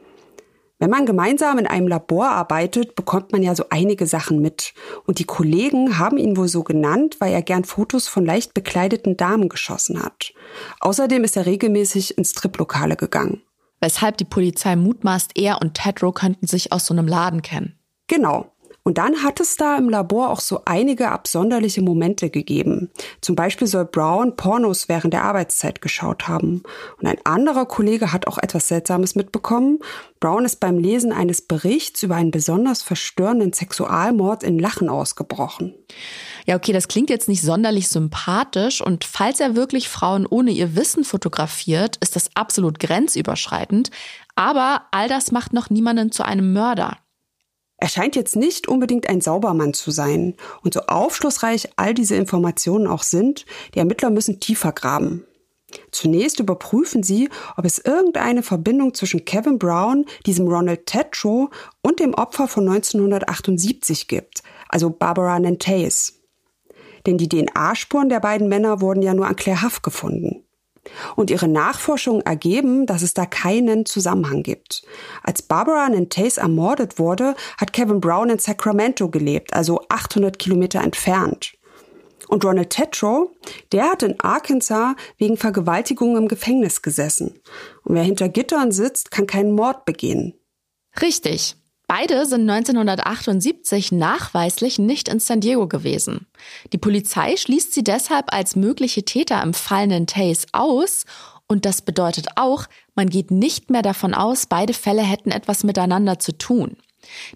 Wenn 0.79 0.91
man 0.91 1.07
gemeinsam 1.07 1.59
in 1.59 1.67
einem 1.67 1.89
Labor 1.89 2.29
arbeitet, 2.29 2.97
bekommt 2.97 3.33
man 3.33 3.43
ja 3.43 3.55
so 3.55 3.65
einige 3.71 4.07
Sachen 4.07 4.41
mit. 4.41 4.75
Und 5.07 5.19
die 5.19 5.25
Kollegen 5.25 5.99
haben 5.99 6.19
ihn 6.19 6.37
wohl 6.37 6.49
so 6.49 6.65
genannt, 6.65 7.17
weil 7.19 7.33
er 7.33 7.41
gern 7.41 7.65
Fotos 7.65 8.09
von 8.09 8.27
leicht 8.27 8.53
bekleideten 8.53 9.17
Damen 9.17 9.49
geschossen 9.49 10.03
hat. 10.03 10.35
Außerdem 10.81 11.25
ist 11.25 11.37
er 11.37 11.47
regelmäßig 11.47 12.19
ins 12.19 12.31
Striplokale 12.31 12.97
gegangen. 12.97 13.43
Weshalb 13.81 14.19
die 14.19 14.25
Polizei 14.25 14.77
mutmaßt, 14.77 15.33
er 15.35 15.63
und 15.63 15.75
Tedro 15.75 16.13
könnten 16.13 16.47
sich 16.47 16.73
aus 16.73 16.87
so 16.87 16.95
einem 16.95 17.09
Laden 17.09 17.41
kennen. 17.41 17.79
Genau. 18.07 18.53
Und 18.87 18.99
dann 18.99 19.25
hat 19.25 19.41
es 19.41 19.57
da 19.57 19.77
im 19.79 19.89
Labor 19.89 20.31
auch 20.31 20.39
so 20.39 20.63
einige 20.65 21.09
absonderliche 21.09 21.83
Momente 21.83 22.31
gegeben. 22.31 22.89
Zum 23.21 23.35
Beispiel 23.35 23.67
soll 23.67 23.85
Brown 23.85 24.37
Pornos 24.37 24.89
während 24.89 25.13
der 25.13 25.25
Arbeitszeit 25.25 25.83
geschaut 25.83 26.29
haben. 26.29 26.63
Und 27.01 27.09
ein 27.09 27.19
anderer 27.25 27.67
Kollege 27.67 28.13
hat 28.13 28.29
auch 28.29 28.39
etwas 28.39 28.69
Seltsames 28.69 29.17
mitbekommen. 29.17 29.81
Brown 30.21 30.45
ist 30.45 30.61
beim 30.61 30.79
Lesen 30.79 31.11
eines 31.11 31.43
Berichts 31.43 32.05
über 32.05 32.15
einen 32.15 32.31
besonders 32.31 32.83
verstörenden 32.83 33.53
Sexualmord 33.53 34.45
in 34.45 34.57
Lachen 34.57 34.89
ausgebrochen. 34.89 35.75
Ja, 36.47 36.55
okay, 36.55 36.73
das 36.73 36.87
klingt 36.87 37.11
jetzt 37.11 37.29
nicht 37.29 37.43
sonderlich 37.43 37.89
sympathisch 37.89 38.81
und 38.81 39.03
falls 39.03 39.41
er 39.41 39.57
wirklich 39.57 39.89
Frauen 39.89 40.27
ohne 40.27 40.53
ihr 40.53 40.77
Wissen 40.77 41.03
fotografiert, 41.03 41.97
ist 41.97 42.15
das 42.15 42.31
absolut 42.37 42.79
grenzüberschreitend. 42.79 43.91
Aber 44.37 44.83
all 44.93 45.09
das 45.09 45.33
macht 45.33 45.53
noch 45.53 45.71
niemanden 45.71 46.13
zu 46.13 46.25
einem 46.25 46.53
Mörder. 46.53 46.99
Er 47.79 47.89
scheint 47.89 48.17
jetzt 48.17 48.37
nicht 48.37 48.69
unbedingt 48.69 49.09
ein 49.09 49.21
Saubermann 49.21 49.75
zu 49.75 49.91
sein. 49.91 50.35
Und 50.63 50.75
so 50.75 50.81
aufschlussreich 50.81 51.71
all 51.77 51.95
diese 51.95 52.17
Informationen 52.17 52.87
auch 52.87 53.03
sind, 53.03 53.45
die 53.75 53.79
Ermittler 53.79 54.11
müssen 54.11 54.41
tiefer 54.41 54.73
graben. 54.73 55.27
Zunächst 55.91 56.41
überprüfen 56.41 57.03
sie, 57.03 57.29
ob 57.57 57.65
es 57.65 57.79
irgendeine 57.79 58.43
Verbindung 58.43 58.95
zwischen 58.95 59.25
Kevin 59.25 59.59
Brown, 59.59 60.07
diesem 60.25 60.47
Ronald 60.47 60.87
Tetro 60.87 61.51
und 61.83 62.01
dem 62.01 62.15
Opfer 62.15 62.49
von 62.49 62.69
1978 62.69 64.09
gibt, 64.09 64.43
also 64.69 64.91
Barbara 64.91 65.39
Nantes. 65.39 66.21
Denn 67.05 67.19
die 67.19 67.29
DNA-Spuren 67.29 68.09
der 68.09 68.21
beiden 68.21 68.49
Männer 68.49 68.81
wurden 68.81 69.03
ja 69.03 69.13
nur 69.13 69.27
an 69.27 69.37
Claire 69.37 69.63
Huff 69.63 69.83
gefunden. 69.83 70.46
Und 71.17 71.31
ihre 71.31 71.49
Nachforschungen 71.49 72.23
ergeben, 72.23 72.87
dass 72.87 73.03
es 73.03 73.15
da 73.15 73.27
keinen 73.27 73.87
Zusammenhang 73.87 74.43
gibt. 74.43 74.83
Als 75.23 75.43
Barbara 75.43 75.89
Nantes 75.89 76.39
ermordet 76.39 76.99
wurde, 76.99 77.35
hat 77.59 77.73
Kevin 77.73 78.01
Brown 78.01 78.31
in 78.31 78.39
Sacramento 78.39 79.09
gelebt, 79.09 79.55
also 79.55 79.81
800 79.89 80.39
Kilometer 80.39 80.81
entfernt. 80.83 81.53
Und 82.29 82.45
Ronald 82.45 82.71
Tetro, 82.71 83.33
der 83.73 83.91
hat 83.91 84.03
in 84.03 84.19
Arkansas 84.21 84.95
wegen 85.19 85.37
Vergewaltigung 85.37 86.17
im 86.17 86.29
Gefängnis 86.29 86.83
gesessen. 86.83 87.41
Und 87.85 87.95
wer 87.95 88.03
hinter 88.03 88.29
Gittern 88.29 88.73
sitzt, 88.73 89.11
kann 89.11 89.27
keinen 89.27 89.53
Mord 89.53 89.85
begehen. 89.85 90.35
Richtig. 91.01 91.57
Beide 91.89 92.27
sind 92.27 92.51
1978 92.51 93.93
nachweislich 93.93 94.79
nicht 94.79 95.09
in 95.09 95.21
San 95.21 95.41
Diego 95.41 95.69
gewesen. 95.69 96.27
Die 96.73 96.79
Polizei 96.79 97.37
schließt 97.37 97.73
sie 97.73 97.85
deshalb 97.85 98.35
als 98.35 98.57
mögliche 98.57 99.05
Täter 99.05 99.41
im 99.43 99.55
fallenden 99.55 100.09
Tays 100.09 100.47
aus 100.53 101.05
und 101.47 101.65
das 101.65 101.83
bedeutet 101.83 102.27
auch, 102.35 102.67
man 102.97 103.09
geht 103.09 103.31
nicht 103.31 103.71
mehr 103.71 103.83
davon 103.83 104.15
aus, 104.15 104.47
beide 104.47 104.73
Fälle 104.73 105.03
hätten 105.03 105.31
etwas 105.31 105.63
miteinander 105.63 106.19
zu 106.19 106.37
tun. 106.37 106.77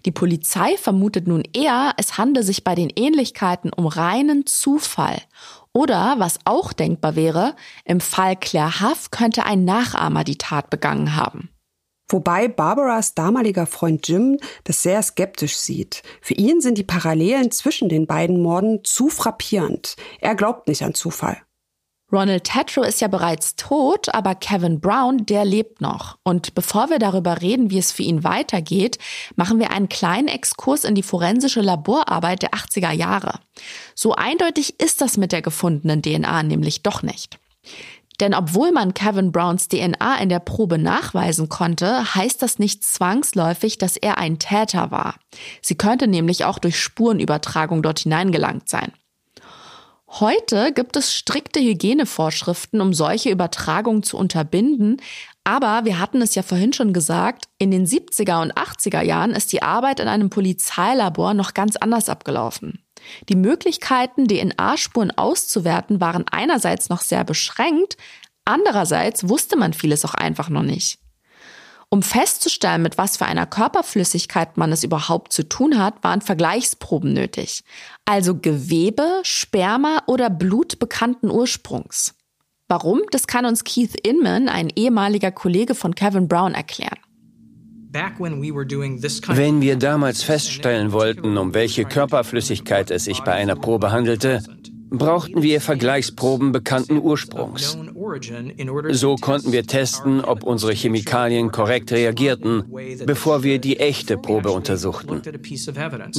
Die 0.05 0.11
Polizei 0.11 0.75
vermutet 0.75 1.27
nun 1.27 1.43
eher, 1.53 1.93
es 1.95 2.17
handle 2.17 2.43
sich 2.43 2.65
bei 2.65 2.75
den 2.75 2.91
Ähnlichkeiten 2.93 3.71
um 3.71 3.87
reinen 3.87 4.45
Zufall. 4.45 5.21
Oder, 5.71 6.15
was 6.17 6.39
auch 6.43 6.73
denkbar 6.73 7.15
wäre, 7.15 7.55
im 7.85 8.01
Fall 8.01 8.35
Claire 8.35 8.81
Huff 8.81 9.11
könnte 9.11 9.45
ein 9.45 9.63
Nachahmer 9.63 10.25
die 10.25 10.37
Tat 10.37 10.69
begangen 10.69 11.15
haben. 11.15 11.50
Wobei 12.11 12.47
Barbaras 12.47 13.13
damaliger 13.13 13.65
Freund 13.65 14.07
Jim 14.07 14.37
das 14.63 14.83
sehr 14.83 15.01
skeptisch 15.01 15.57
sieht. 15.57 16.03
Für 16.21 16.33
ihn 16.33 16.61
sind 16.61 16.77
die 16.77 16.83
Parallelen 16.83 17.51
zwischen 17.51 17.89
den 17.89 18.07
beiden 18.07 18.41
Morden 18.41 18.83
zu 18.83 19.09
frappierend. 19.09 19.95
Er 20.19 20.35
glaubt 20.35 20.67
nicht 20.67 20.83
an 20.83 20.93
Zufall. 20.93 21.37
Ronald 22.11 22.43
Tetro 22.43 22.83
ist 22.83 22.99
ja 22.99 23.07
bereits 23.07 23.55
tot, 23.55 24.13
aber 24.13 24.35
Kevin 24.35 24.81
Brown, 24.81 25.25
der 25.25 25.45
lebt 25.45 25.79
noch. 25.79 26.17
Und 26.23 26.53
bevor 26.55 26.89
wir 26.89 26.99
darüber 26.99 27.41
reden, 27.41 27.71
wie 27.71 27.77
es 27.77 27.93
für 27.93 28.03
ihn 28.03 28.25
weitergeht, 28.25 28.97
machen 29.37 29.59
wir 29.59 29.71
einen 29.71 29.87
kleinen 29.87 30.27
Exkurs 30.27 30.83
in 30.83 30.93
die 30.93 31.03
forensische 31.03 31.61
Laborarbeit 31.61 32.41
der 32.41 32.51
80er 32.51 32.91
Jahre. 32.91 33.39
So 33.95 34.13
eindeutig 34.13 34.77
ist 34.81 34.99
das 34.99 35.15
mit 35.15 35.31
der 35.31 35.41
gefundenen 35.41 36.01
DNA 36.01 36.43
nämlich 36.43 36.83
doch 36.83 37.01
nicht. 37.01 37.39
Denn 38.21 38.35
obwohl 38.35 38.71
man 38.71 38.93
Kevin 38.93 39.31
Browns 39.31 39.67
DNA 39.67 40.19
in 40.21 40.29
der 40.29 40.39
Probe 40.39 40.77
nachweisen 40.77 41.49
konnte, 41.49 42.15
heißt 42.15 42.41
das 42.41 42.59
nicht 42.59 42.83
zwangsläufig, 42.83 43.79
dass 43.79 43.97
er 43.97 44.19
ein 44.19 44.37
Täter 44.37 44.91
war. 44.91 45.15
Sie 45.61 45.75
könnte 45.75 46.07
nämlich 46.07 46.45
auch 46.45 46.59
durch 46.59 46.79
Spurenübertragung 46.79 47.81
dort 47.81 47.99
hineingelangt 47.99 48.69
sein. 48.69 48.93
Heute 50.07 50.71
gibt 50.73 50.97
es 50.97 51.15
strikte 51.15 51.61
Hygienevorschriften, 51.61 52.79
um 52.79 52.93
solche 52.93 53.31
Übertragungen 53.31 54.03
zu 54.03 54.17
unterbinden. 54.17 54.97
Aber 55.43 55.85
wir 55.85 55.99
hatten 55.99 56.21
es 56.21 56.35
ja 56.35 56.43
vorhin 56.43 56.73
schon 56.73 56.93
gesagt, 56.93 57.45
in 57.57 57.71
den 57.71 57.87
70er 57.87 58.41
und 58.41 58.53
80er 58.53 59.01
Jahren 59.01 59.31
ist 59.31 59.51
die 59.51 59.63
Arbeit 59.63 59.99
in 59.99 60.07
einem 60.07 60.29
Polizeilabor 60.29 61.33
noch 61.33 61.55
ganz 61.55 61.75
anders 61.77 62.09
abgelaufen. 62.09 62.83
Die 63.29 63.35
Möglichkeiten, 63.35 64.27
DNA-Spuren 64.27 65.11
auszuwerten, 65.11 66.01
waren 66.01 66.25
einerseits 66.29 66.89
noch 66.89 67.01
sehr 67.01 67.23
beschränkt, 67.23 67.97
andererseits 68.45 69.27
wusste 69.29 69.57
man 69.57 69.73
vieles 69.73 70.05
auch 70.05 70.13
einfach 70.13 70.49
noch 70.49 70.63
nicht. 70.63 70.99
Um 71.93 72.03
festzustellen, 72.03 72.81
mit 72.81 72.97
was 72.97 73.17
für 73.17 73.25
einer 73.25 73.45
Körperflüssigkeit 73.45 74.55
man 74.55 74.71
es 74.71 74.85
überhaupt 74.85 75.33
zu 75.33 75.43
tun 75.49 75.77
hat, 75.77 76.01
waren 76.05 76.21
Vergleichsproben 76.21 77.11
nötig. 77.11 77.65
Also 78.05 78.35
Gewebe, 78.37 79.19
Sperma 79.23 80.01
oder 80.07 80.29
Blut 80.29 80.79
bekannten 80.79 81.29
Ursprungs. 81.29 82.15
Warum? 82.69 83.01
Das 83.11 83.27
kann 83.27 83.45
uns 83.45 83.65
Keith 83.65 83.99
Inman, 84.07 84.47
ein 84.47 84.69
ehemaliger 84.73 85.31
Kollege 85.31 85.75
von 85.75 85.93
Kevin 85.93 86.29
Brown, 86.29 86.53
erklären. 86.53 86.97
Wenn 87.93 89.61
wir 89.61 89.75
damals 89.75 90.23
feststellen 90.23 90.91
wollten, 90.91 91.37
um 91.37 91.53
welche 91.53 91.85
Körperflüssigkeit 91.85 92.89
es 92.91 93.05
sich 93.05 93.21
bei 93.21 93.33
einer 93.33 93.55
Probe 93.55 93.91
handelte, 93.91 94.41
brauchten 94.91 95.41
wir 95.41 95.61
Vergleichsproben 95.61 96.51
bekannten 96.51 96.99
Ursprungs. 97.01 97.77
So 98.91 99.15
konnten 99.15 99.51
wir 99.51 99.63
testen, 99.65 100.21
ob 100.21 100.43
unsere 100.43 100.73
Chemikalien 100.73 101.51
korrekt 101.51 101.91
reagierten, 101.91 102.65
bevor 103.05 103.43
wir 103.43 103.59
die 103.59 103.79
echte 103.79 104.17
Probe 104.17 104.51
untersuchten. 104.51 105.21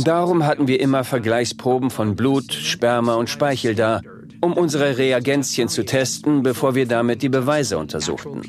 Darum 0.04 0.46
hatten 0.46 0.68
wir 0.68 0.80
immer 0.80 1.04
Vergleichsproben 1.04 1.90
von 1.90 2.16
Blut, 2.16 2.52
Sperma 2.52 3.14
und 3.14 3.28
Speichel 3.28 3.74
da, 3.74 4.00
um 4.40 4.54
unsere 4.54 4.98
Reagenzien 4.98 5.68
zu 5.68 5.84
testen, 5.84 6.42
bevor 6.42 6.74
wir 6.74 6.86
damit 6.86 7.22
die 7.22 7.28
Beweise 7.28 7.78
untersuchten. 7.78 8.42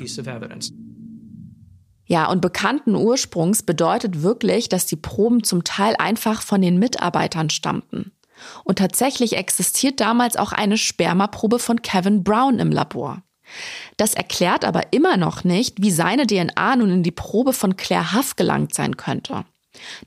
Ja, 2.06 2.28
und 2.30 2.40
bekannten 2.40 2.94
Ursprungs 2.94 3.62
bedeutet 3.62 4.22
wirklich, 4.22 4.68
dass 4.68 4.86
die 4.86 4.96
Proben 4.96 5.42
zum 5.42 5.64
Teil 5.64 5.96
einfach 5.98 6.42
von 6.42 6.60
den 6.60 6.78
Mitarbeitern 6.78 7.50
stammten. 7.50 8.12
Und 8.64 8.78
tatsächlich 8.78 9.36
existiert 9.36 10.00
damals 10.00 10.36
auch 10.36 10.52
eine 10.52 10.76
Spermaprobe 10.76 11.58
von 11.58 11.82
Kevin 11.82 12.24
Brown 12.24 12.58
im 12.58 12.70
Labor. 12.70 13.22
Das 13.96 14.14
erklärt 14.14 14.64
aber 14.64 14.92
immer 14.92 15.16
noch 15.16 15.44
nicht, 15.44 15.82
wie 15.82 15.90
seine 15.90 16.26
DNA 16.26 16.76
nun 16.76 16.90
in 16.90 17.02
die 17.02 17.10
Probe 17.10 17.52
von 17.52 17.76
Claire 17.76 18.14
Huff 18.14 18.36
gelangt 18.36 18.74
sein 18.74 18.96
könnte. 18.96 19.44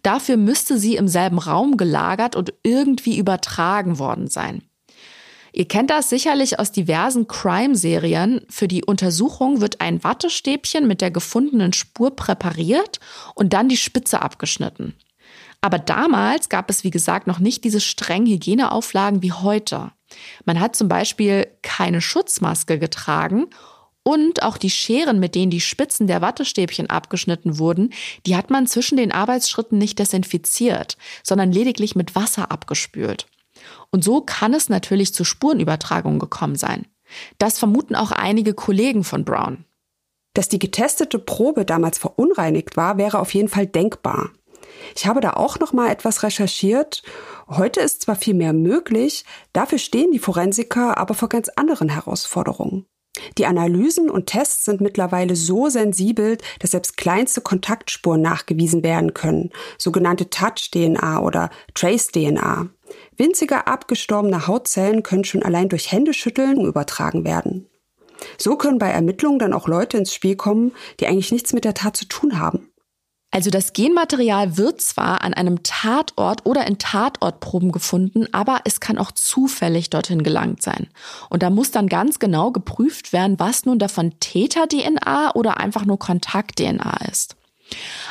Dafür 0.02 0.38
müsste 0.38 0.78
sie 0.78 0.96
im 0.96 1.08
selben 1.08 1.40
Raum 1.40 1.78
gelagert 1.78 2.36
und 2.36 2.54
irgendwie 2.64 3.18
übertragen 3.18 4.00
worden 4.00 4.28
sein. 4.28 4.64
Ihr 5.58 5.68
kennt 5.68 5.90
das 5.90 6.12
sicherlich 6.12 6.60
aus 6.60 6.72
diversen 6.72 7.28
Crime-Serien. 7.28 8.42
Für 8.48 8.68
die 8.68 8.86
Untersuchung 8.86 9.60
wird 9.60 9.82
ein 9.82 10.04
Wattestäbchen 10.04 10.86
mit 10.88 11.02
der 11.02 11.10
gefundenen 11.10 11.74
Spur 11.74 12.16
präpariert 12.16 13.00
und 13.34 13.54
dann 13.54 13.68
die 13.68 13.76
Spitze 13.76 14.22
abgeschnitten. 14.22 14.94
Aber 15.60 15.80
damals 15.80 16.50
gab 16.50 16.70
es, 16.70 16.84
wie 16.84 16.92
gesagt, 16.92 17.26
noch 17.26 17.40
nicht 17.40 17.64
diese 17.64 17.82
strengen 17.82 18.28
Hygieneauflagen 18.28 19.24
wie 19.24 19.32
heute. 19.32 19.92
Man 20.46 20.60
hat 20.60 20.76
zum 20.76 20.90
Beispiel 20.90 21.48
keine 21.64 22.02
Schutzmaske 22.02 22.78
getragen 22.78 23.48
und 24.04 24.44
auch 24.44 24.58
die 24.58 24.70
Scheren, 24.70 25.20
mit 25.20 25.34
denen 25.34 25.50
die 25.50 25.60
Spitzen 25.60 26.06
der 26.06 26.22
Wattestäbchen 26.22 26.92
abgeschnitten 26.92 27.58
wurden, 27.58 27.94
die 28.28 28.36
hat 28.36 28.52
man 28.52 28.68
zwischen 28.68 28.96
den 28.96 29.12
Arbeitsschritten 29.12 29.80
nicht 29.80 29.98
desinfiziert, 29.98 30.98
sondern 31.24 31.52
lediglich 31.52 31.96
mit 31.96 32.14
Wasser 32.14 32.52
abgespült. 32.52 33.26
Und 33.92 34.04
so 34.04 34.22
kann 34.22 34.54
es 34.54 34.70
natürlich 34.70 35.14
zu 35.14 35.24
Spurenübertragungen 35.24 36.20
gekommen 36.20 36.56
sein. 36.56 36.88
Das 37.38 37.60
vermuten 37.60 37.96
auch 37.96 38.12
einige 38.12 38.54
Kollegen 38.54 39.04
von 39.04 39.24
Brown. 39.26 39.66
Dass 40.34 40.50
die 40.50 40.60
getestete 40.60 41.20
Probe 41.20 41.66
damals 41.66 41.98
verunreinigt 41.98 42.78
war, 42.78 42.98
wäre 42.98 43.20
auf 43.20 43.34
jeden 43.34 43.48
Fall 43.48 43.66
denkbar. 43.66 44.32
Ich 44.96 45.08
habe 45.08 45.22
da 45.22 45.34
auch 45.34 45.60
noch 45.60 45.74
mal 45.74 45.90
etwas 45.90 46.24
recherchiert. 46.24 47.04
Heute 47.48 47.80
ist 47.80 48.02
zwar 48.02 48.16
viel 48.16 48.34
mehr 48.34 48.54
möglich, 48.54 49.26
dafür 49.54 49.78
stehen 49.78 50.12
die 50.12 50.20
Forensiker 50.20 50.98
aber 50.98 51.14
vor 51.14 51.30
ganz 51.30 51.50
anderen 51.50 51.90
Herausforderungen. 51.90 52.86
Die 53.38 53.46
Analysen 53.46 54.10
und 54.10 54.28
Tests 54.28 54.66
sind 54.66 54.82
mittlerweile 54.82 55.36
so 55.36 55.70
sensibel, 55.70 56.38
dass 56.60 56.72
selbst 56.72 56.98
kleinste 56.98 57.42
Kontaktspuren 57.42 58.22
nachgewiesen 58.22 58.84
werden 58.84 59.14
können, 59.14 59.52
sogenannte 59.78 60.30
Touch-DNA 60.30 61.20
oder 61.22 61.50
Trace-DNA. 61.74 62.70
Winzige 63.16 63.68
abgestorbene 63.68 64.48
Hautzellen 64.48 65.04
können 65.04 65.24
schon 65.24 65.44
allein 65.44 65.70
durch 65.70 65.92
Händeschütteln 65.92 66.62
übertragen 66.62 67.26
werden. 67.26 67.68
So 68.38 68.56
können 68.56 68.80
bei 68.80 68.90
Ermittlungen 68.90 69.40
dann 69.40 69.54
auch 69.54 69.68
Leute 69.68 69.98
ins 69.98 70.14
Spiel 70.14 70.36
kommen, 70.36 70.74
die 71.00 71.08
eigentlich 71.08 71.32
nichts 71.32 71.54
mit 71.54 71.66
der 71.66 71.74
Tat 71.74 71.96
zu 71.96 72.06
tun 72.06 72.40
haben. 72.40 72.70
Also 73.30 73.50
das 73.50 73.74
Genmaterial 73.74 74.58
wird 74.58 74.82
zwar 74.82 75.22
an 75.22 75.34
einem 75.34 75.62
Tatort 75.62 76.46
oder 76.46 76.66
in 76.66 76.78
Tatortproben 76.78 77.72
gefunden, 77.72 78.26
aber 78.32 78.62
es 78.64 78.80
kann 78.80 78.98
auch 78.98 79.12
zufällig 79.12 79.90
dorthin 79.90 80.24
gelangt 80.24 80.62
sein. 80.62 80.88
Und 81.30 81.44
da 81.44 81.50
muss 81.50 81.72
dann 81.72 81.88
ganz 81.88 82.20
genau 82.20 82.52
geprüft 82.52 83.12
werden, 83.12 83.38
was 83.38 83.66
nun 83.66 83.80
davon 83.80 84.14
Täter-DNA 84.20 85.36
oder 85.36 85.58
einfach 85.58 85.86
nur 85.86 86.00
Kontakt-DNA 86.00 86.98
ist. 87.12 87.36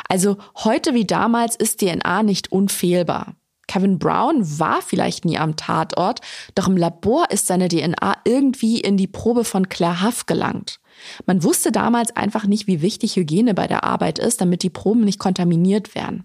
Also 0.09 0.37
heute 0.57 0.93
wie 0.93 1.07
damals 1.07 1.57
ist 1.57 1.81
DNA 1.81 2.23
nicht 2.23 2.53
unfehlbar. 2.53 3.35
Kevin 3.69 3.99
Brown 3.99 4.59
war 4.59 4.81
vielleicht 4.83 5.25
nie 5.25 5.39
am 5.39 5.57
Tatort, 5.57 6.21
doch 6.55 6.69
im 6.69 6.77
Labor 6.77 7.31
ist 7.31 7.47
seine 7.47 7.69
DNA 7.69 8.19
irgendwie 8.25 8.81
in 8.81 8.97
die 8.97 9.09
Probe 9.09 9.45
von 9.45 9.69
Claire 9.69 10.05
Huff 10.05 10.27
gelangt. 10.27 10.79
Man 11.27 11.43
wusste 11.43 11.73
damals 11.73 12.15
einfach 12.17 12.47
nicht, 12.47 12.67
wie 12.67 12.83
wichtig 12.83 13.17
Hygiene 13.17 13.55
bei 13.55 13.67
der 13.67 13.85
Arbeit 13.85 14.19
ist, 14.19 14.41
damit 14.41 14.63
die 14.63 14.71
Proben 14.71 15.03
nicht 15.03 15.19
kontaminiert 15.19 15.95
werden. 15.95 16.25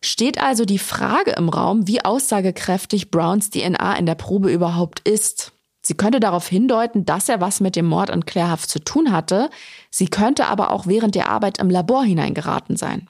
Steht 0.00 0.40
also 0.40 0.64
die 0.64 0.78
Frage 0.78 1.32
im 1.32 1.48
Raum, 1.48 1.86
wie 1.88 2.04
aussagekräftig 2.04 3.10
Browns 3.10 3.50
DNA 3.50 3.96
in 3.96 4.06
der 4.06 4.14
Probe 4.14 4.50
überhaupt 4.50 5.00
ist. 5.08 5.52
Sie 5.82 5.94
könnte 5.94 6.20
darauf 6.20 6.46
hindeuten, 6.46 7.04
dass 7.04 7.28
er 7.28 7.40
was 7.40 7.60
mit 7.60 7.74
dem 7.74 7.86
Mord 7.86 8.10
an 8.10 8.26
Claire 8.26 8.58
zu 8.58 8.78
tun 8.78 9.10
hatte. 9.10 9.48
Sie 9.90 10.08
könnte 10.08 10.46
aber 10.46 10.70
auch 10.70 10.86
während 10.86 11.14
der 11.14 11.30
Arbeit 11.30 11.58
im 11.58 11.70
Labor 11.70 12.04
hineingeraten 12.04 12.76
sein. 12.76 13.08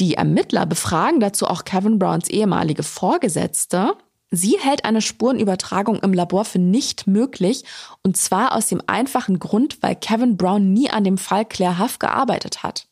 Die 0.00 0.14
Ermittler 0.14 0.66
befragen 0.66 1.20
dazu 1.20 1.46
auch 1.46 1.64
Kevin 1.64 1.98
Browns 1.98 2.28
ehemalige 2.28 2.82
Vorgesetzte 2.82 3.94
Sie 4.30 4.58
hält 4.58 4.84
eine 4.84 5.02
Spurenübertragung 5.02 6.00
im 6.00 6.12
Labor 6.12 6.44
für 6.44 6.58
nicht 6.58 7.06
möglich 7.06 7.64
und 8.02 8.16
zwar 8.16 8.54
aus 8.54 8.68
dem 8.68 8.82
einfachen 8.86 9.38
Grund, 9.38 9.78
weil 9.82 9.94
Kevin 9.94 10.36
Brown 10.36 10.72
nie 10.72 10.90
an 10.90 11.04
dem 11.04 11.18
Fall 11.18 11.44
Claire 11.44 11.78
Huff 11.78 11.98
gearbeitet 11.98 12.62
hat. 12.62 12.88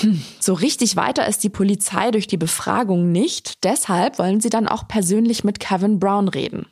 Hm, 0.00 0.22
so 0.40 0.54
richtig 0.54 0.96
weiter 0.96 1.26
ist 1.26 1.42
die 1.42 1.48
Polizei 1.48 2.10
durch 2.10 2.26
die 2.26 2.36
Befragung 2.36 3.10
nicht, 3.12 3.64
deshalb 3.64 4.18
wollen 4.18 4.40
sie 4.40 4.50
dann 4.50 4.68
auch 4.68 4.86
persönlich 4.86 5.44
mit 5.44 5.60
Kevin 5.60 5.98
Brown 5.98 6.28
reden. 6.28 6.66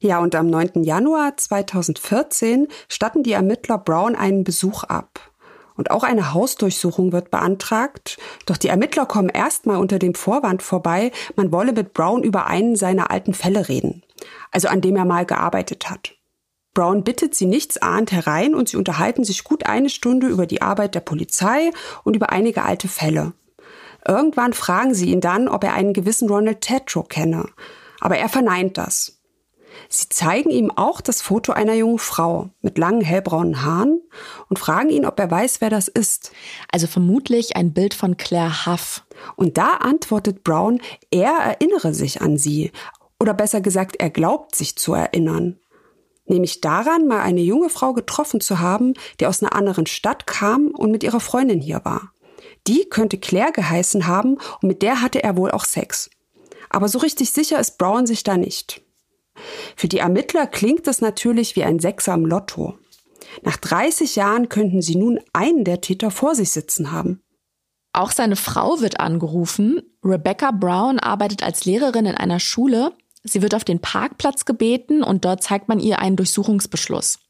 Ja, 0.00 0.18
und 0.18 0.34
am 0.34 0.48
9. 0.48 0.82
Januar 0.82 1.36
2014 1.36 2.68
statten 2.88 3.22
die 3.22 3.32
Ermittler 3.32 3.78
Brown 3.78 4.14
einen 4.14 4.44
Besuch 4.44 4.84
ab. 4.84 5.32
Und 5.76 5.90
auch 5.90 6.04
eine 6.04 6.32
Hausdurchsuchung 6.32 7.12
wird 7.12 7.30
beantragt. 7.30 8.18
Doch 8.46 8.56
die 8.56 8.68
Ermittler 8.68 9.06
kommen 9.06 9.28
erstmal 9.28 9.76
unter 9.76 9.98
dem 9.98 10.14
Vorwand 10.14 10.62
vorbei, 10.62 11.10
man 11.36 11.52
wolle 11.52 11.72
mit 11.72 11.92
Brown 11.94 12.22
über 12.22 12.46
einen 12.46 12.76
seiner 12.76 13.10
alten 13.10 13.34
Fälle 13.34 13.68
reden, 13.68 14.02
also 14.52 14.68
an 14.68 14.80
dem 14.80 14.96
er 14.96 15.04
mal 15.04 15.26
gearbeitet 15.26 15.90
hat. 15.90 16.14
Brown 16.74 17.04
bittet 17.04 17.34
sie 17.34 17.46
nichtsahnd 17.46 18.10
herein 18.12 18.54
und 18.54 18.68
sie 18.68 18.76
unterhalten 18.76 19.24
sich 19.24 19.44
gut 19.44 19.66
eine 19.66 19.88
Stunde 19.88 20.26
über 20.26 20.46
die 20.46 20.60
Arbeit 20.60 20.94
der 20.94 21.00
Polizei 21.00 21.70
und 22.02 22.16
über 22.16 22.30
einige 22.30 22.62
alte 22.62 22.88
Fälle. 22.88 23.32
Irgendwann 24.06 24.52
fragen 24.52 24.92
sie 24.92 25.10
ihn 25.10 25.20
dann, 25.20 25.48
ob 25.48 25.64
er 25.64 25.74
einen 25.74 25.92
gewissen 25.92 26.28
Ronald 26.28 26.60
Tetro 26.60 27.04
kenne. 27.04 27.46
Aber 28.00 28.18
er 28.18 28.28
verneint 28.28 28.76
das. 28.76 29.20
Sie 29.96 30.08
zeigen 30.08 30.50
ihm 30.50 30.72
auch 30.72 31.00
das 31.00 31.22
Foto 31.22 31.52
einer 31.52 31.74
jungen 31.74 32.00
Frau 32.00 32.50
mit 32.62 32.78
langen 32.78 33.00
hellbraunen 33.00 33.62
Haaren 33.62 34.02
und 34.48 34.58
fragen 34.58 34.90
ihn, 34.90 35.06
ob 35.06 35.20
er 35.20 35.30
weiß, 35.30 35.60
wer 35.60 35.70
das 35.70 35.86
ist. 35.86 36.32
Also 36.72 36.88
vermutlich 36.88 37.54
ein 37.54 37.72
Bild 37.72 37.94
von 37.94 38.16
Claire 38.16 38.66
Huff. 38.66 39.04
Und 39.36 39.56
da 39.56 39.74
antwortet 39.74 40.42
Brown, 40.42 40.80
er 41.12 41.30
erinnere 41.30 41.94
sich 41.94 42.20
an 42.20 42.38
sie. 42.38 42.72
Oder 43.20 43.34
besser 43.34 43.60
gesagt, 43.60 43.94
er 44.00 44.10
glaubt 44.10 44.56
sich 44.56 44.74
zu 44.74 44.94
erinnern. 44.94 45.60
Nämlich 46.26 46.60
daran, 46.60 47.06
mal 47.06 47.20
eine 47.20 47.42
junge 47.42 47.68
Frau 47.68 47.92
getroffen 47.92 48.40
zu 48.40 48.58
haben, 48.58 48.94
die 49.20 49.26
aus 49.28 49.44
einer 49.44 49.54
anderen 49.54 49.86
Stadt 49.86 50.26
kam 50.26 50.72
und 50.72 50.90
mit 50.90 51.04
ihrer 51.04 51.20
Freundin 51.20 51.60
hier 51.60 51.84
war. 51.84 52.10
Die 52.66 52.88
könnte 52.90 53.18
Claire 53.18 53.52
geheißen 53.52 54.08
haben 54.08 54.38
und 54.60 54.64
mit 54.64 54.82
der 54.82 55.02
hatte 55.02 55.22
er 55.22 55.36
wohl 55.36 55.52
auch 55.52 55.64
Sex. 55.64 56.10
Aber 56.68 56.88
so 56.88 56.98
richtig 56.98 57.30
sicher 57.30 57.60
ist 57.60 57.78
Brown 57.78 58.08
sich 58.08 58.24
da 58.24 58.36
nicht. 58.36 58.83
Für 59.76 59.88
die 59.88 59.98
Ermittler 59.98 60.46
klingt 60.46 60.86
das 60.86 61.00
natürlich 61.00 61.56
wie 61.56 61.64
ein 61.64 61.80
Sechser 61.80 62.14
im 62.14 62.26
Lotto. 62.26 62.78
Nach 63.42 63.56
30 63.56 64.16
Jahren 64.16 64.48
könnten 64.48 64.82
sie 64.82 64.96
nun 64.96 65.18
einen 65.32 65.64
der 65.64 65.80
Täter 65.80 66.10
vor 66.10 66.34
sich 66.34 66.50
sitzen 66.50 66.92
haben. 66.92 67.20
Auch 67.92 68.10
seine 68.10 68.36
Frau 68.36 68.80
wird 68.80 69.00
angerufen. 69.00 69.80
Rebecca 70.04 70.50
Brown 70.50 70.98
arbeitet 70.98 71.42
als 71.42 71.64
Lehrerin 71.64 72.06
in 72.06 72.16
einer 72.16 72.40
Schule. 72.40 72.92
Sie 73.22 73.40
wird 73.40 73.54
auf 73.54 73.64
den 73.64 73.80
Parkplatz 73.80 74.44
gebeten 74.44 75.02
und 75.02 75.24
dort 75.24 75.42
zeigt 75.42 75.68
man 75.68 75.80
ihr 75.80 76.00
einen 76.00 76.16
Durchsuchungsbeschluss. 76.16 77.20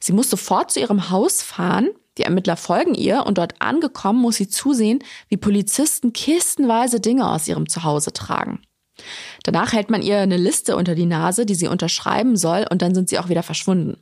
Sie 0.00 0.12
muss 0.12 0.30
sofort 0.30 0.70
zu 0.70 0.80
ihrem 0.80 1.10
Haus 1.10 1.42
fahren. 1.42 1.90
Die 2.16 2.22
Ermittler 2.22 2.56
folgen 2.56 2.94
ihr 2.94 3.26
und 3.26 3.38
dort 3.38 3.60
angekommen 3.60 4.20
muss 4.20 4.36
sie 4.36 4.48
zusehen, 4.48 5.02
wie 5.28 5.36
Polizisten 5.36 6.12
kistenweise 6.12 7.00
Dinge 7.00 7.28
aus 7.28 7.48
ihrem 7.48 7.68
Zuhause 7.68 8.12
tragen. 8.12 8.62
Danach 9.42 9.72
hält 9.72 9.90
man 9.90 10.02
ihr 10.02 10.18
eine 10.18 10.36
Liste 10.36 10.76
unter 10.76 10.94
die 10.94 11.06
Nase, 11.06 11.46
die 11.46 11.54
sie 11.54 11.68
unterschreiben 11.68 12.36
soll, 12.36 12.66
und 12.70 12.82
dann 12.82 12.94
sind 12.94 13.08
sie 13.08 13.18
auch 13.18 13.28
wieder 13.28 13.42
verschwunden. 13.42 13.98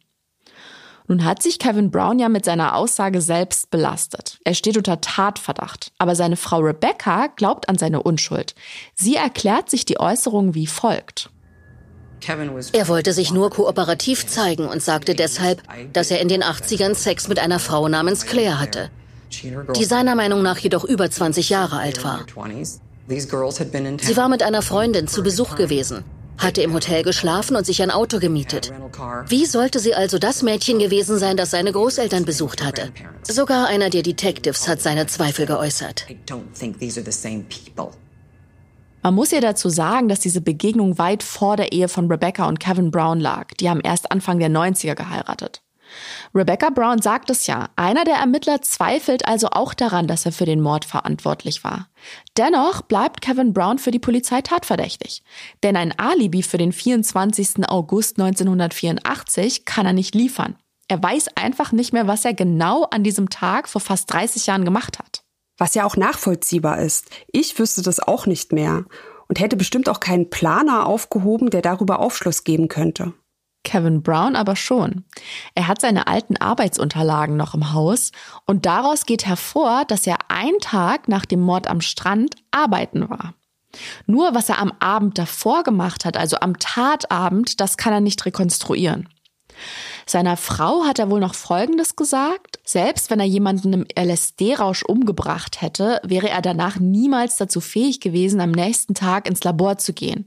Nun 1.09 1.25
hat 1.25 1.43
sich 1.43 1.59
Kevin 1.59 1.91
Brown 1.91 2.19
ja 2.19 2.29
mit 2.29 2.45
seiner 2.45 2.77
Aussage 2.77 3.21
selbst 3.21 3.71
belastet. 3.71 4.39
Er 4.45 4.55
steht 4.55 4.77
unter 4.77 5.01
Tatverdacht. 5.01 5.93
Aber 5.99 6.15
seine 6.15 6.37
Frau 6.37 6.59
Rebecca 6.61 7.27
glaubt 7.27 7.69
an 7.69 7.77
seine 7.77 8.03
Unschuld. 8.03 8.55
Sie 8.95 9.17
erklärt 9.17 9.69
sich 9.69 9.85
die 9.85 9.99
Äußerung 9.99 10.55
wie 10.55 10.67
folgt. 10.67 11.31
Er 12.73 12.87
wollte 12.87 13.13
sich 13.13 13.33
nur 13.33 13.51
kooperativ 13.51 14.27
zeigen 14.27 14.69
und 14.69 14.81
sagte 14.81 15.17
deshalb, 15.17 15.61
dass 15.93 16.13
er 16.13 16.21
in 16.21 16.29
den 16.29 16.45
80ern 16.45 16.95
Sex 16.95 17.27
mit 17.27 17.41
einer 17.41 17.59
Frau 17.59 17.89
namens 17.89 18.27
Claire 18.27 18.61
hatte, 18.61 18.91
die 19.77 19.85
seiner 19.85 20.15
Meinung 20.15 20.41
nach 20.43 20.59
jedoch 20.59 20.85
über 20.85 21.11
20 21.11 21.49
Jahre 21.51 21.79
alt 21.79 22.05
war. 22.05 22.25
Sie 23.09 24.17
war 24.17 24.29
mit 24.29 24.43
einer 24.43 24.63
Freundin 24.63 25.09
zu 25.09 25.23
Besuch 25.23 25.57
gewesen 25.57 26.05
hatte 26.43 26.63
im 26.63 26.75
Hotel 26.75 27.03
geschlafen 27.03 27.57
und 27.57 27.65
sich 27.65 27.83
ein 27.83 27.91
Auto 27.91 28.19
gemietet. 28.19 28.73
Wie 29.29 29.47
sollte 29.47 29.79
sie 29.79 29.95
also 29.95 30.19
das 30.19 30.43
Mädchen 30.43 30.79
gewesen 30.79 31.19
sein, 31.19 31.37
das 31.37 31.51
seine 31.51 31.73
Großeltern 31.73 32.25
besucht 32.25 32.65
hatte? 32.65 32.93
Sogar 33.23 33.69
einer 33.69 33.91
der 33.91 34.03
Detectives 34.03 34.69
hat 34.69 34.81
seine 34.81 35.07
Zweifel 35.07 35.47
geäußert. 35.47 36.07
Man 39.05 39.15
muss 39.15 39.33
ihr 39.33 39.41
dazu 39.41 39.69
sagen, 39.69 40.09
dass 40.09 40.21
diese 40.21 40.41
Begegnung 40.41 40.99
weit 40.99 41.23
vor 41.23 41.57
der 41.57 41.73
Ehe 41.73 41.89
von 41.89 42.11
Rebecca 42.11 42.47
und 42.47 42.61
Kevin 42.61 42.91
Brown 42.91 43.19
lag. 43.19 43.49
Die 43.59 43.69
haben 43.69 43.81
erst 43.81 44.13
Anfang 44.13 44.39
der 44.39 44.49
90er 44.51 44.95
geheiratet. 44.95 45.62
Rebecca 46.35 46.71
Brown 46.71 47.01
sagt 47.01 47.31
es 47.31 47.47
ja. 47.47 47.69
Einer 47.77 48.05
der 48.05 48.17
Ermittler 48.17 48.63
zweifelt 48.63 49.27
also 49.27 49.49
auch 49.51 49.75
daran, 49.75 50.07
dass 50.07 50.27
er 50.27 50.33
für 50.33 50.47
den 50.47 50.61
Mord 50.61 50.85
verantwortlich 50.85 51.65
war. 51.65 51.89
Dennoch 52.37 52.83
bleibt 52.83 53.21
Kevin 53.21 53.53
Brown 53.53 53.79
für 53.79 53.91
die 53.91 53.99
Polizei 53.99 54.41
tatverdächtig. 54.41 55.23
Denn 55.63 55.77
ein 55.77 55.99
Alibi 55.99 56.43
für 56.43 56.59
den 56.59 56.73
24. 56.73 57.69
August 57.69 58.19
1984 58.19 59.65
kann 59.65 59.87
er 59.87 59.93
nicht 59.93 60.15
liefern. 60.15 60.57
Er 60.89 61.03
weiß 61.03 61.37
einfach 61.37 61.73
nicht 61.73 61.93
mehr, 61.93 62.07
was 62.07 62.25
er 62.25 62.35
genau 62.35 62.85
an 62.85 63.03
diesem 63.05 63.31
Tag 63.31 63.69
vor 63.69 63.81
fast 63.81 64.13
30 64.13 64.47
Jahren 64.47 64.65
gemacht 64.65 64.99
hat. 64.99 65.25
Was 65.59 65.75
ja 65.75 65.85
auch 65.85 65.97
nachvollziehbar 65.97 66.81
ist. 66.81 67.11
Ich 67.31 67.59
wüsste 67.59 67.83
das 67.83 68.01
auch 68.01 68.27
nicht 68.27 68.53
mehr 68.53 68.85
und 69.29 69.41
hätte 69.41 69.57
bestimmt 69.57 69.89
auch 69.89 70.01
keinen 70.01 70.29
Planer 70.29 70.87
aufgehoben, 70.87 71.49
der 71.49 71.63
darüber 71.63 72.01
Aufschluss 72.01 72.45
geben 72.45 72.69
könnte. 72.69 73.15
Kevin 73.65 74.03
Brown 74.03 74.37
aber 74.37 74.57
schon. 74.57 75.05
Er 75.55 75.69
hat 75.69 75.81
seine 75.81 76.07
alten 76.07 76.37
Arbeitsunterlagen 76.37 77.37
noch 77.37 77.55
im 77.55 77.73
Haus 77.73 78.11
und 78.47 78.67
daraus 78.67 79.07
geht 79.07 79.27
hervor, 79.27 79.85
dass 79.87 80.07
er 80.07 80.19
einen 80.29 80.59
Tag 80.61 81.09
nach 81.09 81.25
dem 81.25 81.41
Mord 81.41 81.69
am 81.69 81.81
Strand 81.81 82.35
arbeiten 82.51 83.09
war. 83.09 83.35
Nur 84.07 84.35
was 84.35 84.49
er 84.49 84.59
am 84.59 84.73
Abend 84.81 85.19
davor 85.19 85.63
gemacht 85.63 86.05
hat, 86.05 86.17
also 86.17 86.37
am 86.41 86.59
Tatabend, 86.59 87.61
das 87.61 87.77
kann 87.77 87.93
er 87.93 88.01
nicht 88.01 88.25
rekonstruieren. 88.27 89.09
Seiner 90.07 90.37
Frau 90.37 90.85
hat 90.85 90.99
er 90.99 91.11
wohl 91.11 91.21
noch 91.21 91.35
Folgendes 91.35 91.95
gesagt. 91.97 92.59
Selbst 92.65 93.11
wenn 93.11 93.21
er 93.21 93.27
jemanden 93.27 93.73
im 93.73 93.87
LSD-Rausch 93.97 94.83
umgebracht 94.83 95.61
hätte, 95.61 96.01
wäre 96.03 96.29
er 96.29 96.43
danach 96.43 96.79
niemals 96.79 97.37
dazu 97.37 97.61
fähig 97.61 98.01
gewesen, 98.01 98.41
am 98.41 98.51
nächsten 98.51 98.95
Tag 98.95 99.29
ins 99.29 99.45
Labor 99.45 99.79
zu 99.79 99.93
gehen. 99.93 100.27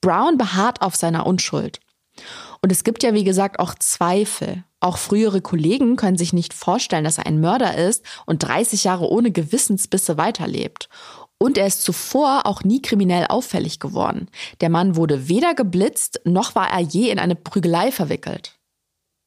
Brown 0.00 0.38
beharrt 0.38 0.82
auf 0.82 0.96
seiner 0.96 1.26
Unschuld. 1.26 1.80
Und 2.62 2.70
es 2.70 2.84
gibt 2.84 3.02
ja, 3.02 3.12
wie 3.12 3.24
gesagt, 3.24 3.58
auch 3.58 3.74
Zweifel. 3.74 4.64
Auch 4.78 4.96
frühere 4.96 5.40
Kollegen 5.40 5.96
können 5.96 6.16
sich 6.16 6.32
nicht 6.32 6.54
vorstellen, 6.54 7.04
dass 7.04 7.18
er 7.18 7.26
ein 7.26 7.40
Mörder 7.40 7.76
ist 7.76 8.04
und 8.24 8.42
30 8.42 8.84
Jahre 8.84 9.08
ohne 9.08 9.32
Gewissensbisse 9.32 10.16
weiterlebt. 10.16 10.88
Und 11.38 11.58
er 11.58 11.66
ist 11.66 11.82
zuvor 11.82 12.46
auch 12.46 12.62
nie 12.62 12.80
kriminell 12.80 13.26
auffällig 13.28 13.80
geworden. 13.80 14.28
Der 14.60 14.70
Mann 14.70 14.94
wurde 14.94 15.28
weder 15.28 15.54
geblitzt, 15.54 16.20
noch 16.24 16.54
war 16.54 16.70
er 16.70 16.80
je 16.80 17.10
in 17.10 17.18
eine 17.18 17.34
Prügelei 17.34 17.90
verwickelt. 17.90 18.60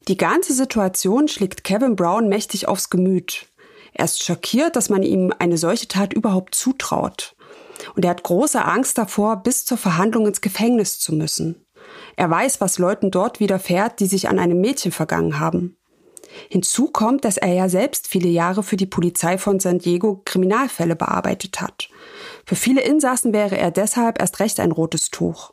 Die 0.08 0.16
ganze 0.16 0.54
Situation 0.54 1.28
schlägt 1.28 1.62
Kevin 1.62 1.94
Brown 1.94 2.28
mächtig 2.28 2.68
aufs 2.68 2.88
Gemüt. 2.88 3.48
Er 3.92 4.06
ist 4.06 4.22
schockiert, 4.22 4.76
dass 4.76 4.88
man 4.88 5.02
ihm 5.02 5.32
eine 5.38 5.58
solche 5.58 5.88
Tat 5.88 6.14
überhaupt 6.14 6.54
zutraut. 6.54 7.34
Und 7.94 8.04
er 8.04 8.12
hat 8.12 8.22
große 8.22 8.64
Angst 8.64 8.96
davor, 8.96 9.42
bis 9.42 9.66
zur 9.66 9.76
Verhandlung 9.76 10.26
ins 10.26 10.40
Gefängnis 10.40 10.98
zu 10.98 11.14
müssen. 11.14 11.65
Er 12.16 12.30
weiß, 12.30 12.60
was 12.60 12.78
Leuten 12.78 13.10
dort 13.10 13.40
widerfährt, 13.40 14.00
die 14.00 14.06
sich 14.06 14.28
an 14.28 14.38
einem 14.38 14.60
Mädchen 14.60 14.90
vergangen 14.90 15.38
haben. 15.38 15.76
Hinzu 16.48 16.88
kommt, 16.88 17.24
dass 17.24 17.36
er 17.36 17.52
ja 17.52 17.68
selbst 17.68 18.08
viele 18.08 18.28
Jahre 18.28 18.62
für 18.62 18.76
die 18.76 18.86
Polizei 18.86 19.38
von 19.38 19.60
San 19.60 19.78
Diego 19.78 20.22
Kriminalfälle 20.24 20.96
bearbeitet 20.96 21.60
hat. 21.60 21.88
Für 22.44 22.56
viele 22.56 22.82
Insassen 22.82 23.32
wäre 23.32 23.56
er 23.56 23.70
deshalb 23.70 24.20
erst 24.20 24.40
recht 24.40 24.60
ein 24.60 24.72
rotes 24.72 25.10
Tuch. 25.10 25.52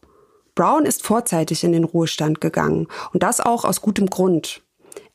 Brown 0.56 0.86
ist 0.86 1.04
vorzeitig 1.04 1.64
in 1.64 1.72
den 1.72 1.84
Ruhestand 1.84 2.42
gegangen 2.42 2.88
und 3.12 3.24
das 3.24 3.40
auch 3.40 3.66
aus 3.66 3.82
gutem 3.82 4.08
Grund. 4.08 4.62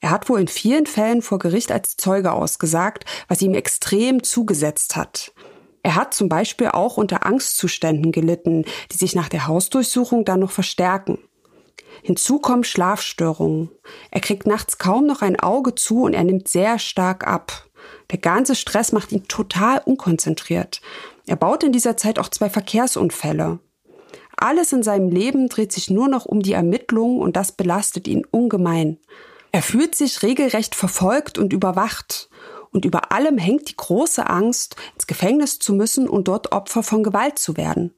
Er 0.00 0.10
hat 0.10 0.28
wohl 0.28 0.40
in 0.40 0.48
vielen 0.48 0.86
Fällen 0.86 1.22
vor 1.22 1.38
Gericht 1.38 1.72
als 1.72 1.96
Zeuge 1.96 2.32
ausgesagt, 2.32 3.04
was 3.28 3.42
ihm 3.42 3.54
extrem 3.54 4.22
zugesetzt 4.22 4.96
hat. 4.96 5.32
Er 5.82 5.94
hat 5.94 6.12
zum 6.12 6.28
Beispiel 6.28 6.68
auch 6.68 6.96
unter 6.96 7.24
Angstzuständen 7.24 8.12
gelitten, 8.12 8.64
die 8.92 8.96
sich 8.96 9.14
nach 9.14 9.28
der 9.28 9.46
Hausdurchsuchung 9.46 10.24
dann 10.24 10.40
noch 10.40 10.50
verstärken. 10.50 11.18
Hinzu 12.02 12.38
kommen 12.38 12.64
Schlafstörungen. 12.64 13.70
Er 14.10 14.20
kriegt 14.20 14.46
nachts 14.46 14.78
kaum 14.78 15.06
noch 15.06 15.22
ein 15.22 15.38
Auge 15.38 15.74
zu 15.74 16.02
und 16.02 16.14
er 16.14 16.24
nimmt 16.24 16.48
sehr 16.48 16.78
stark 16.78 17.26
ab. 17.26 17.68
Der 18.10 18.18
ganze 18.18 18.54
Stress 18.54 18.92
macht 18.92 19.12
ihn 19.12 19.28
total 19.28 19.82
unkonzentriert. 19.84 20.80
Er 21.26 21.36
baut 21.36 21.62
in 21.62 21.72
dieser 21.72 21.96
Zeit 21.96 22.18
auch 22.18 22.28
zwei 22.28 22.48
Verkehrsunfälle. 22.48 23.58
Alles 24.36 24.72
in 24.72 24.82
seinem 24.82 25.10
Leben 25.10 25.48
dreht 25.48 25.72
sich 25.72 25.90
nur 25.90 26.08
noch 26.08 26.24
um 26.24 26.40
die 26.40 26.52
Ermittlungen 26.52 27.20
und 27.20 27.36
das 27.36 27.52
belastet 27.52 28.06
ihn 28.06 28.24
ungemein. 28.30 28.98
Er 29.50 29.62
fühlt 29.62 29.94
sich 29.94 30.22
regelrecht 30.22 30.74
verfolgt 30.74 31.38
und 31.38 31.52
überwacht. 31.52 32.28
Und 32.70 32.84
über 32.84 33.12
allem 33.12 33.38
hängt 33.38 33.70
die 33.70 33.76
große 33.76 34.28
Angst, 34.28 34.76
ins 34.94 35.06
Gefängnis 35.06 35.58
zu 35.58 35.72
müssen 35.72 36.08
und 36.08 36.28
dort 36.28 36.52
Opfer 36.52 36.82
von 36.82 37.02
Gewalt 37.02 37.38
zu 37.38 37.56
werden. 37.56 37.94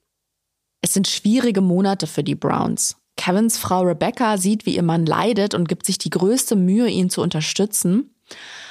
Es 0.80 0.94
sind 0.94 1.08
schwierige 1.08 1.60
Monate 1.60 2.06
für 2.06 2.24
die 2.24 2.36
Browns. 2.36 2.99
Kevins 3.20 3.58
Frau 3.58 3.82
Rebecca 3.82 4.38
sieht, 4.38 4.64
wie 4.64 4.76
ihr 4.76 4.82
Mann 4.82 5.04
leidet 5.04 5.52
und 5.52 5.68
gibt 5.68 5.84
sich 5.84 5.98
die 5.98 6.08
größte 6.08 6.56
Mühe, 6.56 6.88
ihn 6.88 7.10
zu 7.10 7.20
unterstützen. 7.20 8.14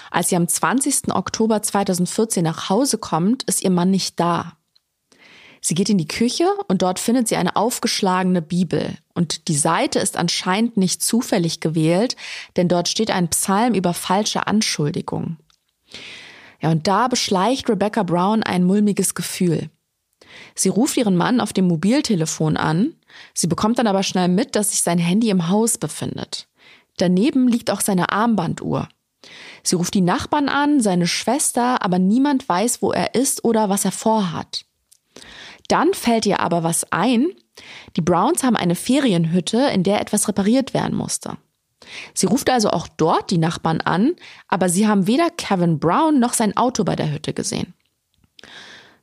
Als 0.09 0.29
sie 0.29 0.35
am 0.35 0.47
20. 0.47 1.13
Oktober 1.13 1.61
2014 1.61 2.43
nach 2.43 2.67
Hause 2.67 2.97
kommt, 2.97 3.43
ist 3.43 3.61
ihr 3.61 3.69
Mann 3.69 3.91
nicht 3.91 4.19
da. 4.19 4.53
Sie 5.61 5.75
geht 5.75 5.89
in 5.89 5.99
die 5.99 6.07
Küche 6.07 6.47
und 6.67 6.81
dort 6.81 6.97
findet 6.97 7.27
sie 7.27 7.35
eine 7.35 7.55
aufgeschlagene 7.55 8.41
Bibel. 8.41 8.97
Und 9.13 9.49
die 9.49 9.55
Seite 9.55 9.99
ist 9.99 10.17
anscheinend 10.17 10.77
nicht 10.77 11.03
zufällig 11.03 11.59
gewählt, 11.59 12.15
denn 12.55 12.67
dort 12.67 12.87
steht 12.87 13.11
ein 13.11 13.27
Psalm 13.29 13.75
über 13.75 13.93
falsche 13.93 14.47
Anschuldigungen. 14.47 15.37
Ja, 16.59 16.71
und 16.71 16.87
da 16.87 17.07
beschleicht 17.07 17.69
Rebecca 17.69 18.01
Brown 18.01 18.41
ein 18.41 18.63
mulmiges 18.63 19.13
Gefühl. 19.13 19.69
Sie 20.55 20.69
ruft 20.69 20.97
ihren 20.97 21.15
Mann 21.15 21.41
auf 21.41 21.53
dem 21.53 21.67
Mobiltelefon 21.67 22.57
an 22.57 22.93
Sie 23.33 23.47
bekommt 23.47 23.79
dann 23.79 23.87
aber 23.87 24.03
schnell 24.03 24.27
mit, 24.27 24.55
dass 24.55 24.71
sich 24.71 24.81
sein 24.81 24.97
Handy 24.97 25.29
im 25.29 25.49
Haus 25.49 25.77
befindet. 25.77 26.47
Daneben 26.97 27.47
liegt 27.47 27.71
auch 27.71 27.81
seine 27.81 28.11
Armbanduhr. 28.11 28.89
Sie 29.63 29.75
ruft 29.75 29.93
die 29.93 30.01
Nachbarn 30.01 30.49
an, 30.49 30.81
seine 30.81 31.07
Schwester, 31.07 31.83
aber 31.83 31.99
niemand 31.99 32.47
weiß, 32.47 32.81
wo 32.81 32.91
er 32.91 33.15
ist 33.15 33.43
oder 33.43 33.69
was 33.69 33.85
er 33.85 33.91
vorhat. 33.91 34.65
Dann 35.67 35.93
fällt 35.93 36.25
ihr 36.25 36.39
aber 36.39 36.63
was 36.63 36.91
ein. 36.91 37.27
Die 37.95 38.01
Browns 38.01 38.43
haben 38.43 38.55
eine 38.55 38.75
Ferienhütte, 38.75 39.69
in 39.73 39.83
der 39.83 40.01
etwas 40.01 40.27
repariert 40.27 40.73
werden 40.73 40.95
musste. 40.95 41.37
Sie 42.13 42.27
ruft 42.27 42.49
also 42.49 42.69
auch 42.69 42.87
dort 42.87 43.31
die 43.31 43.37
Nachbarn 43.37 43.81
an, 43.81 44.15
aber 44.47 44.69
sie 44.69 44.87
haben 44.87 45.07
weder 45.07 45.29
Kevin 45.29 45.79
Brown 45.79 46.19
noch 46.19 46.33
sein 46.33 46.55
Auto 46.55 46.83
bei 46.83 46.95
der 46.95 47.11
Hütte 47.11 47.33
gesehen. 47.33 47.73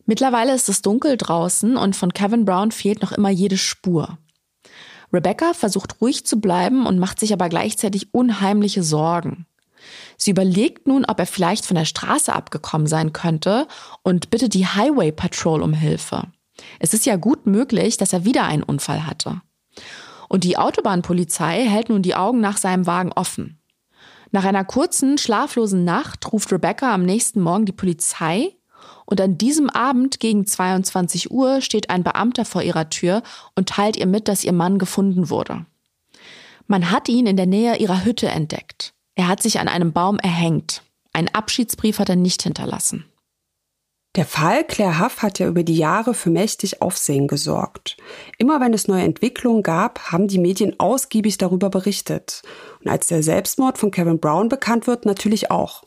Mittlerweile 0.06 0.54
ist 0.54 0.68
es 0.68 0.82
dunkel 0.82 1.16
draußen 1.16 1.76
und 1.76 1.96
von 1.96 2.12
Kevin 2.12 2.44
Brown 2.44 2.70
fehlt 2.70 3.02
noch 3.02 3.12
immer 3.12 3.30
jede 3.30 3.58
Spur. 3.58 4.18
Rebecca 5.12 5.52
versucht 5.52 6.00
ruhig 6.00 6.24
zu 6.26 6.40
bleiben 6.40 6.86
und 6.86 6.98
macht 6.98 7.20
sich 7.20 7.32
aber 7.32 7.48
gleichzeitig 7.48 8.14
unheimliche 8.14 8.82
Sorgen. 8.82 9.46
Sie 10.16 10.30
überlegt 10.30 10.86
nun, 10.86 11.04
ob 11.04 11.18
er 11.18 11.26
vielleicht 11.26 11.66
von 11.66 11.76
der 11.76 11.84
Straße 11.84 12.32
abgekommen 12.32 12.86
sein 12.86 13.12
könnte 13.12 13.68
und 14.02 14.30
bittet 14.30 14.54
die 14.54 14.66
Highway 14.66 15.12
Patrol 15.12 15.62
um 15.62 15.72
Hilfe. 15.72 16.24
Es 16.78 16.94
ist 16.94 17.06
ja 17.06 17.16
gut 17.16 17.46
möglich, 17.46 17.96
dass 17.96 18.12
er 18.12 18.24
wieder 18.24 18.44
einen 18.44 18.62
Unfall 18.62 19.06
hatte. 19.06 19.42
Und 20.28 20.44
die 20.44 20.56
Autobahnpolizei 20.56 21.64
hält 21.64 21.88
nun 21.88 22.02
die 22.02 22.14
Augen 22.14 22.40
nach 22.40 22.56
seinem 22.56 22.86
Wagen 22.86 23.12
offen. 23.12 23.60
Nach 24.32 24.44
einer 24.44 24.64
kurzen, 24.64 25.18
schlaflosen 25.18 25.84
Nacht 25.84 26.32
ruft 26.32 26.52
Rebecca 26.52 26.92
am 26.92 27.04
nächsten 27.04 27.40
Morgen 27.40 27.64
die 27.64 27.72
Polizei 27.72 28.56
Und 29.04 29.20
an 29.20 29.38
diesem 29.38 29.70
Abend 29.70 30.20
gegen 30.20 30.46
22 30.46 31.30
Uhr 31.30 31.60
steht 31.60 31.90
ein 31.90 32.02
Beamter 32.02 32.44
vor 32.44 32.62
ihrer 32.62 32.90
Tür 32.90 33.22
und 33.54 33.68
teilt 33.68 33.96
ihr 33.96 34.06
mit, 34.06 34.28
dass 34.28 34.44
ihr 34.44 34.52
Mann 34.52 34.78
gefunden 34.78 35.30
wurde. 35.30 35.66
Man 36.66 36.90
hat 36.90 37.08
ihn 37.08 37.26
in 37.26 37.36
der 37.36 37.46
Nähe 37.46 37.76
ihrer 37.76 38.04
Hütte 38.04 38.28
entdeckt. 38.28 38.92
Er 39.14 39.28
hat 39.28 39.42
sich 39.42 39.60
an 39.60 39.68
einem 39.68 39.92
Baum 39.92 40.18
erhängt. 40.18 40.82
Einen 41.12 41.28
Abschiedsbrief 41.28 41.98
hat 41.98 42.08
er 42.08 42.16
nicht 42.16 42.42
hinterlassen. 42.42 43.04
Der 44.16 44.24
Fall 44.24 44.64
Claire 44.64 44.98
Huff 44.98 45.20
hat 45.20 45.38
ja 45.38 45.46
über 45.46 45.62
die 45.62 45.76
Jahre 45.76 46.14
für 46.14 46.30
mächtig 46.30 46.80
Aufsehen 46.80 47.28
gesorgt. 47.28 47.98
Immer 48.38 48.60
wenn 48.60 48.72
es 48.72 48.88
neue 48.88 49.04
Entwicklungen 49.04 49.62
gab, 49.62 50.10
haben 50.10 50.26
die 50.26 50.38
Medien 50.38 50.80
ausgiebig 50.80 51.36
darüber 51.36 51.68
berichtet. 51.68 52.42
Und 52.82 52.90
als 52.90 53.08
der 53.08 53.22
Selbstmord 53.22 53.76
von 53.76 53.90
Kevin 53.90 54.18
Brown 54.18 54.48
bekannt 54.48 54.86
wird, 54.86 55.04
natürlich 55.04 55.50
auch. 55.50 55.84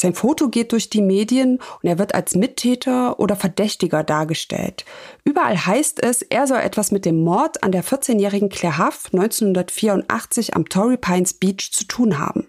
Sein 0.00 0.14
Foto 0.14 0.48
geht 0.48 0.72
durch 0.72 0.88
die 0.88 1.02
Medien 1.02 1.58
und 1.82 1.86
er 1.86 1.98
wird 1.98 2.14
als 2.14 2.34
Mittäter 2.34 3.20
oder 3.20 3.36
Verdächtiger 3.36 4.02
dargestellt. 4.02 4.86
Überall 5.24 5.66
heißt 5.66 6.02
es, 6.02 6.22
er 6.22 6.46
soll 6.46 6.60
etwas 6.60 6.90
mit 6.90 7.04
dem 7.04 7.22
Mord 7.22 7.62
an 7.62 7.70
der 7.70 7.84
14-jährigen 7.84 8.48
Claire 8.48 8.78
Huff 8.78 9.10
1984 9.12 10.56
am 10.56 10.66
Torrey 10.70 10.96
Pines 10.96 11.34
Beach 11.34 11.70
zu 11.70 11.84
tun 11.84 12.18
haben. 12.18 12.46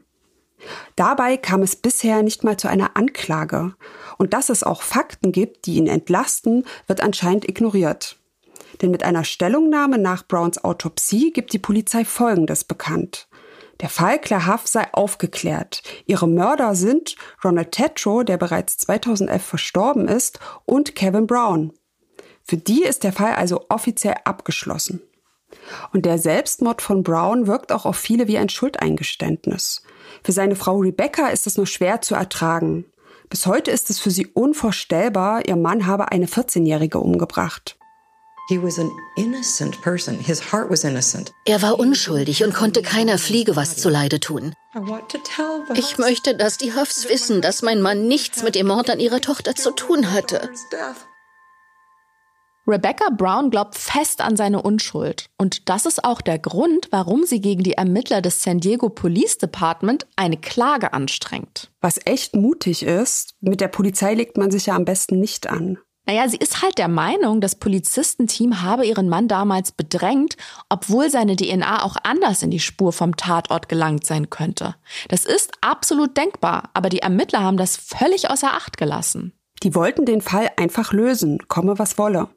Dabei 0.96 1.36
kam 1.36 1.62
es 1.62 1.76
bisher 1.76 2.24
nicht 2.24 2.46
mal 2.46 2.56
zu 2.56 2.70
einer 2.70 2.96
Anklage. 2.96 3.74
Und 4.18 4.34
dass 4.34 4.48
es 4.48 4.64
auch 4.64 4.82
Fakten 4.82 5.34
gibt, 5.34 5.66
die 5.66 5.76
ihn 5.76 5.88
entlasten, 5.88 6.66
wird 6.88 7.02
anscheinend 7.02 7.50
ignoriert. 7.50 8.16
Denn 8.82 8.92
mit 8.92 9.04
einer 9.04 9.26
Stellungnahme 9.26 9.98
nach 9.98 10.26
Browns 10.26 10.64
Autopsie 10.64 11.34
gibt 11.34 11.52
die 11.52 11.60
Polizei 11.60 12.06
Folgendes 12.06 12.64
bekannt. 12.64 13.28
Der 13.82 13.90
Fall 13.90 14.20
Claire 14.20 14.48
Huff 14.48 14.68
sei 14.68 14.86
aufgeklärt. 14.94 15.82
Ihre 16.06 16.28
Mörder 16.28 16.76
sind 16.76 17.16
Ronald 17.44 17.72
Tetro, 17.72 18.22
der 18.24 18.38
bereits 18.38 18.78
2011 18.78 19.44
verstorben 19.44 20.08
ist, 20.08 20.40
und 20.66 20.96
Kevin 20.96 21.26
Brown. 21.26 21.74
Für 22.44 22.58
die 22.58 22.84
ist 22.84 23.04
der 23.04 23.12
Fall 23.12 23.34
also 23.34 23.66
offiziell 23.70 24.16
abgeschlossen. 24.24 25.02
Und 25.94 26.06
der 26.06 26.18
Selbstmord 26.18 26.82
von 26.82 27.04
Brown 27.04 27.48
wirkt 27.48 27.72
auch 27.72 27.86
auf 27.86 27.98
viele 27.98 28.28
wie 28.28 28.38
ein 28.38 28.50
Schuldeingeständnis. 28.50 29.84
Für 30.24 30.32
seine 30.32 30.56
Frau 30.56 30.78
Rebecca 30.78 31.28
ist 31.28 31.48
es 31.48 31.58
nur 31.58 31.68
schwer 31.68 32.02
zu 32.02 32.16
ertragen. 32.16 32.86
Bis 33.30 33.48
heute 33.48 33.72
ist 33.72 33.90
es 33.90 34.00
für 34.00 34.12
sie 34.12 34.28
unvorstellbar, 34.28 35.48
ihr 35.48 35.56
Mann 35.56 35.88
habe 35.88 36.12
eine 36.12 36.28
14-Jährige 36.28 37.00
umgebracht. 37.00 37.78
Er 41.46 41.62
war 41.62 41.80
unschuldig 41.80 42.44
und 42.44 42.54
konnte 42.54 42.82
keiner 42.82 43.18
Fliege 43.18 43.56
was 43.56 43.78
zuleide 43.78 44.20
tun. 44.20 44.54
Ich 45.76 45.98
möchte, 45.98 46.36
dass 46.36 46.58
die 46.58 46.74
Huffs 46.74 47.08
wissen, 47.08 47.42
dass 47.42 47.62
mein 47.62 47.82
Mann 47.82 48.08
nichts 48.08 48.44
mit 48.44 48.56
dem 48.56 48.68
Mord 48.68 48.90
an 48.90 49.00
ihrer 49.00 49.22
Tochter 49.22 49.56
zu 49.56 49.72
tun 49.72 50.12
hatte. 50.12 50.50
Rebecca 52.68 53.10
Brown 53.10 53.50
glaubt 53.50 53.76
fest 53.76 54.22
an 54.22 54.38
seine 54.38 54.62
Unschuld. 54.62 55.30
Und 55.38 55.68
das 55.68 55.86
ist 55.86 56.04
auch 56.04 56.22
der 56.22 56.38
Grund, 56.38 56.88
warum 56.92 57.26
sie 57.26 57.42
gegen 57.42 57.64
die 57.64 57.74
Ermittler 57.74 58.22
des 58.22 58.44
San 58.44 58.60
Diego 58.60 58.90
Police 58.90 59.38
Department 59.40 60.06
eine 60.16 60.38
Klage 60.38 60.94
anstrengt. 60.94 61.72
Was 61.82 62.00
echt 62.06 62.36
mutig 62.36 62.84
ist, 62.84 63.36
mit 63.42 63.62
der 63.62 63.68
Polizei 63.68 64.14
legt 64.14 64.38
man 64.38 64.52
sich 64.52 64.68
ja 64.68 64.76
am 64.76 64.86
besten 64.86 65.20
nicht 65.20 65.48
an. 65.48 65.80
Naja, 66.08 66.28
sie 66.28 66.38
ist 66.38 66.62
halt 66.62 66.78
der 66.78 66.88
Meinung, 66.88 67.42
das 67.42 67.56
Polizistenteam 67.56 68.62
habe 68.62 68.86
ihren 68.86 69.08
Mann 69.08 69.28
damals 69.28 69.72
bedrängt, 69.72 70.36
obwohl 70.68 71.10
seine 71.10 71.36
DNA 71.36 71.84
auch 71.84 71.96
anders 72.04 72.42
in 72.42 72.50
die 72.50 72.60
Spur 72.60 72.92
vom 72.92 73.16
Tatort 73.16 73.70
gelangt 73.70 74.06
sein 74.06 74.30
könnte. 74.30 74.76
Das 75.10 75.26
ist 75.26 75.52
absolut 75.62 76.18
denkbar, 76.18 76.70
aber 76.74 76.90
die 76.90 77.00
Ermittler 77.00 77.42
haben 77.42 77.58
das 77.58 77.78
völlig 77.78 78.30
außer 78.30 78.52
Acht 78.52 78.78
gelassen. 78.78 79.34
Die 79.64 79.76
wollten 79.76 80.06
den 80.06 80.22
Fall 80.22 80.50
einfach 80.58 80.92
lösen, 80.92 81.48
komme 81.48 81.78
was 81.78 82.00
wolle. 82.00 82.30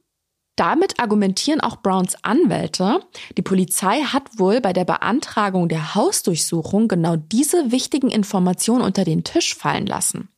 Damit 0.56 1.00
argumentieren 1.00 1.60
auch 1.60 1.82
Browns 1.82 2.16
Anwälte, 2.22 3.00
die 3.36 3.42
Polizei 3.42 4.02
hat 4.02 4.38
wohl 4.38 4.60
bei 4.60 4.72
der 4.72 4.84
Beantragung 4.84 5.68
der 5.68 5.96
Hausdurchsuchung 5.96 6.86
genau 6.86 7.16
diese 7.16 7.72
wichtigen 7.72 8.08
Informationen 8.08 8.82
unter 8.82 9.04
den 9.04 9.24
Tisch 9.24 9.56
fallen 9.56 9.86
lassen. 9.86 10.28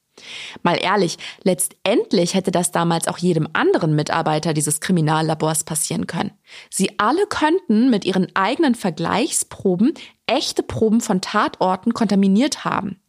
Mal 0.63 0.79
ehrlich, 0.83 1.19
letztendlich 1.43 2.35
hätte 2.35 2.51
das 2.51 2.73
damals 2.73 3.09
auch 3.09 3.19
jedem 3.19 3.49
anderen 3.53 3.95
Mitarbeiter 3.95 4.55
dieses 4.55 4.81
Kriminallabors 4.81 5.65
passieren 5.65 6.07
können. 6.07 6.33
Sie 6.71 6.99
alle 6.99 7.27
könnten 7.27 7.91
mit 7.91 8.05
ihren 8.05 8.35
eigenen 8.35 8.75
Vergleichsproben 8.75 9.95
echte 10.27 10.63
Proben 10.63 11.01
von 11.01 11.21
Tatorten 11.21 11.95
kontaminiert 11.95 12.65
haben. 12.65 13.01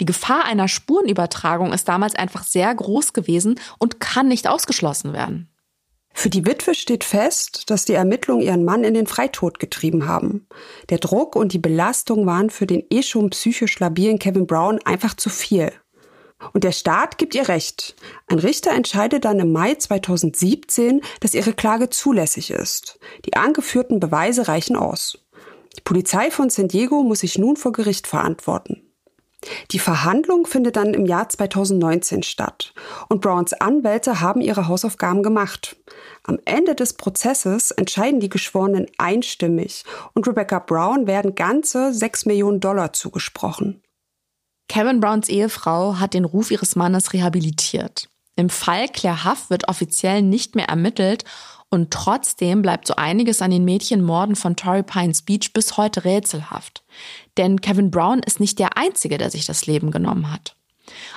Die 0.00 0.06
Gefahr 0.06 0.44
einer 0.44 0.68
Spurenübertragung 0.68 1.72
ist 1.72 1.88
damals 1.88 2.14
einfach 2.14 2.44
sehr 2.44 2.74
groß 2.74 3.12
gewesen 3.12 3.58
und 3.78 4.00
kann 4.00 4.28
nicht 4.28 4.48
ausgeschlossen 4.48 5.12
werden. 5.12 5.50
Für 6.18 6.30
die 6.30 6.46
Witwe 6.46 6.74
steht 6.74 7.04
fest, 7.04 7.68
dass 7.68 7.84
die 7.84 7.92
Ermittlungen 7.92 8.40
ihren 8.40 8.64
Mann 8.64 8.84
in 8.84 8.94
den 8.94 9.06
Freitod 9.06 9.58
getrieben 9.58 10.08
haben. 10.08 10.46
Der 10.88 10.96
Druck 10.96 11.36
und 11.36 11.52
die 11.52 11.58
Belastung 11.58 12.24
waren 12.24 12.48
für 12.48 12.66
den 12.66 12.84
eh 12.90 13.02
schon 13.02 13.28
psychisch 13.30 13.78
labilen 13.80 14.18
Kevin 14.18 14.46
Brown 14.46 14.80
einfach 14.86 15.14
zu 15.14 15.28
viel. 15.28 15.72
Und 16.52 16.64
der 16.64 16.72
Staat 16.72 17.18
gibt 17.18 17.34
ihr 17.34 17.48
Recht. 17.48 17.96
Ein 18.26 18.38
Richter 18.38 18.72
entscheidet 18.72 19.24
dann 19.24 19.40
im 19.40 19.52
Mai 19.52 19.74
2017, 19.74 21.00
dass 21.20 21.34
ihre 21.34 21.54
Klage 21.54 21.90
zulässig 21.90 22.50
ist. 22.50 22.98
Die 23.24 23.36
angeführten 23.36 24.00
Beweise 24.00 24.48
reichen 24.48 24.76
aus. 24.76 25.18
Die 25.76 25.82
Polizei 25.82 26.30
von 26.30 26.50
San 26.50 26.68
Diego 26.68 27.02
muss 27.02 27.20
sich 27.20 27.38
nun 27.38 27.56
vor 27.56 27.72
Gericht 27.72 28.06
verantworten. 28.06 28.82
Die 29.70 29.78
Verhandlung 29.78 30.46
findet 30.46 30.76
dann 30.76 30.94
im 30.94 31.06
Jahr 31.06 31.28
2019 31.28 32.22
statt 32.22 32.72
und 33.08 33.20
Browns 33.20 33.52
Anwälte 33.52 34.20
haben 34.20 34.40
ihre 34.40 34.66
Hausaufgaben 34.66 35.22
gemacht. 35.22 35.76
Am 36.24 36.38
Ende 36.44 36.74
des 36.74 36.94
Prozesses 36.94 37.70
entscheiden 37.70 38.18
die 38.18 38.30
Geschworenen 38.30 38.86
einstimmig 38.98 39.84
und 40.14 40.26
Rebecca 40.26 40.58
Brown 40.58 41.06
werden 41.06 41.34
ganze 41.34 41.92
6 41.92 42.26
Millionen 42.26 42.60
Dollar 42.60 42.92
zugesprochen. 42.92 43.82
Kevin 44.68 45.00
Browns 45.00 45.28
Ehefrau 45.28 45.98
hat 45.98 46.14
den 46.14 46.24
Ruf 46.24 46.50
ihres 46.50 46.76
Mannes 46.76 47.12
rehabilitiert. 47.12 48.08
Im 48.36 48.50
Fall 48.50 48.88
Claire 48.88 49.24
Huff 49.24 49.48
wird 49.48 49.68
offiziell 49.68 50.22
nicht 50.22 50.54
mehr 50.54 50.68
ermittelt 50.68 51.24
und 51.70 51.90
trotzdem 51.90 52.62
bleibt 52.62 52.86
so 52.86 52.94
einiges 52.96 53.42
an 53.42 53.50
den 53.50 53.64
Mädchenmorden 53.64 54.36
von 54.36 54.56
Torrey 54.56 54.82
Pines 54.82 55.22
Beach 55.22 55.52
bis 55.52 55.76
heute 55.76 56.04
rätselhaft. 56.04 56.84
Denn 57.36 57.60
Kevin 57.60 57.90
Brown 57.90 58.20
ist 58.20 58.40
nicht 58.40 58.58
der 58.58 58.76
Einzige, 58.76 59.18
der 59.18 59.30
sich 59.30 59.46
das 59.46 59.66
Leben 59.66 59.90
genommen 59.90 60.30
hat. 60.32 60.54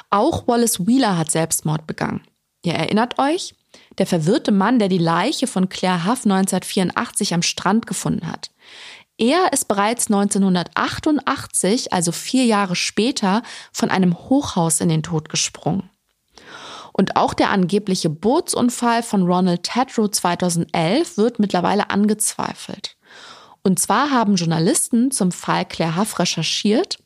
Auch 0.09 0.47
Wallace 0.47 0.87
Wheeler 0.87 1.17
hat 1.17 1.29
Selbstmord 1.29 1.85
begangen. 1.85 2.21
Ihr 2.63 2.73
erinnert 2.73 3.19
euch? 3.19 3.53
Der 3.97 4.07
verwirrte 4.07 4.51
Mann, 4.51 4.79
der 4.79 4.87
die 4.87 4.97
Leiche 4.97 5.45
von 5.45 5.69
Claire 5.69 6.05
Huff 6.05 6.25
1984 6.25 7.33
am 7.33 7.41
Strand 7.41 7.85
gefunden 7.85 8.27
hat. 8.27 8.49
Er 9.19 9.51
ist 9.51 9.67
bereits 9.67 10.07
1988, 10.07 11.91
also 11.91 12.13
vier 12.13 12.45
Jahre 12.45 12.77
später, 12.77 13.43
von 13.73 13.91
einem 13.91 14.17
Hochhaus 14.17 14.79
in 14.79 14.87
den 14.87 15.03
Tod 15.03 15.27
gesprungen. 15.27 15.89
Und 16.93 17.17
auch 17.17 17.33
der 17.33 17.49
angebliche 17.49 18.09
Bootsunfall 18.09 19.03
von 19.03 19.23
Ronald 19.23 19.63
Tedrow 19.63 20.09
2011 20.09 21.17
wird 21.17 21.37
mittlerweile 21.37 21.89
angezweifelt. 21.89 22.95
Und 23.61 23.77
zwar 23.79 24.09
haben 24.09 24.35
Journalisten 24.35 25.11
zum 25.11 25.33
Fall 25.33 25.65
Claire 25.65 25.97
Huff 25.97 26.17
recherchiert. 26.17 26.97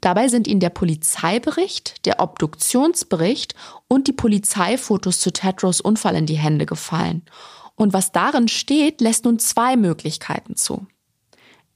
Dabei 0.00 0.28
sind 0.28 0.46
ihnen 0.46 0.60
der 0.60 0.70
Polizeibericht, 0.70 2.06
der 2.06 2.20
Obduktionsbericht 2.20 3.56
und 3.88 4.06
die 4.06 4.12
Polizeifotos 4.12 5.18
zu 5.18 5.32
Tedrows 5.32 5.80
Unfall 5.80 6.14
in 6.14 6.26
die 6.26 6.38
Hände 6.38 6.64
gefallen. 6.64 7.24
Und 7.74 7.92
was 7.92 8.12
darin 8.12 8.46
steht, 8.46 9.00
lässt 9.00 9.24
nun 9.24 9.40
zwei 9.40 9.76
Möglichkeiten 9.76 10.54
zu. 10.54 10.86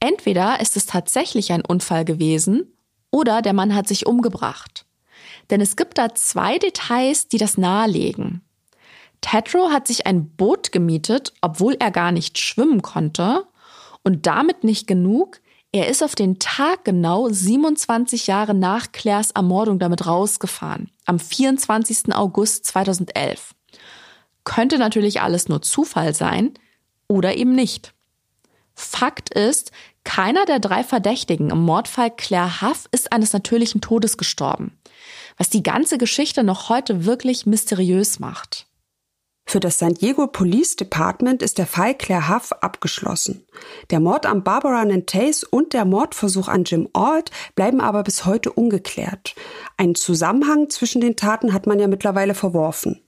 Entweder 0.01 0.59
ist 0.59 0.75
es 0.75 0.87
tatsächlich 0.87 1.53
ein 1.53 1.63
Unfall 1.63 2.03
gewesen 2.03 2.75
oder 3.11 3.41
der 3.41 3.53
Mann 3.53 3.75
hat 3.75 3.87
sich 3.87 4.07
umgebracht. 4.07 4.85
Denn 5.49 5.61
es 5.61 5.75
gibt 5.75 5.97
da 5.97 6.13
zwei 6.15 6.57
Details, 6.57 7.27
die 7.27 7.37
das 7.37 7.57
nahelegen. 7.57 8.41
Tetro 9.21 9.69
hat 9.69 9.87
sich 9.87 10.07
ein 10.07 10.29
Boot 10.31 10.71
gemietet, 10.71 11.33
obwohl 11.41 11.75
er 11.79 11.91
gar 11.91 12.11
nicht 12.11 12.39
schwimmen 12.39 12.81
konnte. 12.81 13.45
Und 14.03 14.25
damit 14.25 14.63
nicht 14.63 14.87
genug, 14.87 15.39
er 15.71 15.87
ist 15.87 16.03
auf 16.03 16.15
den 16.15 16.39
Tag 16.39 16.83
genau 16.83 17.29
27 17.29 18.25
Jahre 18.25 18.55
nach 18.55 18.91
Claires 18.91 19.31
Ermordung 19.31 19.77
damit 19.77 20.07
rausgefahren, 20.07 20.89
am 21.05 21.19
24. 21.19 22.13
August 22.13 22.65
2011. 22.65 23.53
Könnte 24.43 24.79
natürlich 24.79 25.21
alles 25.21 25.47
nur 25.47 25.61
Zufall 25.61 26.15
sein 26.15 26.55
oder 27.07 27.37
eben 27.37 27.53
nicht. 27.53 27.93
Fakt 28.73 29.33
ist, 29.33 29.71
keiner 30.03 30.45
der 30.45 30.59
drei 30.59 30.83
Verdächtigen 30.83 31.49
im 31.49 31.59
Mordfall 31.59 32.11
Claire 32.11 32.61
Huff 32.61 32.87
ist 32.91 33.11
eines 33.11 33.33
natürlichen 33.33 33.81
Todes 33.81 34.17
gestorben 34.17 34.77
was 35.37 35.49
die 35.49 35.63
ganze 35.63 35.97
Geschichte 35.97 36.43
noch 36.43 36.69
heute 36.69 37.05
wirklich 37.05 37.45
mysteriös 37.45 38.19
macht. 38.19 38.67
Für 39.47 39.59
das 39.59 39.79
San 39.79 39.95
Diego 39.95 40.27
Police 40.27 40.75
Department 40.75 41.41
ist 41.41 41.57
der 41.57 41.65
Fall 41.65 41.95
Claire 41.95 42.29
Huff 42.29 42.51
abgeschlossen. 42.61 43.45
Der 43.89 43.99
Mord 43.99 44.25
an 44.25 44.43
Barbara 44.43 44.85
Nantes 44.85 45.43
und 45.43 45.73
der 45.73 45.83
Mordversuch 45.83 46.47
an 46.47 46.63
Jim 46.63 46.89
Alt 46.93 47.31
bleiben 47.55 47.81
aber 47.81 48.03
bis 48.03 48.25
heute 48.25 48.51
ungeklärt. 48.51 49.35
Einen 49.77 49.95
Zusammenhang 49.95 50.69
zwischen 50.69 51.01
den 51.01 51.15
Taten 51.15 51.53
hat 51.53 51.65
man 51.65 51.79
ja 51.79 51.87
mittlerweile 51.87 52.35
verworfen. 52.35 53.01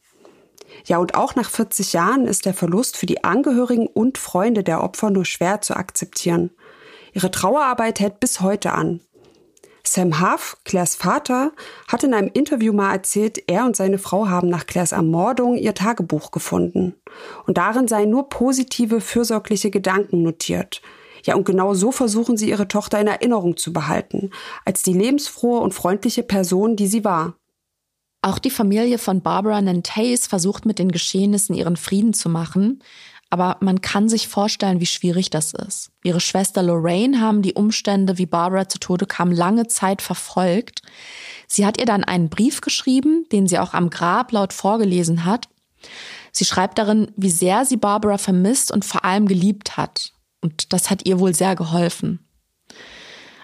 Ja, 0.86 0.98
und 0.98 1.14
auch 1.14 1.36
nach 1.36 1.52
40 1.52 1.94
Jahren 1.94 2.26
ist 2.26 2.46
der 2.46 2.56
Verlust 2.56 2.98
für 2.98 3.06
die 3.06 3.24
Angehörigen 3.24 3.86
und 3.86 4.18
Freunde 4.18 4.64
der 4.64 4.84
Opfer 4.84 5.12
nur 5.12 5.26
schwer 5.26 5.62
zu 5.62 5.76
akzeptieren. 5.76 6.50
Ihre 7.14 7.32
Trauerarbeit 7.32 8.00
hält 8.00 8.20
bis 8.20 8.42
heute 8.42 8.74
an. 8.74 9.00
Sam 9.86 10.22
Huff, 10.22 10.58
Claires 10.64 10.96
Vater, 10.96 11.52
hat 11.88 12.04
in 12.04 12.14
einem 12.14 12.32
Interview 12.34 12.74
mal 12.74 12.94
erzählt, 12.94 13.44
er 13.48 13.66
und 13.66 13.76
seine 13.76 14.00
Frau 14.00 14.28
haben 14.28 14.50
nach 14.50 14.66
Claires 14.66 14.94
Ermordung 14.94 15.58
ihr 15.58 15.74
Tagebuch 15.74 16.32
gefunden. 16.32 16.96
Und 17.46 17.58
darin 17.58 17.88
seien 17.88 18.10
nur 18.10 18.30
positive, 18.30 19.02
fürsorgliche 19.02 19.72
Gedanken 19.72 20.24
notiert. 20.24 20.82
Ja, 21.26 21.36
und 21.36 21.46
genau 21.46 21.74
so 21.74 21.92
versuchen 21.92 22.38
sie 22.38 22.50
ihre 22.50 22.68
Tochter 22.68 23.00
in 23.00 23.08
Erinnerung 23.08 23.56
zu 23.58 23.72
behalten, 23.72 24.32
als 24.66 24.84
die 24.84 24.94
lebensfrohe 24.94 25.60
und 25.60 25.74
freundliche 25.74 26.24
Person, 26.24 26.76
die 26.76 26.88
sie 26.88 27.04
war. 27.04 27.36
Auch 28.22 28.40
die 28.40 28.50
Familie 28.50 29.00
von 29.00 29.22
Barbara 29.22 29.62
Nantes 29.62 30.28
versucht 30.28 30.66
mit 30.66 30.80
den 30.80 30.92
Geschehnissen 30.92 31.56
ihren 31.56 31.76
Frieden 31.76 32.14
zu 32.14 32.30
machen, 32.30 32.82
aber 33.34 33.58
man 33.62 33.82
kann 33.82 34.10
sich 34.10 34.28
vorstellen, 34.28 34.80
wie 34.80 34.86
schwierig 34.86 35.32
das 35.32 35.56
ist. 35.56 35.90
Ihre 36.04 36.20
Schwester 36.20 36.62
Lorraine 36.62 37.20
haben 37.20 37.42
die 37.42 37.56
Umstände, 37.56 38.20
wie 38.20 38.28
Barbara 38.28 38.70
zu 38.70 38.78
Tode 38.78 39.08
kam, 39.08 39.32
lange 39.32 39.66
Zeit 39.66 40.04
verfolgt. 40.04 40.84
Sie 41.48 41.66
hat 41.66 41.80
ihr 41.80 41.88
dann 41.88 42.04
einen 42.04 42.30
Brief 42.30 42.62
geschrieben, 42.62 43.26
den 43.32 43.48
sie 43.48 43.58
auch 43.58 43.74
am 43.74 43.90
Grab 43.90 44.32
laut 44.34 44.54
vorgelesen 44.54 45.26
hat. 45.26 45.50
Sie 46.32 46.46
schreibt 46.46 46.78
darin, 46.78 47.12
wie 47.16 47.32
sehr 47.32 47.66
sie 47.66 47.76
Barbara 47.78 48.20
vermisst 48.20 48.72
und 48.72 48.86
vor 48.86 49.04
allem 49.04 49.28
geliebt 49.28 49.78
hat. 49.78 50.14
Und 50.42 50.72
das 50.72 50.92
hat 50.92 51.08
ihr 51.08 51.20
wohl 51.20 51.34
sehr 51.34 51.56
geholfen. 51.56 52.20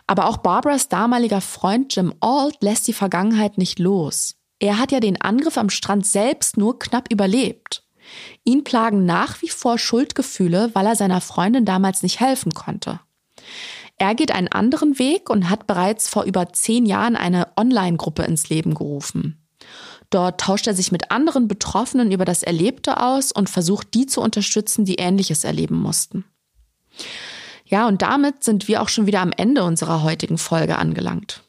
Aber 0.05 0.27
auch 0.27 0.37
Barbaras 0.37 0.87
damaliger 0.87 1.41
Freund 1.41 1.95
Jim 1.95 2.13
Ault 2.19 2.57
lässt 2.61 2.87
die 2.87 2.93
Vergangenheit 2.93 3.57
nicht 3.57 3.79
los. 3.79 4.35
Er 4.59 4.77
hat 4.77 4.91
ja 4.91 4.99
den 4.99 5.19
Angriff 5.19 5.57
am 5.57 5.71
Strand 5.71 6.05
selbst 6.05 6.57
nur 6.57 6.77
knapp 6.77 7.11
überlebt. 7.11 7.88
Ihn 8.43 8.63
plagen 8.63 9.05
nach 9.05 9.41
wie 9.41 9.49
vor 9.49 9.77
Schuldgefühle, 9.77 10.71
weil 10.73 10.85
er 10.85 10.95
seiner 10.95 11.21
Freundin 11.21 11.65
damals 11.65 12.03
nicht 12.03 12.19
helfen 12.19 12.53
konnte. 12.53 12.99
Er 13.97 14.15
geht 14.15 14.31
einen 14.31 14.47
anderen 14.47 14.97
Weg 14.97 15.29
und 15.29 15.49
hat 15.49 15.67
bereits 15.67 16.07
vor 16.07 16.23
über 16.23 16.53
zehn 16.53 16.85
Jahren 16.85 17.15
eine 17.15 17.47
Online-Gruppe 17.57 18.23
ins 18.23 18.49
Leben 18.49 18.73
gerufen. 18.73 19.45
Dort 20.09 20.41
tauscht 20.41 20.67
er 20.67 20.73
sich 20.73 20.91
mit 20.91 21.11
anderen 21.11 21.47
Betroffenen 21.47 22.11
über 22.11 22.25
das 22.25 22.41
Erlebte 22.41 23.01
aus 23.01 23.31
und 23.31 23.49
versucht, 23.49 23.93
die 23.93 24.05
zu 24.05 24.21
unterstützen, 24.21 24.85
die 24.85 24.95
Ähnliches 24.95 25.43
erleben 25.43 25.75
mussten. 25.75 26.23
Ja, 27.65 27.87
und 27.87 28.01
damit 28.01 28.43
sind 28.43 28.67
wir 28.67 28.81
auch 28.81 28.89
schon 28.89 29.05
wieder 29.05 29.21
am 29.21 29.31
Ende 29.35 29.63
unserer 29.63 30.01
heutigen 30.01 30.39
Folge 30.39 30.77
angelangt. 30.77 31.43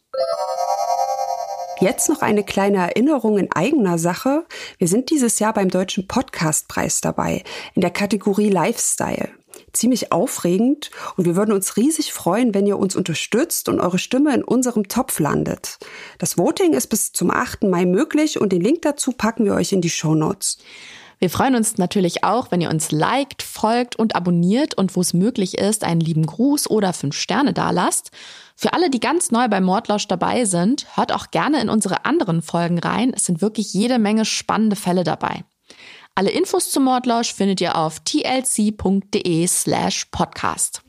Jetzt 1.80 2.10
noch 2.10 2.20
eine 2.20 2.44
kleine 2.44 2.76
Erinnerung 2.76 3.38
in 3.38 3.50
eigener 3.52 3.96
Sache. 3.96 4.44
Wir 4.76 4.86
sind 4.86 5.08
dieses 5.08 5.38
Jahr 5.38 5.54
beim 5.54 5.70
Deutschen 5.70 6.06
Podcastpreis 6.06 7.00
dabei, 7.00 7.42
in 7.74 7.80
der 7.80 7.90
Kategorie 7.90 8.50
Lifestyle. 8.50 9.30
Ziemlich 9.72 10.12
aufregend 10.12 10.90
und 11.16 11.24
wir 11.24 11.36
würden 11.36 11.52
uns 11.52 11.78
riesig 11.78 12.12
freuen, 12.12 12.52
wenn 12.52 12.66
ihr 12.66 12.78
uns 12.78 12.96
unterstützt 12.96 13.70
und 13.70 13.80
eure 13.80 13.98
Stimme 13.98 14.34
in 14.34 14.44
unserem 14.44 14.88
Topf 14.88 15.20
landet. 15.20 15.78
Das 16.18 16.36
Voting 16.36 16.74
ist 16.74 16.88
bis 16.88 17.12
zum 17.12 17.30
8. 17.30 17.62
Mai 17.62 17.86
möglich 17.86 18.38
und 18.38 18.52
den 18.52 18.60
Link 18.60 18.82
dazu 18.82 19.12
packen 19.12 19.46
wir 19.46 19.54
euch 19.54 19.72
in 19.72 19.80
die 19.80 19.88
Show 19.88 20.14
Notes. 20.14 20.58
Wir 21.20 21.28
freuen 21.28 21.54
uns 21.54 21.76
natürlich 21.76 22.24
auch, 22.24 22.50
wenn 22.50 22.62
ihr 22.62 22.70
uns 22.70 22.92
liked, 22.92 23.42
folgt 23.42 23.94
und 23.94 24.16
abonniert 24.16 24.72
und 24.72 24.96
wo 24.96 25.02
es 25.02 25.12
möglich 25.12 25.58
ist, 25.58 25.84
einen 25.84 26.00
lieben 26.00 26.24
Gruß 26.24 26.70
oder 26.70 26.94
fünf 26.94 27.14
Sterne 27.14 27.52
dalasst. 27.52 28.10
Für 28.56 28.72
alle, 28.72 28.88
die 28.88 29.00
ganz 29.00 29.30
neu 29.30 29.46
bei 29.48 29.60
Mordlausch 29.60 30.08
dabei 30.08 30.46
sind, 30.46 30.86
hört 30.96 31.12
auch 31.12 31.30
gerne 31.30 31.60
in 31.60 31.68
unsere 31.68 32.06
anderen 32.06 32.40
Folgen 32.40 32.78
rein. 32.78 33.12
Es 33.14 33.26
sind 33.26 33.42
wirklich 33.42 33.74
jede 33.74 33.98
Menge 33.98 34.24
spannende 34.24 34.76
Fälle 34.76 35.04
dabei. 35.04 35.44
Alle 36.14 36.30
Infos 36.30 36.70
zum 36.70 36.84
Mordlausch 36.84 37.34
findet 37.34 37.60
ihr 37.60 37.76
auf 37.76 38.00
tlc.de 38.00 39.46
slash 39.46 40.06
podcast. 40.06 40.80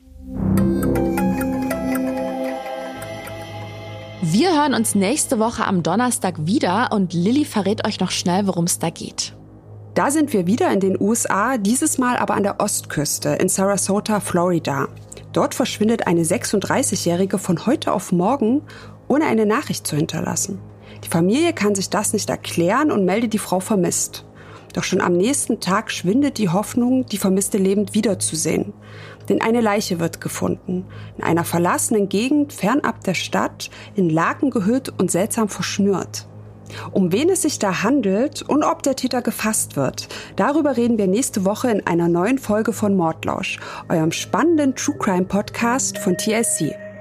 Wir 4.22 4.54
hören 4.54 4.72
uns 4.72 4.94
nächste 4.94 5.38
Woche 5.38 5.66
am 5.66 5.82
Donnerstag 5.82 6.46
wieder 6.46 6.90
und 6.92 7.12
Lilly 7.12 7.44
verrät 7.44 7.86
euch 7.86 8.00
noch 8.00 8.10
schnell, 8.10 8.46
worum 8.46 8.64
es 8.64 8.78
da 8.78 8.88
geht. 8.88 9.34
Da 9.94 10.10
sind 10.10 10.32
wir 10.32 10.46
wieder 10.46 10.72
in 10.72 10.80
den 10.80 10.98
USA, 10.98 11.58
dieses 11.58 11.98
Mal 11.98 12.16
aber 12.16 12.32
an 12.32 12.44
der 12.44 12.60
Ostküste 12.60 13.28
in 13.28 13.50
Sarasota, 13.50 14.20
Florida. 14.20 14.88
Dort 15.34 15.54
verschwindet 15.54 16.06
eine 16.06 16.22
36-Jährige 16.22 17.36
von 17.36 17.66
heute 17.66 17.92
auf 17.92 18.10
morgen, 18.10 18.62
ohne 19.06 19.26
eine 19.26 19.44
Nachricht 19.44 19.86
zu 19.86 19.96
hinterlassen. 19.96 20.58
Die 21.04 21.10
Familie 21.10 21.52
kann 21.52 21.74
sich 21.74 21.90
das 21.90 22.14
nicht 22.14 22.30
erklären 22.30 22.90
und 22.90 23.04
meldet 23.04 23.34
die 23.34 23.38
Frau 23.38 23.60
vermisst. 23.60 24.24
Doch 24.72 24.82
schon 24.82 25.02
am 25.02 25.12
nächsten 25.12 25.60
Tag 25.60 25.90
schwindet 25.90 26.38
die 26.38 26.48
Hoffnung, 26.48 27.04
die 27.04 27.18
Vermisste 27.18 27.58
lebend 27.58 27.92
wiederzusehen. 27.92 28.72
Denn 29.28 29.42
eine 29.42 29.60
Leiche 29.60 30.00
wird 30.00 30.22
gefunden, 30.22 30.86
in 31.18 31.24
einer 31.24 31.44
verlassenen 31.44 32.08
Gegend 32.08 32.54
fernab 32.54 33.04
der 33.04 33.12
Stadt, 33.12 33.68
in 33.94 34.08
Laken 34.08 34.48
gehüllt 34.48 34.88
und 34.98 35.10
seltsam 35.10 35.50
verschnürt. 35.50 36.28
Um 36.90 37.12
wen 37.12 37.28
es 37.28 37.42
sich 37.42 37.58
da 37.58 37.82
handelt 37.82 38.42
und 38.42 38.62
ob 38.62 38.82
der 38.82 38.96
Täter 38.96 39.22
gefasst 39.22 39.76
wird, 39.76 40.08
darüber 40.36 40.76
reden 40.76 40.98
wir 40.98 41.06
nächste 41.06 41.44
Woche 41.44 41.70
in 41.70 41.86
einer 41.86 42.08
neuen 42.08 42.38
Folge 42.38 42.72
von 42.72 42.96
Mordlausch, 42.96 43.58
eurem 43.88 44.12
spannenden 44.12 44.74
True 44.74 44.96
Crime 44.98 45.24
Podcast 45.24 45.98
von 45.98 46.16
TLC. 46.16 46.91